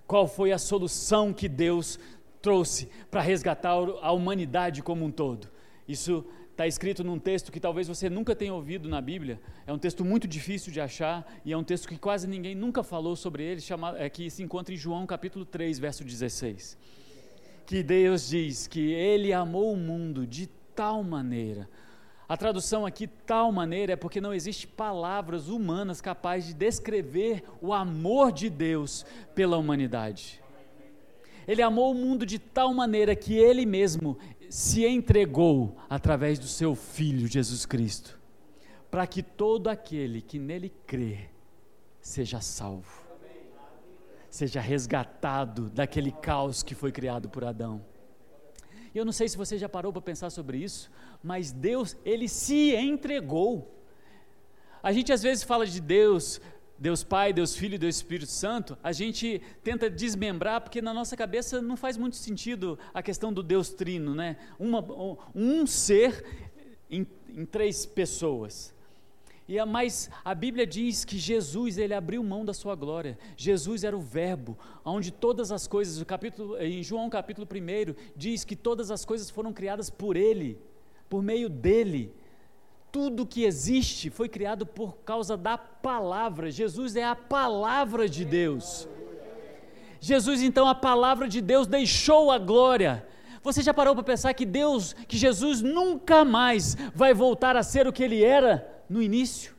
Qual 0.05 0.27
foi 0.27 0.51
a 0.51 0.59
solução 0.59 1.33
que 1.33 1.49
Deus 1.49 1.97
trouxe 2.39 2.87
para 3.09 3.21
resgatar 3.21 3.71
a 3.71 4.11
humanidade 4.11 4.83
como 4.83 5.03
um 5.03 5.11
todo? 5.11 5.49
Isso 5.87 6.23
está 6.59 6.67
escrito 6.67 7.05
num 7.05 7.17
texto 7.17 7.53
que 7.53 7.59
talvez 7.59 7.87
você 7.87 8.09
nunca 8.09 8.35
tenha 8.35 8.53
ouvido 8.53 8.89
na 8.89 8.99
Bíblia. 8.99 9.39
É 9.65 9.71
um 9.71 9.79
texto 9.79 10.03
muito 10.03 10.27
difícil 10.27 10.73
de 10.73 10.81
achar 10.81 11.25
e 11.45 11.53
é 11.53 11.57
um 11.57 11.63
texto 11.63 11.87
que 11.87 11.97
quase 11.97 12.27
ninguém 12.27 12.53
nunca 12.53 12.83
falou 12.83 13.15
sobre 13.15 13.43
ele, 13.43 13.61
chamado, 13.61 13.95
é, 13.95 14.09
que 14.09 14.29
se 14.29 14.43
encontra 14.43 14.73
em 14.73 14.77
João 14.77 15.07
capítulo 15.07 15.45
3, 15.45 15.79
verso 15.79 16.03
16. 16.03 16.77
Que 17.65 17.81
Deus 17.81 18.27
diz 18.27 18.67
que 18.67 18.91
Ele 18.91 19.31
amou 19.31 19.71
o 19.71 19.77
mundo 19.77 20.27
de 20.27 20.47
tal 20.75 21.01
maneira. 21.01 21.69
A 22.27 22.35
tradução 22.35 22.85
aqui, 22.85 23.07
tal 23.07 23.53
maneira, 23.53 23.93
é 23.93 23.95
porque 23.95 24.19
não 24.19 24.33
existe 24.33 24.67
palavras 24.67 25.47
humanas 25.47 26.01
capazes 26.01 26.49
de 26.49 26.55
descrever 26.55 27.41
o 27.61 27.71
amor 27.71 28.33
de 28.33 28.49
Deus 28.49 29.05
pela 29.33 29.55
humanidade. 29.55 30.41
Ele 31.47 31.61
amou 31.61 31.91
o 31.91 31.95
mundo 31.95 32.25
de 32.25 32.37
tal 32.37 32.73
maneira 32.73 33.15
que 33.15 33.33
Ele 33.33 33.65
mesmo 33.65 34.17
se 34.49 34.85
entregou 34.85 35.77
através 35.87 36.39
do 36.39 36.47
seu 36.47 36.73
Filho 36.73 37.27
Jesus 37.27 37.65
Cristo, 37.65 38.19
para 38.89 39.05
que 39.05 39.21
todo 39.21 39.67
aquele 39.67 40.21
que 40.21 40.39
nele 40.39 40.73
crê 40.87 41.29
seja 42.01 42.41
salvo, 42.41 43.07
seja 44.29 44.59
resgatado 44.59 45.69
daquele 45.69 46.11
caos 46.11 46.63
que 46.63 46.73
foi 46.73 46.91
criado 46.91 47.29
por 47.29 47.43
Adão. 47.43 47.85
E 48.93 48.97
eu 48.97 49.05
não 49.05 49.11
sei 49.11 49.29
se 49.29 49.37
você 49.37 49.57
já 49.57 49.69
parou 49.69 49.93
para 49.93 50.01
pensar 50.01 50.31
sobre 50.31 50.57
isso, 50.57 50.89
mas 51.21 51.51
Deus, 51.51 51.95
ele 52.03 52.27
se 52.27 52.75
entregou. 52.75 53.75
A 54.81 54.91
gente 54.91 55.13
às 55.13 55.21
vezes 55.21 55.43
fala 55.43 55.67
de 55.67 55.79
Deus 55.79 56.41
Deus 56.79 57.03
Pai, 57.03 57.33
Deus 57.33 57.55
Filho 57.55 57.75
e 57.75 57.77
Deus 57.77 57.97
Espírito 57.97 58.31
Santo, 58.31 58.77
a 58.81 58.93
gente 58.93 59.41
tenta 59.61 59.89
desmembrar 59.89 60.61
porque 60.61 60.81
na 60.81 60.93
nossa 60.93 61.17
cabeça 61.17 61.61
não 61.61 61.75
faz 61.75 61.97
muito 61.97 62.15
sentido 62.15 62.79
a 62.93 63.03
questão 63.03 63.33
do 63.33 63.43
Deus 63.43 63.69
Trino, 63.69 64.15
né? 64.15 64.37
Uma, 64.57 64.85
um 65.35 65.67
ser 65.67 66.23
em, 66.89 67.05
em 67.35 67.45
três 67.45 67.85
pessoas. 67.85 68.73
E 69.45 69.57
a 69.57 69.65
mais 69.65 70.09
a 70.23 70.33
Bíblia 70.33 70.65
diz 70.65 71.03
que 71.03 71.17
Jesus 71.17 71.77
ele 71.77 71.93
abriu 71.93 72.23
mão 72.23 72.45
da 72.45 72.53
sua 72.53 72.75
glória. 72.75 73.17
Jesus 73.35 73.83
era 73.83 73.97
o 73.97 73.99
Verbo, 73.99 74.57
onde 74.85 75.11
todas 75.11 75.51
as 75.51 75.67
coisas, 75.67 75.99
o 75.99 76.05
capítulo 76.05 76.55
em 76.61 76.81
João 76.81 77.09
capítulo 77.09 77.47
1 77.51 77.95
diz 78.15 78.45
que 78.45 78.55
todas 78.55 78.89
as 78.89 79.03
coisas 79.03 79.29
foram 79.29 79.51
criadas 79.51 79.89
por 79.89 80.15
ele, 80.15 80.57
por 81.09 81.21
meio 81.21 81.49
dele. 81.49 82.13
Tudo 82.91 83.25
que 83.25 83.43
existe 83.43 84.09
foi 84.09 84.27
criado 84.27 84.65
por 84.65 84.97
causa 84.97 85.37
da 85.37 85.57
palavra. 85.57 86.49
Jesus 86.49 86.95
é 86.95 87.03
a 87.03 87.15
palavra 87.15 88.09
de 88.09 88.25
Deus. 88.25 88.87
Jesus, 89.99 90.41
então, 90.41 90.67
a 90.67 90.73
palavra 90.73 91.27
de 91.27 91.41
Deus 91.41 91.67
deixou 91.67 92.31
a 92.31 92.37
glória. 92.37 93.05
Você 93.43 93.61
já 93.61 93.73
parou 93.73 93.93
para 93.93 94.03
pensar 94.03 94.33
que 94.33 94.45
Deus, 94.45 94.93
que 95.07 95.17
Jesus 95.17 95.61
nunca 95.61 96.25
mais 96.25 96.75
vai 96.95 97.13
voltar 97.13 97.55
a 97.55 97.63
ser 97.63 97.87
o 97.87 97.93
que 97.93 98.03
ele 98.03 98.23
era 98.23 98.67
no 98.89 99.01
início? 99.01 99.58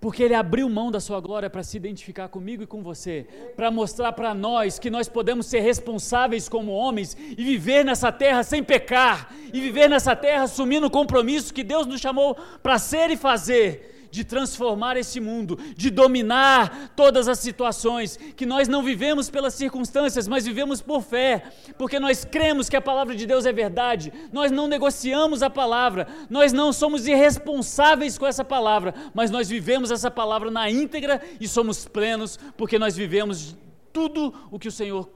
Porque 0.00 0.22
Ele 0.22 0.34
abriu 0.34 0.68
mão 0.68 0.90
da 0.90 1.00
sua 1.00 1.20
glória 1.20 1.50
para 1.50 1.62
se 1.62 1.76
identificar 1.76 2.28
comigo 2.28 2.62
e 2.62 2.66
com 2.66 2.82
você, 2.82 3.26
para 3.56 3.70
mostrar 3.70 4.12
para 4.12 4.32
nós 4.32 4.78
que 4.78 4.90
nós 4.90 5.08
podemos 5.08 5.46
ser 5.46 5.60
responsáveis 5.60 6.48
como 6.48 6.72
homens 6.72 7.16
e 7.36 7.44
viver 7.44 7.84
nessa 7.84 8.12
terra 8.12 8.42
sem 8.42 8.62
pecar, 8.62 9.34
e 9.52 9.60
viver 9.60 9.88
nessa 9.88 10.14
terra 10.14 10.44
assumindo 10.44 10.86
o 10.86 10.90
compromisso 10.90 11.52
que 11.52 11.64
Deus 11.64 11.86
nos 11.86 12.00
chamou 12.00 12.36
para 12.62 12.78
ser 12.78 13.10
e 13.10 13.16
fazer 13.16 13.97
de 14.10 14.24
transformar 14.24 14.96
esse 14.96 15.20
mundo, 15.20 15.58
de 15.76 15.90
dominar 15.90 16.92
todas 16.94 17.28
as 17.28 17.38
situações, 17.38 18.16
que 18.36 18.46
nós 18.46 18.68
não 18.68 18.82
vivemos 18.82 19.30
pelas 19.30 19.54
circunstâncias, 19.54 20.28
mas 20.28 20.44
vivemos 20.44 20.80
por 20.80 21.02
fé, 21.02 21.44
porque 21.76 21.98
nós 21.98 22.24
cremos 22.24 22.68
que 22.68 22.76
a 22.76 22.80
palavra 22.80 23.14
de 23.14 23.26
Deus 23.26 23.46
é 23.46 23.52
verdade, 23.52 24.12
nós 24.32 24.50
não 24.50 24.68
negociamos 24.68 25.42
a 25.42 25.50
palavra, 25.50 26.06
nós 26.28 26.52
não 26.52 26.72
somos 26.72 27.06
irresponsáveis 27.06 28.18
com 28.18 28.26
essa 28.26 28.44
palavra, 28.44 28.94
mas 29.14 29.30
nós 29.30 29.48
vivemos 29.48 29.90
essa 29.90 30.10
palavra 30.10 30.50
na 30.50 30.70
íntegra 30.70 31.20
e 31.40 31.46
somos 31.48 31.86
plenos, 31.86 32.38
porque 32.56 32.78
nós 32.78 32.96
vivemos 32.96 33.56
tudo 33.92 34.34
o 34.50 34.58
que 34.58 34.68
o 34.68 34.72
Senhor 34.72 35.08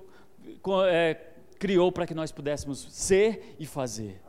é, 0.88 1.16
criou 1.59 1.93
para 1.93 2.07
que 2.07 2.14
nós 2.14 2.32
pudéssemos 2.32 2.86
ser 2.90 3.55
e 3.59 3.66
fazer. 3.66 4.20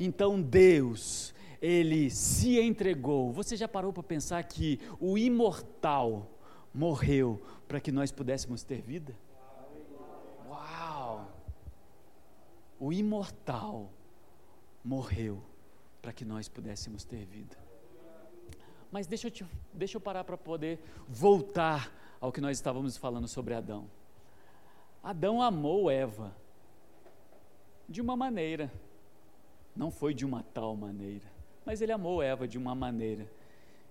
Então 0.00 0.40
Deus, 0.40 1.31
ele 1.62 2.10
se 2.10 2.60
entregou. 2.60 3.30
Você 3.30 3.56
já 3.56 3.68
parou 3.68 3.92
para 3.92 4.02
pensar 4.02 4.42
que 4.42 4.80
o 4.98 5.16
imortal 5.16 6.28
morreu 6.74 7.40
para 7.68 7.80
que 7.80 7.92
nós 7.92 8.10
pudéssemos 8.10 8.64
ter 8.64 8.82
vida? 8.82 9.16
Uau! 10.48 11.30
O 12.80 12.92
imortal 12.92 13.92
morreu 14.84 15.40
para 16.02 16.12
que 16.12 16.24
nós 16.24 16.48
pudéssemos 16.48 17.04
ter 17.04 17.24
vida. 17.24 17.56
Mas 18.90 19.06
deixa 19.06 19.28
eu, 19.28 19.30
te, 19.30 19.46
deixa 19.72 19.96
eu 19.96 20.00
parar 20.00 20.24
para 20.24 20.36
poder 20.36 20.80
voltar 21.08 21.94
ao 22.20 22.32
que 22.32 22.40
nós 22.40 22.58
estávamos 22.58 22.96
falando 22.96 23.28
sobre 23.28 23.54
Adão. 23.54 23.88
Adão 25.00 25.40
amou 25.40 25.88
Eva 25.88 26.34
de 27.88 28.00
uma 28.00 28.16
maneira, 28.16 28.70
não 29.76 29.90
foi 29.90 30.12
de 30.12 30.26
uma 30.26 30.42
tal 30.42 30.76
maneira. 30.76 31.31
Mas 31.64 31.80
ele 31.80 31.92
amou 31.92 32.22
Eva 32.22 32.46
de 32.46 32.58
uma 32.58 32.74
maneira 32.74 33.30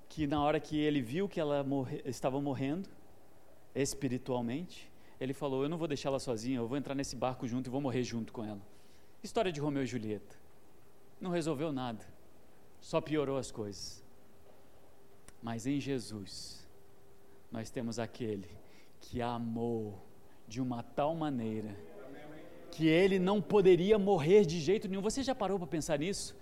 que, 0.09 0.27
na 0.27 0.43
hora 0.43 0.59
que 0.59 0.77
ele 0.77 1.01
viu 1.01 1.27
que 1.27 1.39
ela 1.39 1.63
morre, 1.63 2.01
estava 2.05 2.39
morrendo 2.41 2.89
espiritualmente, 3.73 4.91
ele 5.19 5.33
falou: 5.33 5.63
Eu 5.63 5.69
não 5.69 5.77
vou 5.77 5.87
deixar 5.87 6.09
ela 6.09 6.19
sozinha, 6.19 6.57
eu 6.57 6.67
vou 6.67 6.77
entrar 6.77 6.95
nesse 6.95 7.15
barco 7.15 7.47
junto 7.47 7.67
e 7.67 7.71
vou 7.71 7.81
morrer 7.81 8.03
junto 8.03 8.33
com 8.33 8.43
ela. 8.43 8.61
História 9.23 9.51
de 9.51 9.59
Romeu 9.59 9.83
e 9.83 9.85
Julieta. 9.85 10.35
Não 11.19 11.29
resolveu 11.29 11.71
nada, 11.71 12.03
só 12.81 12.99
piorou 12.99 13.37
as 13.37 13.51
coisas. 13.51 14.03
Mas 15.41 15.65
em 15.65 15.79
Jesus, 15.79 16.67
nós 17.51 17.69
temos 17.69 17.99
aquele 17.99 18.49
que 18.99 19.21
amou 19.21 19.99
de 20.47 20.61
uma 20.61 20.83
tal 20.83 21.15
maneira 21.15 21.75
que 22.71 22.87
ele 22.87 23.19
não 23.19 23.41
poderia 23.41 23.99
morrer 23.99 24.45
de 24.45 24.59
jeito 24.59 24.87
nenhum. 24.87 25.01
Você 25.01 25.21
já 25.21 25.35
parou 25.35 25.57
para 25.57 25.67
pensar 25.67 25.99
nisso? 25.99 26.35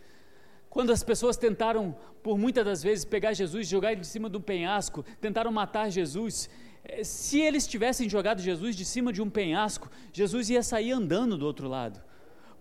Quando 0.69 0.91
as 0.91 1.03
pessoas 1.03 1.35
tentaram, 1.35 1.95
por 2.21 2.37
muitas 2.37 2.63
das 2.63 2.83
vezes, 2.83 3.03
pegar 3.03 3.33
Jesus 3.33 3.67
jogar 3.67 3.91
ele 3.91 4.01
de 4.01 4.07
cima 4.07 4.29
de 4.29 4.37
um 4.37 4.41
penhasco, 4.41 5.03
tentaram 5.19 5.51
matar 5.51 5.89
Jesus, 5.89 6.49
eh, 6.83 7.03
se 7.03 7.41
eles 7.41 7.67
tivessem 7.67 8.07
jogado 8.07 8.41
Jesus 8.41 8.75
de 8.75 8.85
cima 8.85 9.11
de 9.11 9.21
um 9.21 9.29
penhasco, 9.29 9.89
Jesus 10.13 10.49
ia 10.49 10.61
sair 10.61 10.91
andando 10.91 11.37
do 11.37 11.45
outro 11.45 11.67
lado. 11.67 11.99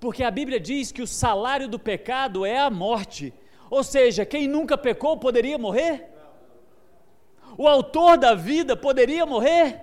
Porque 0.01 0.23
a 0.23 0.31
Bíblia 0.31 0.59
diz 0.59 0.91
que 0.91 1.03
o 1.03 1.07
salário 1.07 1.69
do 1.69 1.79
pecado 1.79 2.47
é 2.47 2.59
a 2.59 2.71
morte. 2.71 3.35
Ou 3.69 3.83
seja, 3.83 4.25
quem 4.25 4.49
nunca 4.49 4.79
pecou 4.79 5.19
poderia 5.19 5.59
morrer? 5.59 6.09
O 7.59 7.67
autor 7.67 8.17
da 8.17 8.35
vida 8.35 8.77
poderia 8.77 9.27
morrer? 9.27 9.83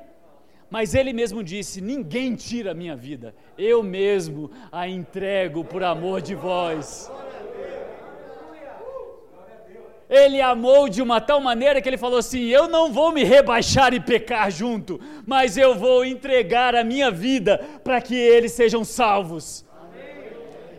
Mas 0.70 0.96
ele 0.96 1.14
mesmo 1.14 1.44
disse: 1.44 1.82
Ninguém 1.82 2.36
tira 2.36 2.72
a 2.72 2.74
minha 2.74 2.96
vida, 2.96 3.36
eu 3.58 3.84
mesmo 3.84 4.50
a 4.72 4.88
entrego 4.88 5.64
por 5.64 5.84
amor 5.84 6.22
de 6.22 6.34
vós. 6.34 7.12
Ele 10.10 10.40
amou 10.40 10.88
de 10.88 11.02
uma 11.02 11.20
tal 11.20 11.42
maneira 11.42 11.82
que 11.82 11.90
ele 11.90 11.98
falou 11.98 12.20
assim: 12.20 12.46
Eu 12.46 12.68
não 12.68 12.92
vou 12.92 13.12
me 13.12 13.24
rebaixar 13.24 13.94
e 13.94 14.00
pecar 14.00 14.52
junto, 14.52 15.00
mas 15.26 15.58
eu 15.58 15.74
vou 15.74 16.06
entregar 16.06 16.76
a 16.76 16.84
minha 16.84 17.10
vida 17.10 17.60
para 17.84 18.00
que 18.00 18.16
eles 18.16 18.52
sejam 18.52 18.84
salvos. 18.84 19.66
Amém. 19.82 20.32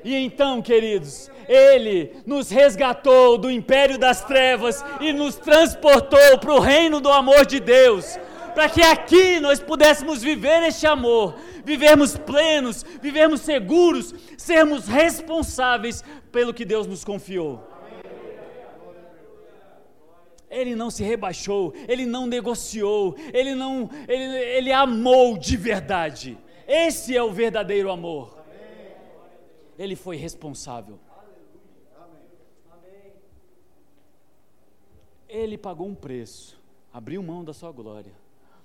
E 0.04 0.14
então, 0.14 0.62
queridos, 0.62 1.28
ele 1.48 2.12
nos 2.24 2.50
resgatou 2.50 3.36
do 3.36 3.50
império 3.50 3.98
das 3.98 4.24
trevas 4.24 4.84
e 5.00 5.12
nos 5.12 5.34
transportou 5.34 6.38
para 6.38 6.54
o 6.54 6.60
reino 6.60 7.00
do 7.00 7.10
amor 7.10 7.44
de 7.44 7.58
Deus, 7.58 8.16
para 8.54 8.68
que 8.68 8.80
aqui 8.80 9.40
nós 9.40 9.58
pudéssemos 9.58 10.22
viver 10.22 10.62
este 10.62 10.86
amor, 10.86 11.34
vivermos 11.64 12.16
plenos, 12.16 12.84
vivermos 13.02 13.40
seguros, 13.40 14.14
sermos 14.38 14.86
responsáveis 14.86 16.04
pelo 16.30 16.54
que 16.54 16.64
Deus 16.64 16.86
nos 16.86 17.04
confiou. 17.04 17.75
Ele 20.48 20.76
não 20.76 20.90
se 20.90 21.02
rebaixou, 21.02 21.72
ele 21.88 22.06
não 22.06 22.26
negociou, 22.26 23.16
ele 23.32 23.54
não, 23.54 23.90
ele, 24.08 24.24
ele 24.24 24.72
amou 24.72 25.36
de 25.36 25.56
verdade. 25.56 26.38
Esse 26.66 27.16
é 27.16 27.22
o 27.22 27.32
verdadeiro 27.32 27.90
amor. 27.90 28.36
ele 29.78 29.96
foi 29.96 30.16
responsável. 30.16 30.98
Ele 35.28 35.58
pagou 35.58 35.86
um 35.86 35.94
preço, 35.94 36.58
abriu 36.92 37.22
mão 37.22 37.44
da 37.44 37.52
sua 37.52 37.72
glória, 37.72 38.12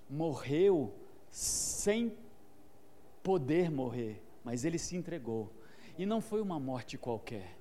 morreu 0.09 0.93
sem 1.29 2.15
poder 3.23 3.71
morrer, 3.71 4.21
mas 4.43 4.63
ele 4.63 4.77
se 4.77 4.95
entregou. 4.95 5.51
E 5.97 6.05
não 6.05 6.21
foi 6.21 6.39
uma 6.39 6.59
morte 6.59 6.97
qualquer, 6.97 7.57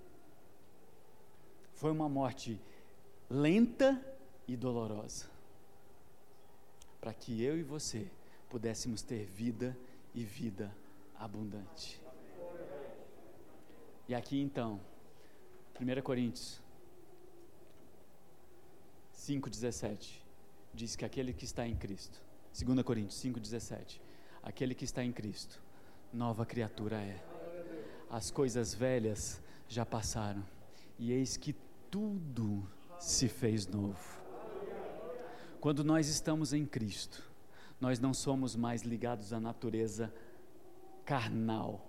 foi 1.75 1.91
uma 1.91 2.09
morte 2.09 2.61
lenta 3.31 4.05
e 4.49 4.57
dolorosa, 4.57 5.27
para 7.01 7.15
que 7.15 7.41
eu 7.43 7.57
e 7.57 7.63
você 7.63 8.11
pudéssemos 8.49 9.03
ter 9.03 9.25
vida 9.25 9.79
e 10.13 10.25
vida 10.25 10.75
abundante. 11.17 12.01
E 14.09 14.15
aqui 14.17 14.41
então, 14.41 14.81
1 15.81 16.03
Coríntios 16.03 16.61
5,17 19.15 20.21
diz 20.75 20.97
que 20.97 21.05
aquele 21.05 21.33
que 21.33 21.45
está 21.45 21.65
em 21.65 21.77
Cristo, 21.77 22.21
2 22.53 22.83
Coríntios 22.83 23.23
5,17, 23.23 24.01
aquele 24.43 24.75
que 24.75 24.85
está 24.85 25.05
em 25.05 25.13
Cristo, 25.13 25.63
nova 26.13 26.45
criatura 26.45 26.97
é. 26.97 27.23
As 28.11 28.29
coisas 28.33 28.75
velhas 28.75 29.41
já 29.69 29.87
passaram, 29.87 30.45
e 30.99 31.13
eis 31.13 31.37
que 31.37 31.55
tudo 31.89 32.69
se 33.01 33.29
fez 33.29 33.67
novo. 33.67 33.99
Quando 35.61 35.83
nós 35.83 36.09
estamos 36.09 36.53
em 36.53 36.65
Cristo, 36.65 37.23
nós 37.81 37.99
não 37.99 38.13
somos 38.13 38.55
mais 38.55 38.83
ligados 38.83 39.33
à 39.33 39.41
natureza 39.41 40.13
carnal. 41.05 41.87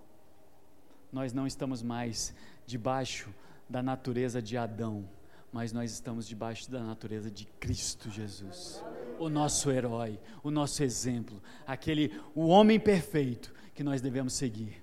Nós 1.12 1.34
não 1.34 1.45
estamos 1.45 1.84
mais 1.84 2.34
debaixo 2.66 3.30
da 3.70 3.84
natureza 3.84 4.41
de 4.41 4.57
Adão, 4.57 5.07
mas 5.51 5.74
nós 5.74 5.91
estamos 5.91 6.28
debaixo 6.28 6.72
da 6.72 6.82
natureza 6.82 7.30
de 7.30 7.45
Cristo 7.59 8.09
Jesus. 8.09 8.82
O 9.20 9.30
nosso 9.30 9.70
herói, 9.70 10.18
o 10.41 10.49
nosso 10.49 10.82
exemplo, 10.82 11.41
aquele 11.68 12.20
o 12.34 12.47
homem 12.47 12.80
perfeito 12.80 13.53
que 13.76 13.84
nós 13.84 14.01
devemos 14.01 14.34
seguir. 14.34 14.82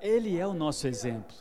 Ele 0.00 0.36
é 0.36 0.46
o 0.46 0.52
nosso 0.52 0.86
exemplo. 0.86 1.36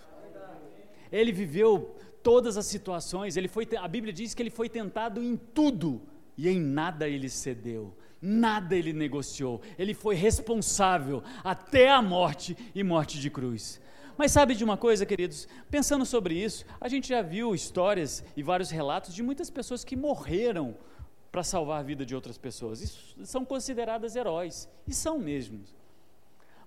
Ele 1.12 1.32
viveu 1.32 1.96
todas 2.26 2.58
as 2.58 2.66
situações, 2.66 3.38
ele 3.38 3.48
foi 3.48 3.68
a 3.78 3.88
Bíblia 3.88 4.12
diz 4.12 4.34
que 4.34 4.42
ele 4.42 4.50
foi 4.50 4.68
tentado 4.68 5.22
em 5.22 5.38
tudo 5.38 6.02
e 6.36 6.50
em 6.50 6.60
nada 6.60 7.08
ele 7.08 7.30
cedeu 7.30 7.96
nada 8.26 8.76
ele 8.76 8.92
negociou, 8.92 9.62
ele 9.78 9.94
foi 9.94 10.16
responsável 10.16 11.22
até 11.44 11.92
a 11.92 12.02
morte 12.02 12.58
e 12.74 12.84
morte 12.84 13.20
de 13.20 13.30
cruz. 13.30 13.80
Mas 14.18 14.32
sabe 14.32 14.56
de 14.56 14.64
uma 14.64 14.78
coisa, 14.78 15.06
queridos? 15.06 15.48
Pensando 15.70 16.06
sobre 16.06 16.34
isso, 16.34 16.66
a 16.82 16.88
gente 16.88 17.10
já 17.10 17.22
viu 17.22 17.54
histórias 17.54 18.24
e 18.36 18.42
vários 18.42 18.72
relatos 18.72 19.14
de 19.14 19.22
muitas 19.22 19.52
pessoas 19.52 19.84
que 19.84 19.96
morreram 19.96 20.76
para 21.32 21.44
salvar 21.44 21.82
a 21.82 21.84
vida 21.84 22.06
de 22.06 22.16
outras 22.16 22.38
pessoas. 22.38 22.82
Isso 22.82 23.16
são 23.26 23.46
consideradas 23.46 24.16
heróis, 24.16 24.70
e 24.88 24.94
são 24.94 25.20
mesmo. 25.20 25.62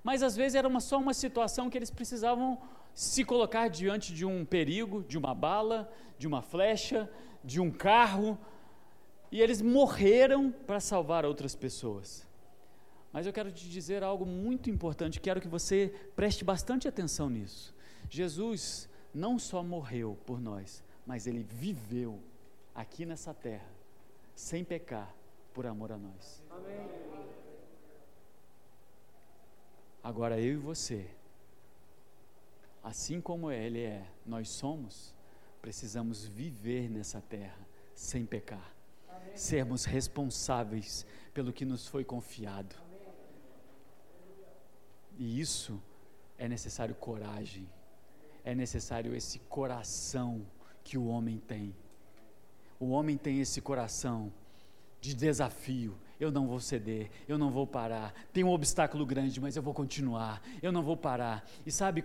Mas 0.04 0.22
às 0.22 0.36
vezes 0.36 0.54
era 0.54 0.68
uma, 0.68 0.80
só 0.80 0.98
uma 0.98 1.14
situação 1.14 1.68
que 1.68 1.78
eles 1.78 1.90
precisavam 1.90 2.58
se 2.98 3.24
colocar 3.24 3.68
diante 3.68 4.12
de 4.12 4.26
um 4.26 4.44
perigo, 4.44 5.04
de 5.04 5.16
uma 5.16 5.32
bala, 5.32 5.88
de 6.18 6.26
uma 6.26 6.42
flecha, 6.42 7.08
de 7.44 7.60
um 7.60 7.70
carro, 7.70 8.36
e 9.30 9.40
eles 9.40 9.62
morreram 9.62 10.50
para 10.50 10.80
salvar 10.80 11.24
outras 11.24 11.54
pessoas. 11.54 12.26
Mas 13.12 13.24
eu 13.24 13.32
quero 13.32 13.52
te 13.52 13.70
dizer 13.70 14.02
algo 14.02 14.26
muito 14.26 14.68
importante, 14.68 15.20
quero 15.20 15.40
que 15.40 15.46
você 15.46 15.94
preste 16.16 16.44
bastante 16.44 16.88
atenção 16.88 17.30
nisso. 17.30 17.72
Jesus 18.10 18.88
não 19.14 19.38
só 19.38 19.62
morreu 19.62 20.18
por 20.26 20.40
nós, 20.40 20.82
mas 21.06 21.28
ele 21.28 21.44
viveu 21.44 22.18
aqui 22.74 23.06
nessa 23.06 23.32
terra, 23.32 23.70
sem 24.34 24.64
pecar, 24.64 25.14
por 25.54 25.68
amor 25.68 25.92
a 25.92 25.96
nós. 25.96 26.42
Amém. 26.50 26.88
Agora 30.02 30.40
eu 30.40 30.54
e 30.54 30.56
você, 30.56 31.08
assim 32.82 33.20
como 33.20 33.50
ele 33.50 33.82
é, 33.82 34.06
nós 34.24 34.48
somos, 34.48 35.14
precisamos 35.60 36.26
viver 36.26 36.88
nessa 36.90 37.20
terra 37.20 37.66
sem 37.94 38.24
pecar 38.24 38.78
sermos 39.34 39.84
responsáveis 39.84 41.06
pelo 41.32 41.52
que 41.52 41.64
nos 41.64 41.86
foi 41.86 42.04
confiado. 42.04 42.74
E 45.16 45.40
isso 45.40 45.80
é 46.36 46.48
necessário 46.48 46.94
coragem, 46.94 47.68
é 48.44 48.54
necessário 48.54 49.14
esse 49.14 49.38
coração 49.40 50.46
que 50.84 50.96
o 50.96 51.06
homem 51.06 51.38
tem. 51.38 51.74
O 52.78 52.90
homem 52.90 53.16
tem 53.16 53.40
esse 53.40 53.60
coração 53.60 54.32
de 55.00 55.14
desafio. 55.14 55.96
Eu 56.20 56.32
não 56.32 56.46
vou 56.48 56.58
ceder, 56.58 57.10
eu 57.28 57.38
não 57.38 57.50
vou 57.50 57.66
parar. 57.66 58.12
Tem 58.32 58.42
um 58.42 58.50
obstáculo 58.50 59.06
grande, 59.06 59.40
mas 59.40 59.56
eu 59.56 59.62
vou 59.62 59.72
continuar. 59.72 60.42
Eu 60.60 60.72
não 60.72 60.82
vou 60.82 60.96
parar. 60.96 61.48
E 61.64 61.70
sabe, 61.70 62.02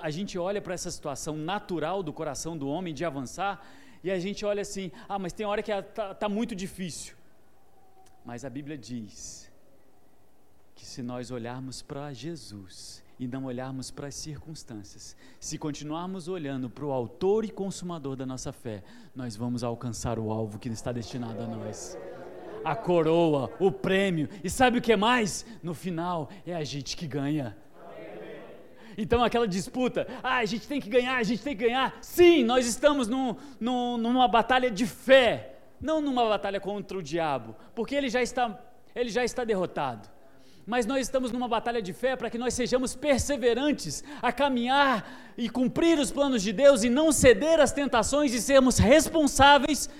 a 0.00 0.10
gente 0.10 0.36
olha 0.36 0.60
para 0.60 0.74
essa 0.74 0.90
situação 0.90 1.36
natural 1.36 2.02
do 2.02 2.12
coração 2.12 2.56
do 2.58 2.68
homem 2.68 2.92
de 2.92 3.04
avançar 3.04 3.64
e 4.02 4.10
a 4.10 4.18
gente 4.18 4.44
olha 4.44 4.62
assim, 4.62 4.90
ah, 5.08 5.18
mas 5.18 5.32
tem 5.32 5.46
hora 5.46 5.62
que 5.62 5.70
está 5.70 6.14
tá 6.14 6.28
muito 6.28 6.54
difícil. 6.56 7.14
Mas 8.24 8.44
a 8.44 8.50
Bíblia 8.50 8.76
diz 8.76 9.50
que 10.74 10.84
se 10.84 11.02
nós 11.02 11.30
olharmos 11.30 11.82
para 11.82 12.12
Jesus 12.12 13.02
e 13.18 13.28
não 13.28 13.44
olharmos 13.44 13.90
para 13.90 14.08
as 14.08 14.16
circunstâncias, 14.16 15.16
se 15.38 15.56
continuarmos 15.56 16.26
olhando 16.26 16.68
para 16.68 16.84
o 16.84 16.90
Autor 16.90 17.44
e 17.44 17.50
Consumador 17.50 18.16
da 18.16 18.26
nossa 18.26 18.52
fé, 18.52 18.82
nós 19.14 19.36
vamos 19.36 19.62
alcançar 19.62 20.18
o 20.18 20.32
alvo 20.32 20.58
que 20.58 20.68
está 20.68 20.90
destinado 20.90 21.40
a 21.40 21.46
nós. 21.46 21.96
A 22.64 22.76
coroa, 22.76 23.50
o 23.58 23.70
prêmio, 23.70 24.28
e 24.42 24.50
sabe 24.50 24.78
o 24.78 24.82
que 24.82 24.94
mais? 24.96 25.44
No 25.62 25.74
final, 25.74 26.28
é 26.46 26.54
a 26.54 26.64
gente 26.64 26.96
que 26.96 27.06
ganha. 27.06 27.56
Então, 28.96 29.24
aquela 29.24 29.48
disputa, 29.48 30.06
ah, 30.22 30.36
a 30.36 30.44
gente 30.44 30.68
tem 30.68 30.80
que 30.80 30.88
ganhar, 30.88 31.16
a 31.16 31.22
gente 31.22 31.42
tem 31.42 31.56
que 31.56 31.64
ganhar. 31.64 31.96
Sim, 32.00 32.44
nós 32.44 32.66
estamos 32.66 33.08
num, 33.08 33.34
num, 33.58 33.96
numa 33.96 34.28
batalha 34.28 34.70
de 34.70 34.86
fé, 34.86 35.54
não 35.80 36.00
numa 36.00 36.28
batalha 36.28 36.60
contra 36.60 36.98
o 36.98 37.02
diabo, 37.02 37.56
porque 37.74 37.94
ele 37.94 38.08
já 38.08 38.22
está, 38.22 38.58
ele 38.94 39.08
já 39.08 39.24
está 39.24 39.44
derrotado. 39.44 40.08
Mas 40.64 40.86
nós 40.86 41.00
estamos 41.00 41.32
numa 41.32 41.48
batalha 41.48 41.82
de 41.82 41.92
fé 41.92 42.14
para 42.14 42.30
que 42.30 42.38
nós 42.38 42.54
sejamos 42.54 42.94
perseverantes 42.94 44.04
a 44.20 44.30
caminhar 44.30 45.34
e 45.36 45.48
cumprir 45.48 45.98
os 45.98 46.12
planos 46.12 46.40
de 46.42 46.52
Deus 46.52 46.84
e 46.84 46.90
não 46.90 47.10
ceder 47.10 47.58
às 47.58 47.72
tentações 47.72 48.32
e 48.32 48.40
sermos 48.40 48.78
responsáveis 48.78 49.90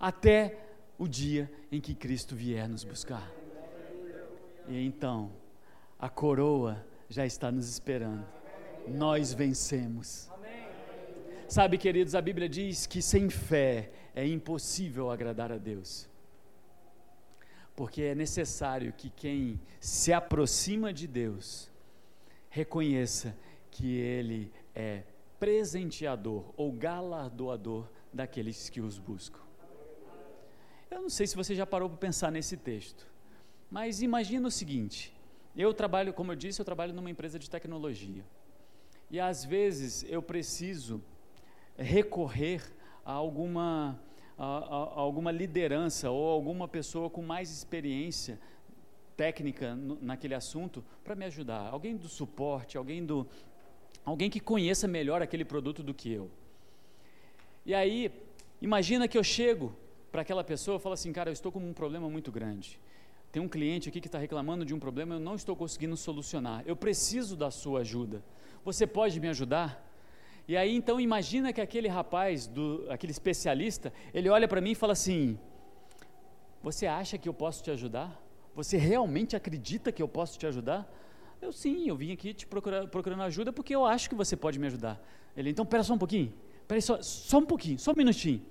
até 0.00 0.56
o 1.00 1.08
dia 1.08 1.50
em 1.72 1.80
que 1.80 1.94
Cristo 1.94 2.36
vier 2.36 2.68
nos 2.68 2.84
buscar. 2.84 3.32
E 4.68 4.84
então, 4.84 5.32
a 5.98 6.10
coroa 6.10 6.86
já 7.08 7.24
está 7.24 7.50
nos 7.50 7.70
esperando. 7.70 8.22
Nós 8.86 9.32
vencemos. 9.32 10.30
Sabe, 11.48 11.78
queridos, 11.78 12.14
a 12.14 12.20
Bíblia 12.20 12.50
diz 12.50 12.86
que 12.86 13.00
sem 13.00 13.30
fé 13.30 13.90
é 14.14 14.26
impossível 14.26 15.10
agradar 15.10 15.50
a 15.50 15.56
Deus. 15.56 16.06
Porque 17.74 18.02
é 18.02 18.14
necessário 18.14 18.92
que 18.92 19.08
quem 19.08 19.58
se 19.80 20.12
aproxima 20.12 20.92
de 20.92 21.06
Deus 21.06 21.70
reconheça 22.50 23.34
que 23.70 23.96
Ele 23.96 24.52
é 24.74 25.04
presenteador 25.38 26.52
ou 26.58 26.70
galardoador 26.70 27.88
daqueles 28.12 28.68
que 28.68 28.82
os 28.82 28.98
buscam. 28.98 29.49
Eu 30.90 31.02
não 31.02 31.08
sei 31.08 31.26
se 31.26 31.36
você 31.36 31.54
já 31.54 31.64
parou 31.64 31.88
para 31.88 31.98
pensar 31.98 32.32
nesse 32.32 32.56
texto, 32.56 33.06
mas 33.70 34.02
imagina 34.02 34.48
o 34.48 34.50
seguinte: 34.50 35.14
eu 35.56 35.72
trabalho, 35.72 36.12
como 36.12 36.32
eu 36.32 36.36
disse, 36.36 36.60
eu 36.60 36.64
trabalho 36.64 36.92
numa 36.92 37.08
empresa 37.08 37.38
de 37.38 37.48
tecnologia. 37.48 38.24
E 39.10 39.20
às 39.20 39.44
vezes 39.44 40.04
eu 40.08 40.20
preciso 40.20 41.02
recorrer 41.76 42.62
a 43.04 43.12
alguma, 43.12 44.00
a, 44.36 44.44
a, 44.44 45.00
alguma 45.00 45.30
liderança 45.30 46.10
ou 46.10 46.28
alguma 46.28 46.66
pessoa 46.66 47.08
com 47.08 47.22
mais 47.22 47.50
experiência 47.50 48.38
técnica 49.16 49.74
no, 49.74 49.98
naquele 50.00 50.34
assunto 50.34 50.84
para 51.04 51.14
me 51.14 51.24
ajudar. 51.24 51.68
Alguém 51.70 51.96
do 51.96 52.08
suporte, 52.08 52.76
alguém 52.76 53.04
do 53.04 53.26
alguém 54.04 54.30
que 54.30 54.40
conheça 54.40 54.88
melhor 54.88 55.22
aquele 55.22 55.44
produto 55.44 55.82
do 55.82 55.92
que 55.94 56.10
eu. 56.10 56.30
E 57.66 57.74
aí, 57.74 58.10
imagina 58.60 59.06
que 59.06 59.18
eu 59.18 59.22
chego 59.22 59.76
para 60.10 60.22
aquela 60.22 60.42
pessoa 60.42 60.78
falo 60.78 60.94
assim, 60.94 61.12
cara, 61.12 61.30
eu 61.30 61.32
estou 61.32 61.52
com 61.52 61.58
um 61.58 61.72
problema 61.72 62.08
muito 62.08 62.32
grande. 62.32 62.80
Tem 63.32 63.40
um 63.40 63.48
cliente 63.48 63.88
aqui 63.88 64.00
que 64.00 64.08
está 64.08 64.18
reclamando 64.18 64.64
de 64.64 64.74
um 64.74 64.78
problema, 64.78 65.14
eu 65.14 65.20
não 65.20 65.36
estou 65.36 65.54
conseguindo 65.54 65.96
solucionar. 65.96 66.62
Eu 66.66 66.74
preciso 66.74 67.36
da 67.36 67.50
sua 67.50 67.80
ajuda. 67.80 68.22
Você 68.64 68.86
pode 68.86 69.20
me 69.20 69.28
ajudar? 69.28 69.86
E 70.48 70.56
aí 70.56 70.74
então 70.74 71.00
imagina 71.00 71.52
que 71.52 71.60
aquele 71.60 71.86
rapaz, 71.86 72.46
do, 72.48 72.86
aquele 72.90 73.12
especialista, 73.12 73.92
ele 74.12 74.28
olha 74.28 74.48
para 74.48 74.60
mim 74.60 74.72
e 74.72 74.74
fala 74.74 74.94
assim: 74.94 75.38
Você 76.60 76.86
acha 76.86 77.16
que 77.16 77.28
eu 77.28 77.34
posso 77.34 77.62
te 77.62 77.70
ajudar? 77.70 78.20
Você 78.54 78.76
realmente 78.76 79.36
acredita 79.36 79.92
que 79.92 80.02
eu 80.02 80.08
posso 80.08 80.36
te 80.36 80.46
ajudar? 80.46 80.92
Eu 81.40 81.52
sim, 81.52 81.88
eu 81.88 81.96
vim 81.96 82.12
aqui 82.12 82.34
te 82.34 82.46
procurar, 82.46 82.86
procurando 82.88 83.22
ajuda 83.22 83.52
porque 83.52 83.74
eu 83.74 83.86
acho 83.86 84.08
que 84.08 84.14
você 84.14 84.36
pode 84.36 84.58
me 84.58 84.66
ajudar. 84.66 85.00
Ele, 85.36 85.50
então, 85.50 85.64
pera 85.64 85.84
só 85.84 85.94
um 85.94 85.98
pouquinho, 85.98 86.34
pera 86.66 86.80
só, 86.80 87.00
só 87.00 87.38
um 87.38 87.46
pouquinho, 87.46 87.78
só 87.78 87.92
um 87.92 87.96
minutinho. 87.96 88.42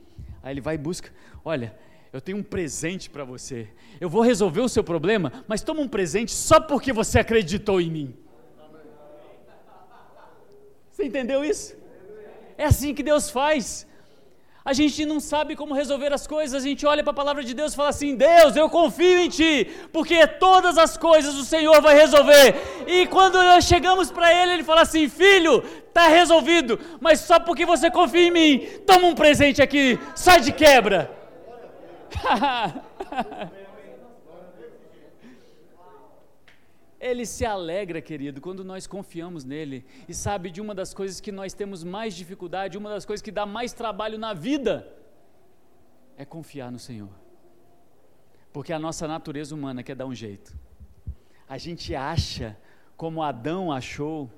Aí 0.41 0.53
ele 0.53 0.61
vai 0.61 0.75
e 0.75 0.77
busca, 0.77 1.11
olha, 1.43 1.75
eu 2.11 2.19
tenho 2.19 2.37
um 2.37 2.43
presente 2.43 3.09
para 3.09 3.23
você. 3.23 3.69
Eu 3.99 4.09
vou 4.09 4.21
resolver 4.21 4.61
o 4.61 4.69
seu 4.69 4.83
problema, 4.83 5.43
mas 5.47 5.61
toma 5.61 5.81
um 5.81 5.87
presente 5.87 6.31
só 6.31 6.59
porque 6.59 6.91
você 6.91 7.19
acreditou 7.19 7.79
em 7.79 7.91
mim. 7.91 8.15
Você 10.91 11.05
entendeu 11.05 11.43
isso? 11.43 11.77
É 12.57 12.65
assim 12.65 12.93
que 12.93 13.03
Deus 13.03 13.29
faz. 13.29 13.87
A 14.69 14.73
gente 14.73 15.03
não 15.03 15.19
sabe 15.19 15.55
como 15.55 15.73
resolver 15.73 16.13
as 16.13 16.27
coisas, 16.27 16.63
a 16.63 16.67
gente 16.67 16.85
olha 16.85 17.03
para 17.03 17.09
a 17.09 17.21
palavra 17.21 17.43
de 17.43 17.55
Deus 17.55 17.73
e 17.73 17.75
fala 17.75 17.89
assim: 17.89 18.15
Deus, 18.15 18.55
eu 18.55 18.69
confio 18.69 19.17
em 19.17 19.27
Ti, 19.27 19.67
porque 19.91 20.27
todas 20.27 20.77
as 20.77 20.95
coisas 20.95 21.33
o 21.33 21.43
Senhor 21.43 21.81
vai 21.81 21.95
resolver. 21.95 22.53
E 22.85 23.07
quando 23.07 23.41
nós 23.41 23.65
chegamos 23.65 24.11
para 24.11 24.31
Ele, 24.31 24.51
Ele 24.53 24.63
fala 24.63 24.81
assim: 24.81 25.09
Filho, 25.09 25.63
está 25.87 26.07
resolvido, 26.07 26.79
mas 27.01 27.21
só 27.21 27.39
porque 27.39 27.65
você 27.65 27.89
confia 27.89 28.27
em 28.27 28.29
mim, 28.29 28.59
toma 28.85 29.07
um 29.07 29.15
presente 29.15 29.59
aqui, 29.59 29.97
sai 30.13 30.39
de 30.39 30.51
quebra. 30.51 31.09
Ele 37.09 37.25
se 37.25 37.45
alegra, 37.45 38.01
querido, 38.01 38.39
quando 38.39 38.63
nós 38.63 38.85
confiamos 38.85 39.43
nele 39.43 39.85
e 40.07 40.13
sabe 40.13 40.49
de 40.51 40.61
uma 40.61 40.75
das 40.75 40.93
coisas 40.93 41.19
que 41.19 41.31
nós 41.31 41.53
temos 41.53 41.83
mais 41.83 42.13
dificuldade, 42.13 42.77
uma 42.77 42.89
das 42.89 43.05
coisas 43.05 43.21
que 43.21 43.31
dá 43.31 43.45
mais 43.45 43.73
trabalho 43.73 44.17
na 44.17 44.33
vida, 44.33 44.87
é 46.17 46.23
confiar 46.25 46.71
no 46.71 46.79
Senhor. 46.79 47.09
Porque 48.51 48.73
a 48.73 48.79
nossa 48.79 49.07
natureza 49.07 49.55
humana 49.55 49.83
quer 49.83 49.95
dar 49.95 50.05
um 50.05 50.13
jeito. 50.13 50.55
A 51.47 51.57
gente 51.57 51.95
acha, 51.95 52.57
como 52.97 53.23
Adão 53.23 53.71
achou, 53.71 54.29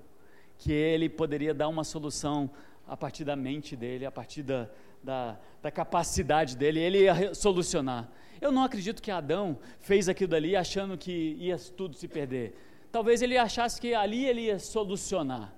que 0.57 0.72
ele 0.72 1.09
poderia 1.09 1.53
dar 1.53 1.67
uma 1.67 1.84
solução 1.84 2.49
a 2.88 2.95
partir 2.95 3.26
da 3.26 3.36
mente 3.36 3.76
dele, 3.76 4.05
a 4.05 4.11
partir 4.11 4.43
da, 4.43 4.69
da, 5.03 5.38
da 5.61 5.72
capacidade 5.72 6.55
dele, 6.55 6.80
ele 6.80 7.03
ia 7.03 7.34
solucionar. 7.34 8.09
Eu 8.41 8.51
não 8.51 8.63
acredito 8.63 9.01
que 9.01 9.11
Adão 9.11 9.59
fez 9.79 10.09
aquilo 10.09 10.31
dali 10.31 10.55
achando 10.55 10.97
que 10.97 11.35
ia 11.39 11.57
tudo 11.59 11.95
se 11.95 12.07
perder. 12.07 12.55
Talvez 12.91 13.21
ele 13.21 13.37
achasse 13.37 13.79
que 13.79 13.93
ali 13.93 14.25
ele 14.25 14.41
ia 14.41 14.57
solucionar. 14.57 15.53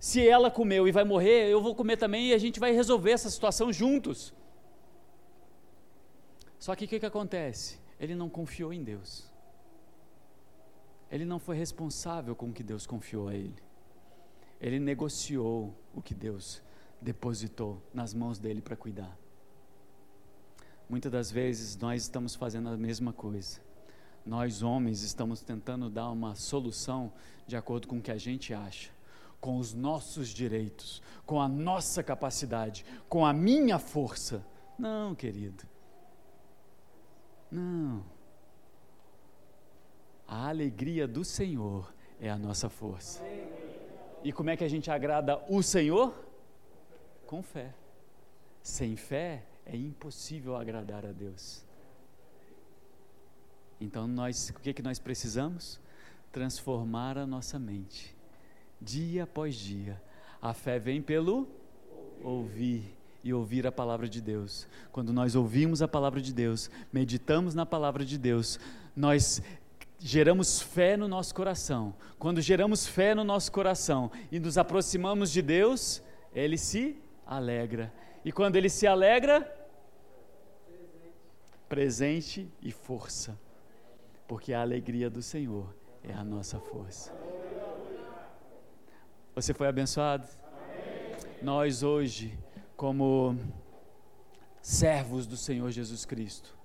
Se 0.00 0.26
ela 0.26 0.50
comeu 0.50 0.88
e 0.88 0.92
vai 0.92 1.04
morrer, 1.04 1.50
eu 1.50 1.60
vou 1.60 1.74
comer 1.74 1.98
também 1.98 2.28
e 2.28 2.34
a 2.34 2.38
gente 2.38 2.58
vai 2.58 2.72
resolver 2.72 3.10
essa 3.10 3.28
situação 3.28 3.70
juntos. 3.70 4.32
Só 6.58 6.74
que 6.74 6.86
o 6.86 6.88
que, 6.88 6.98
que 6.98 7.06
acontece? 7.06 7.78
Ele 8.00 8.14
não 8.14 8.30
confiou 8.30 8.72
em 8.72 8.82
Deus. 8.82 9.30
Ele 11.10 11.24
não 11.24 11.38
foi 11.38 11.56
responsável 11.56 12.34
com 12.34 12.46
o 12.46 12.52
que 12.52 12.62
Deus 12.62 12.86
confiou 12.86 13.28
a 13.28 13.34
ele. 13.34 13.62
Ele 14.60 14.80
negociou 14.80 15.74
o 15.94 16.00
que 16.00 16.14
Deus 16.14 16.62
depositou 17.00 17.82
nas 17.92 18.14
mãos 18.14 18.38
dele 18.38 18.62
para 18.62 18.74
cuidar. 18.74 19.16
Muitas 20.88 21.10
das 21.10 21.30
vezes 21.30 21.76
nós 21.76 22.02
estamos 22.02 22.34
fazendo 22.34 22.68
a 22.68 22.76
mesma 22.76 23.12
coisa. 23.12 23.60
Nós, 24.24 24.62
homens, 24.62 25.02
estamos 25.02 25.40
tentando 25.40 25.88
dar 25.88 26.10
uma 26.10 26.34
solução 26.34 27.12
de 27.46 27.56
acordo 27.56 27.86
com 27.86 27.98
o 27.98 28.02
que 28.02 28.10
a 28.10 28.18
gente 28.18 28.52
acha, 28.52 28.90
com 29.40 29.58
os 29.58 29.72
nossos 29.72 30.28
direitos, 30.28 31.02
com 31.24 31.40
a 31.40 31.48
nossa 31.48 32.02
capacidade, 32.02 32.84
com 33.08 33.24
a 33.24 33.32
minha 33.32 33.78
força. 33.78 34.44
Não, 34.78 35.14
querido. 35.14 35.64
Não. 37.50 38.04
A 40.26 40.48
alegria 40.48 41.06
do 41.06 41.24
Senhor 41.24 41.92
é 42.20 42.28
a 42.28 42.36
nossa 42.36 42.68
força. 42.68 43.22
E 44.24 44.32
como 44.32 44.50
é 44.50 44.56
que 44.56 44.64
a 44.64 44.68
gente 44.68 44.90
agrada 44.90 45.40
o 45.48 45.62
Senhor? 45.62 46.14
Com 47.26 47.42
fé. 47.42 47.72
Sem 48.60 48.96
fé, 48.96 49.44
é 49.66 49.76
impossível 49.76 50.56
agradar 50.56 51.04
a 51.04 51.12
Deus. 51.12 51.64
Então 53.80 54.06
nós, 54.06 54.50
o 54.50 54.60
que 54.60 54.70
é 54.70 54.72
que 54.72 54.82
nós 54.82 54.98
precisamos? 54.98 55.80
Transformar 56.32 57.18
a 57.18 57.26
nossa 57.26 57.58
mente, 57.58 58.14
dia 58.80 59.24
após 59.24 59.54
dia. 59.54 60.00
A 60.40 60.54
fé 60.54 60.78
vem 60.78 61.02
pelo 61.02 61.48
ouvir 62.22 62.96
e 63.24 63.34
ouvir 63.34 63.66
a 63.66 63.72
palavra 63.72 64.08
de 64.08 64.20
Deus. 64.20 64.68
Quando 64.92 65.12
nós 65.12 65.34
ouvimos 65.34 65.82
a 65.82 65.88
palavra 65.88 66.20
de 66.20 66.32
Deus, 66.32 66.70
meditamos 66.92 67.54
na 67.54 67.66
palavra 67.66 68.04
de 68.04 68.16
Deus, 68.16 68.58
nós 68.94 69.42
geramos 69.98 70.60
fé 70.60 70.96
no 70.96 71.08
nosso 71.08 71.34
coração. 71.34 71.94
Quando 72.18 72.40
geramos 72.40 72.86
fé 72.86 73.14
no 73.14 73.24
nosso 73.24 73.50
coração 73.50 74.10
e 74.30 74.38
nos 74.38 74.56
aproximamos 74.56 75.30
de 75.30 75.42
Deus, 75.42 76.02
ele 76.34 76.56
se 76.56 76.96
alegra. 77.26 77.92
E 78.24 78.30
quando 78.30 78.56
ele 78.56 78.68
se 78.68 78.86
alegra, 78.86 79.55
presente 81.68 82.48
e 82.62 82.70
força, 82.70 83.38
porque 84.26 84.52
a 84.52 84.60
alegria 84.60 85.10
do 85.10 85.22
Senhor 85.22 85.74
é 86.02 86.12
a 86.12 86.22
nossa 86.22 86.58
força. 86.58 87.12
Você 89.34 89.52
foi 89.52 89.66
abençoado? 89.66 90.26
Nós 91.42 91.82
hoje, 91.82 92.38
como 92.76 93.36
servos 94.62 95.26
do 95.26 95.36
Senhor 95.36 95.70
Jesus 95.70 96.04
Cristo, 96.04 96.56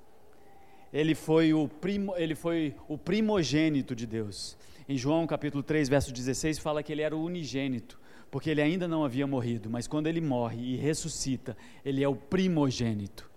ele 0.93 1.16
foi 1.16 1.54
o, 1.54 1.68
primo, 1.68 2.16
ele 2.16 2.36
foi 2.36 2.76
o 2.88 2.97
primogênito 2.97 3.95
de 3.95 4.06
Deus. 4.06 4.58
Em 4.88 4.97
João 4.97 5.26
capítulo 5.26 5.64
3, 5.64 5.89
verso 5.89 6.12
16, 6.12 6.60
fala 6.60 6.84
que 6.84 6.91
ele 6.91 7.02
era 7.02 7.16
o 7.16 7.24
unigênito, 7.24 7.99
porque 8.30 8.49
ele 8.49 8.62
ainda 8.62 8.88
não 8.88 9.04
havia 9.04 9.26
morrido, 9.26 9.70
mas 9.70 9.88
quando 9.88 10.08
ele 10.08 10.22
morre 10.22 10.74
e 10.74 10.76
ressuscita, 10.76 11.56
ele 11.84 12.04
é 12.04 12.08
o 12.08 12.16
primogênito. 12.16 13.30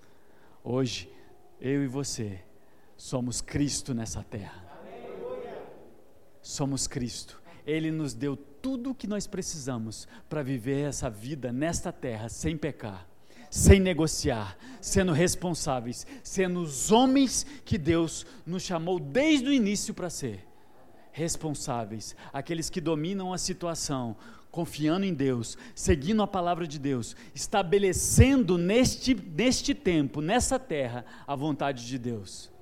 Hoje, 0.62 1.10
eu 1.64 1.82
e 1.82 1.86
você 1.86 2.40
somos 2.94 3.40
Cristo 3.40 3.94
nessa 3.94 4.22
terra. 4.22 4.62
Somos 6.42 6.86
Cristo. 6.86 7.42
Ele 7.66 7.90
nos 7.90 8.12
deu 8.12 8.36
tudo 8.36 8.90
o 8.90 8.94
que 8.94 9.06
nós 9.06 9.26
precisamos 9.26 10.06
para 10.28 10.42
viver 10.42 10.86
essa 10.86 11.08
vida 11.08 11.50
nesta 11.50 11.90
terra 11.90 12.28
sem 12.28 12.54
pecar, 12.54 13.08
sem 13.50 13.80
negociar, 13.80 14.58
sendo 14.78 15.12
responsáveis, 15.12 16.06
sendo 16.22 16.60
os 16.60 16.92
homens 16.92 17.46
que 17.64 17.78
Deus 17.78 18.26
nos 18.44 18.62
chamou 18.62 19.00
desde 19.00 19.48
o 19.48 19.52
início 19.52 19.94
para 19.94 20.10
ser. 20.10 20.46
Responsáveis, 21.12 22.14
aqueles 22.30 22.68
que 22.68 22.80
dominam 22.80 23.32
a 23.32 23.38
situação, 23.38 24.16
confiando 24.54 25.04
em 25.04 25.12
Deus, 25.12 25.58
seguindo 25.74 26.22
a 26.22 26.28
palavra 26.28 26.64
de 26.64 26.78
Deus, 26.78 27.16
estabelecendo 27.34 28.56
neste, 28.56 29.12
neste 29.12 29.74
tempo, 29.74 30.20
nessa 30.20 30.60
terra, 30.60 31.04
a 31.26 31.34
vontade 31.34 31.84
de 31.84 31.98
Deus, 31.98 32.52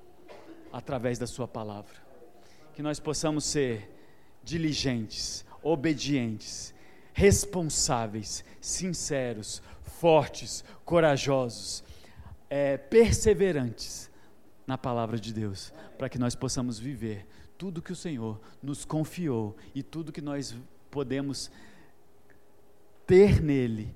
através 0.71 1.19
da 1.19 1.27
Sua 1.27 1.47
palavra. 1.47 1.93
Que 2.73 2.81
nós 2.81 2.99
possamos 2.99 3.43
ser 3.43 3.91
diligentes, 4.43 5.45
obedientes, 5.61 6.73
responsáveis, 7.13 8.43
sinceros, 8.59 9.61
fortes, 9.83 10.65
corajosos, 10.83 11.83
é, 12.49 12.75
perseverantes 12.75 14.09
na 14.65 14.79
palavra 14.79 15.19
de 15.19 15.31
Deus, 15.31 15.71
para 15.95 16.09
que 16.09 16.17
nós 16.17 16.33
possamos 16.33 16.79
viver 16.79 17.27
tudo 17.55 17.83
que 17.83 17.91
o 17.91 17.95
Senhor 17.95 18.41
nos 18.63 18.83
confiou 18.83 19.55
e 19.75 19.83
tudo 19.83 20.11
que 20.11 20.21
nós 20.21 20.55
podemos 20.89 21.51
ter 23.05 23.41
nele 23.41 23.95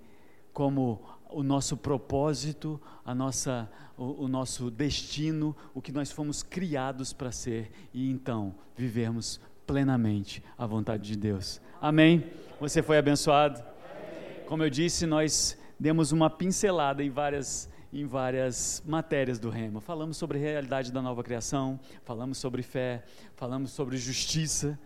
como 0.54 1.02
o 1.30 1.44
nosso 1.44 1.78
propósito, 1.78 2.80
a 3.06 3.14
nossa, 3.14 3.70
o, 3.98 4.24
o 4.24 4.28
nosso 4.28 4.72
destino, 4.72 5.56
o 5.74 5.82
que 5.82 5.92
nós 5.92 6.12
fomos 6.12 6.42
criados 6.44 7.14
para 7.14 7.32
ser 7.32 7.70
e 7.94 8.10
então 8.10 8.56
vivermos 8.76 9.40
plenamente 9.66 10.44
a 10.58 10.66
vontade 10.66 11.04
de 11.04 11.18
Deus. 11.18 11.62
Amém? 11.82 12.24
Você 12.60 12.82
foi 12.82 12.98
abençoado? 12.98 13.64
Como 14.48 14.64
eu 14.64 14.70
disse, 14.70 15.06
nós 15.06 15.58
demos 15.80 16.12
uma 16.12 16.30
pincelada 16.30 17.04
em 17.04 17.10
várias 17.10 17.70
em 17.92 18.06
várias 18.06 18.84
matérias 18.86 19.40
do 19.40 19.50
Rema. 19.50 19.80
Falamos 19.80 20.18
sobre 20.18 20.38
a 20.38 20.42
realidade 20.42 20.92
da 20.92 21.02
nova 21.02 21.24
criação, 21.24 21.80
falamos 22.04 22.38
sobre 22.38 22.62
fé, 22.62 23.04
falamos 23.36 23.72
sobre 23.72 23.98
justiça, 23.98 24.78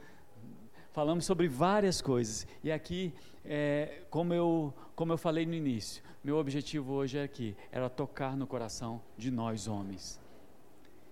falamos 0.91 1.25
sobre 1.25 1.47
várias 1.47 2.01
coisas. 2.01 2.47
E 2.63 2.71
aqui 2.71 3.13
é, 3.45 4.03
como, 4.09 4.33
eu, 4.33 4.73
como 4.95 5.13
eu 5.13 5.17
falei 5.17 5.45
no 5.45 5.53
início, 5.53 6.03
meu 6.23 6.37
objetivo 6.37 6.93
hoje 6.93 7.17
é 7.17 7.23
aqui, 7.23 7.55
era 7.71 7.89
tocar 7.89 8.37
no 8.37 8.45
coração 8.45 9.01
de 9.17 9.31
nós 9.31 9.67
homens. 9.67 10.19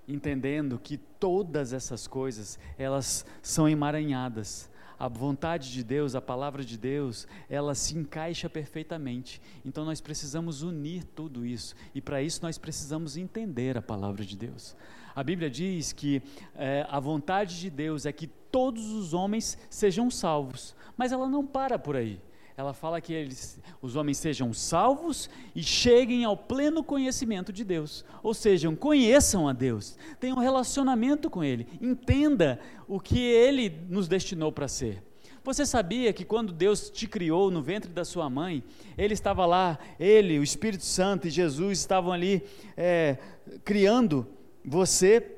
Entendendo 0.07 0.79
que 0.79 0.97
todas 0.97 1.73
essas 1.73 2.07
coisas, 2.07 2.59
elas 2.77 3.25
são 3.41 3.67
emaranhadas. 3.67 4.69
A 4.97 5.07
vontade 5.07 5.71
de 5.71 5.83
Deus, 5.83 6.13
a 6.13 6.21
palavra 6.21 6.63
de 6.63 6.77
Deus, 6.77 7.27
ela 7.49 7.73
se 7.73 7.97
encaixa 7.97 8.49
perfeitamente. 8.49 9.41
Então 9.63 9.85
nós 9.85 10.01
precisamos 10.01 10.61
unir 10.61 11.03
tudo 11.03 11.45
isso. 11.45 11.73
E 11.95 12.01
para 12.01 12.21
isso 12.21 12.41
nós 12.41 12.57
precisamos 12.57 13.15
entender 13.15 13.77
a 13.77 13.81
palavra 13.81 14.25
de 14.25 14.35
Deus. 14.35 14.75
A 15.15 15.23
Bíblia 15.23 15.49
diz 15.49 15.93
que 15.93 16.21
é, 16.55 16.85
a 16.89 16.99
vontade 16.99 17.59
de 17.59 17.69
Deus 17.69 18.05
é 18.05 18.11
que 18.11 18.29
todos 18.51 18.91
os 18.91 19.13
homens 19.13 19.57
sejam 19.69 20.09
salvos, 20.09 20.75
mas 20.97 21.11
ela 21.11 21.27
não 21.27 21.45
para 21.45 21.77
por 21.77 21.95
aí. 21.95 22.19
Ela 22.59 22.73
fala 22.73 22.99
que 22.99 23.13
eles, 23.13 23.57
os 23.81 23.95
homens 23.95 24.17
sejam 24.17 24.51
salvos 24.53 25.29
e 25.55 25.63
cheguem 25.63 26.25
ao 26.25 26.35
pleno 26.35 26.83
conhecimento 26.83 27.53
de 27.53 27.63
Deus. 27.63 28.03
Ou 28.21 28.33
seja, 28.33 28.69
conheçam 28.75 29.47
a 29.47 29.53
Deus, 29.53 29.97
tenham 30.19 30.35
um 30.35 30.41
relacionamento 30.41 31.29
com 31.29 31.41
Ele, 31.41 31.65
entenda 31.79 32.59
o 32.85 32.99
que 32.99 33.17
Ele 33.17 33.69
nos 33.87 34.09
destinou 34.09 34.51
para 34.51 34.67
ser. 34.67 35.01
Você 35.41 35.65
sabia 35.65 36.11
que 36.11 36.25
quando 36.25 36.51
Deus 36.51 36.89
te 36.89 37.07
criou 37.07 37.49
no 37.49 37.61
ventre 37.61 37.89
da 37.89 38.03
sua 38.03 38.29
mãe, 38.29 38.61
Ele 38.97 39.13
estava 39.13 39.45
lá, 39.45 39.79
Ele, 39.97 40.37
o 40.37 40.43
Espírito 40.43 40.83
Santo 40.83 41.27
e 41.27 41.31
Jesus 41.31 41.79
estavam 41.79 42.11
ali 42.11 42.43
é, 42.75 43.17
criando 43.63 44.27
você 44.65 45.37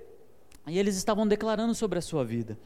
e 0.67 0.77
eles 0.77 0.95
estavam 0.95 1.27
declarando 1.27 1.73
sobre 1.75 1.99
a 1.99 2.01
sua 2.01 2.23
vida. 2.23 2.57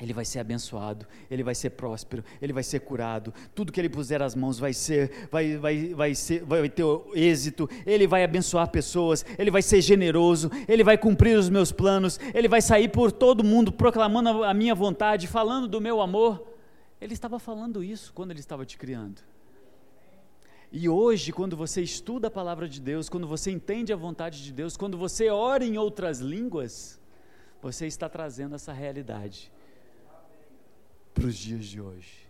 Ele 0.00 0.12
vai 0.12 0.24
ser 0.24 0.38
abençoado, 0.38 1.04
ele 1.28 1.42
vai 1.42 1.56
ser 1.56 1.70
próspero, 1.70 2.24
ele 2.40 2.52
vai 2.52 2.62
ser 2.62 2.78
curado. 2.80 3.34
Tudo 3.52 3.72
que 3.72 3.80
ele 3.80 3.88
puser 3.88 4.22
as 4.22 4.32
mãos 4.32 4.56
vai 4.56 4.72
ser, 4.72 5.28
vai, 5.28 5.56
vai, 5.56 5.88
vai, 5.88 6.14
ser, 6.14 6.44
vai 6.44 6.68
ter 6.68 6.84
êxito. 7.14 7.68
Ele 7.84 8.06
vai 8.06 8.22
abençoar 8.22 8.70
pessoas, 8.70 9.26
ele 9.36 9.50
vai 9.50 9.60
ser 9.60 9.80
generoso, 9.80 10.50
ele 10.68 10.84
vai 10.84 10.96
cumprir 10.96 11.36
os 11.36 11.50
meus 11.50 11.72
planos, 11.72 12.20
ele 12.32 12.46
vai 12.46 12.62
sair 12.62 12.88
por 12.88 13.10
todo 13.10 13.42
mundo 13.42 13.72
proclamando 13.72 14.44
a 14.44 14.54
minha 14.54 14.72
vontade, 14.72 15.26
falando 15.26 15.66
do 15.66 15.80
meu 15.80 16.00
amor. 16.00 16.46
Ele 17.00 17.12
estava 17.14 17.40
falando 17.40 17.82
isso 17.82 18.12
quando 18.12 18.30
ele 18.30 18.40
estava 18.40 18.64
te 18.64 18.78
criando. 18.78 19.20
E 20.70 20.88
hoje, 20.88 21.32
quando 21.32 21.56
você 21.56 21.82
estuda 21.82 22.28
a 22.28 22.30
palavra 22.30 22.68
de 22.68 22.80
Deus, 22.80 23.08
quando 23.08 23.26
você 23.26 23.50
entende 23.50 23.92
a 23.92 23.96
vontade 23.96 24.44
de 24.44 24.52
Deus, 24.52 24.76
quando 24.76 24.96
você 24.96 25.28
ora 25.28 25.64
em 25.64 25.76
outras 25.76 26.20
línguas, 26.20 27.00
você 27.60 27.86
está 27.88 28.08
trazendo 28.08 28.54
essa 28.54 28.72
realidade 28.72 29.50
para 31.18 31.26
os 31.26 31.36
dias 31.36 31.66
de 31.66 31.80
hoje. 31.80 32.28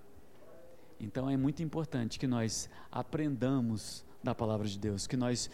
Então 0.99 1.29
é 1.29 1.37
muito 1.37 1.63
importante 1.63 2.19
que 2.19 2.27
nós 2.27 2.71
aprendamos 2.91 4.05
da 4.23 4.35
palavra 4.35 4.67
de 4.67 4.79
Deus, 4.79 5.07
que 5.07 5.17
nós 5.17 5.51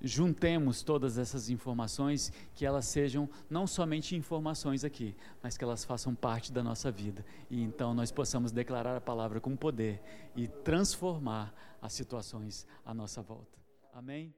juntemos 0.00 0.82
todas 0.82 1.18
essas 1.18 1.50
informações, 1.50 2.32
que 2.54 2.64
elas 2.64 2.84
sejam 2.84 3.28
não 3.50 3.66
somente 3.66 4.14
informações 4.14 4.84
aqui, 4.84 5.16
mas 5.42 5.56
que 5.56 5.64
elas 5.64 5.84
façam 5.84 6.14
parte 6.14 6.52
da 6.52 6.62
nossa 6.62 6.90
vida. 6.90 7.24
E 7.50 7.60
então 7.60 7.92
nós 7.92 8.12
possamos 8.12 8.52
declarar 8.52 8.96
a 8.96 9.00
palavra 9.00 9.40
com 9.40 9.56
poder 9.56 10.00
e 10.36 10.46
transformar 10.46 11.52
as 11.82 11.92
situações 11.92 12.66
à 12.84 12.94
nossa 12.94 13.20
volta. 13.20 13.58
Amém? 13.92 14.32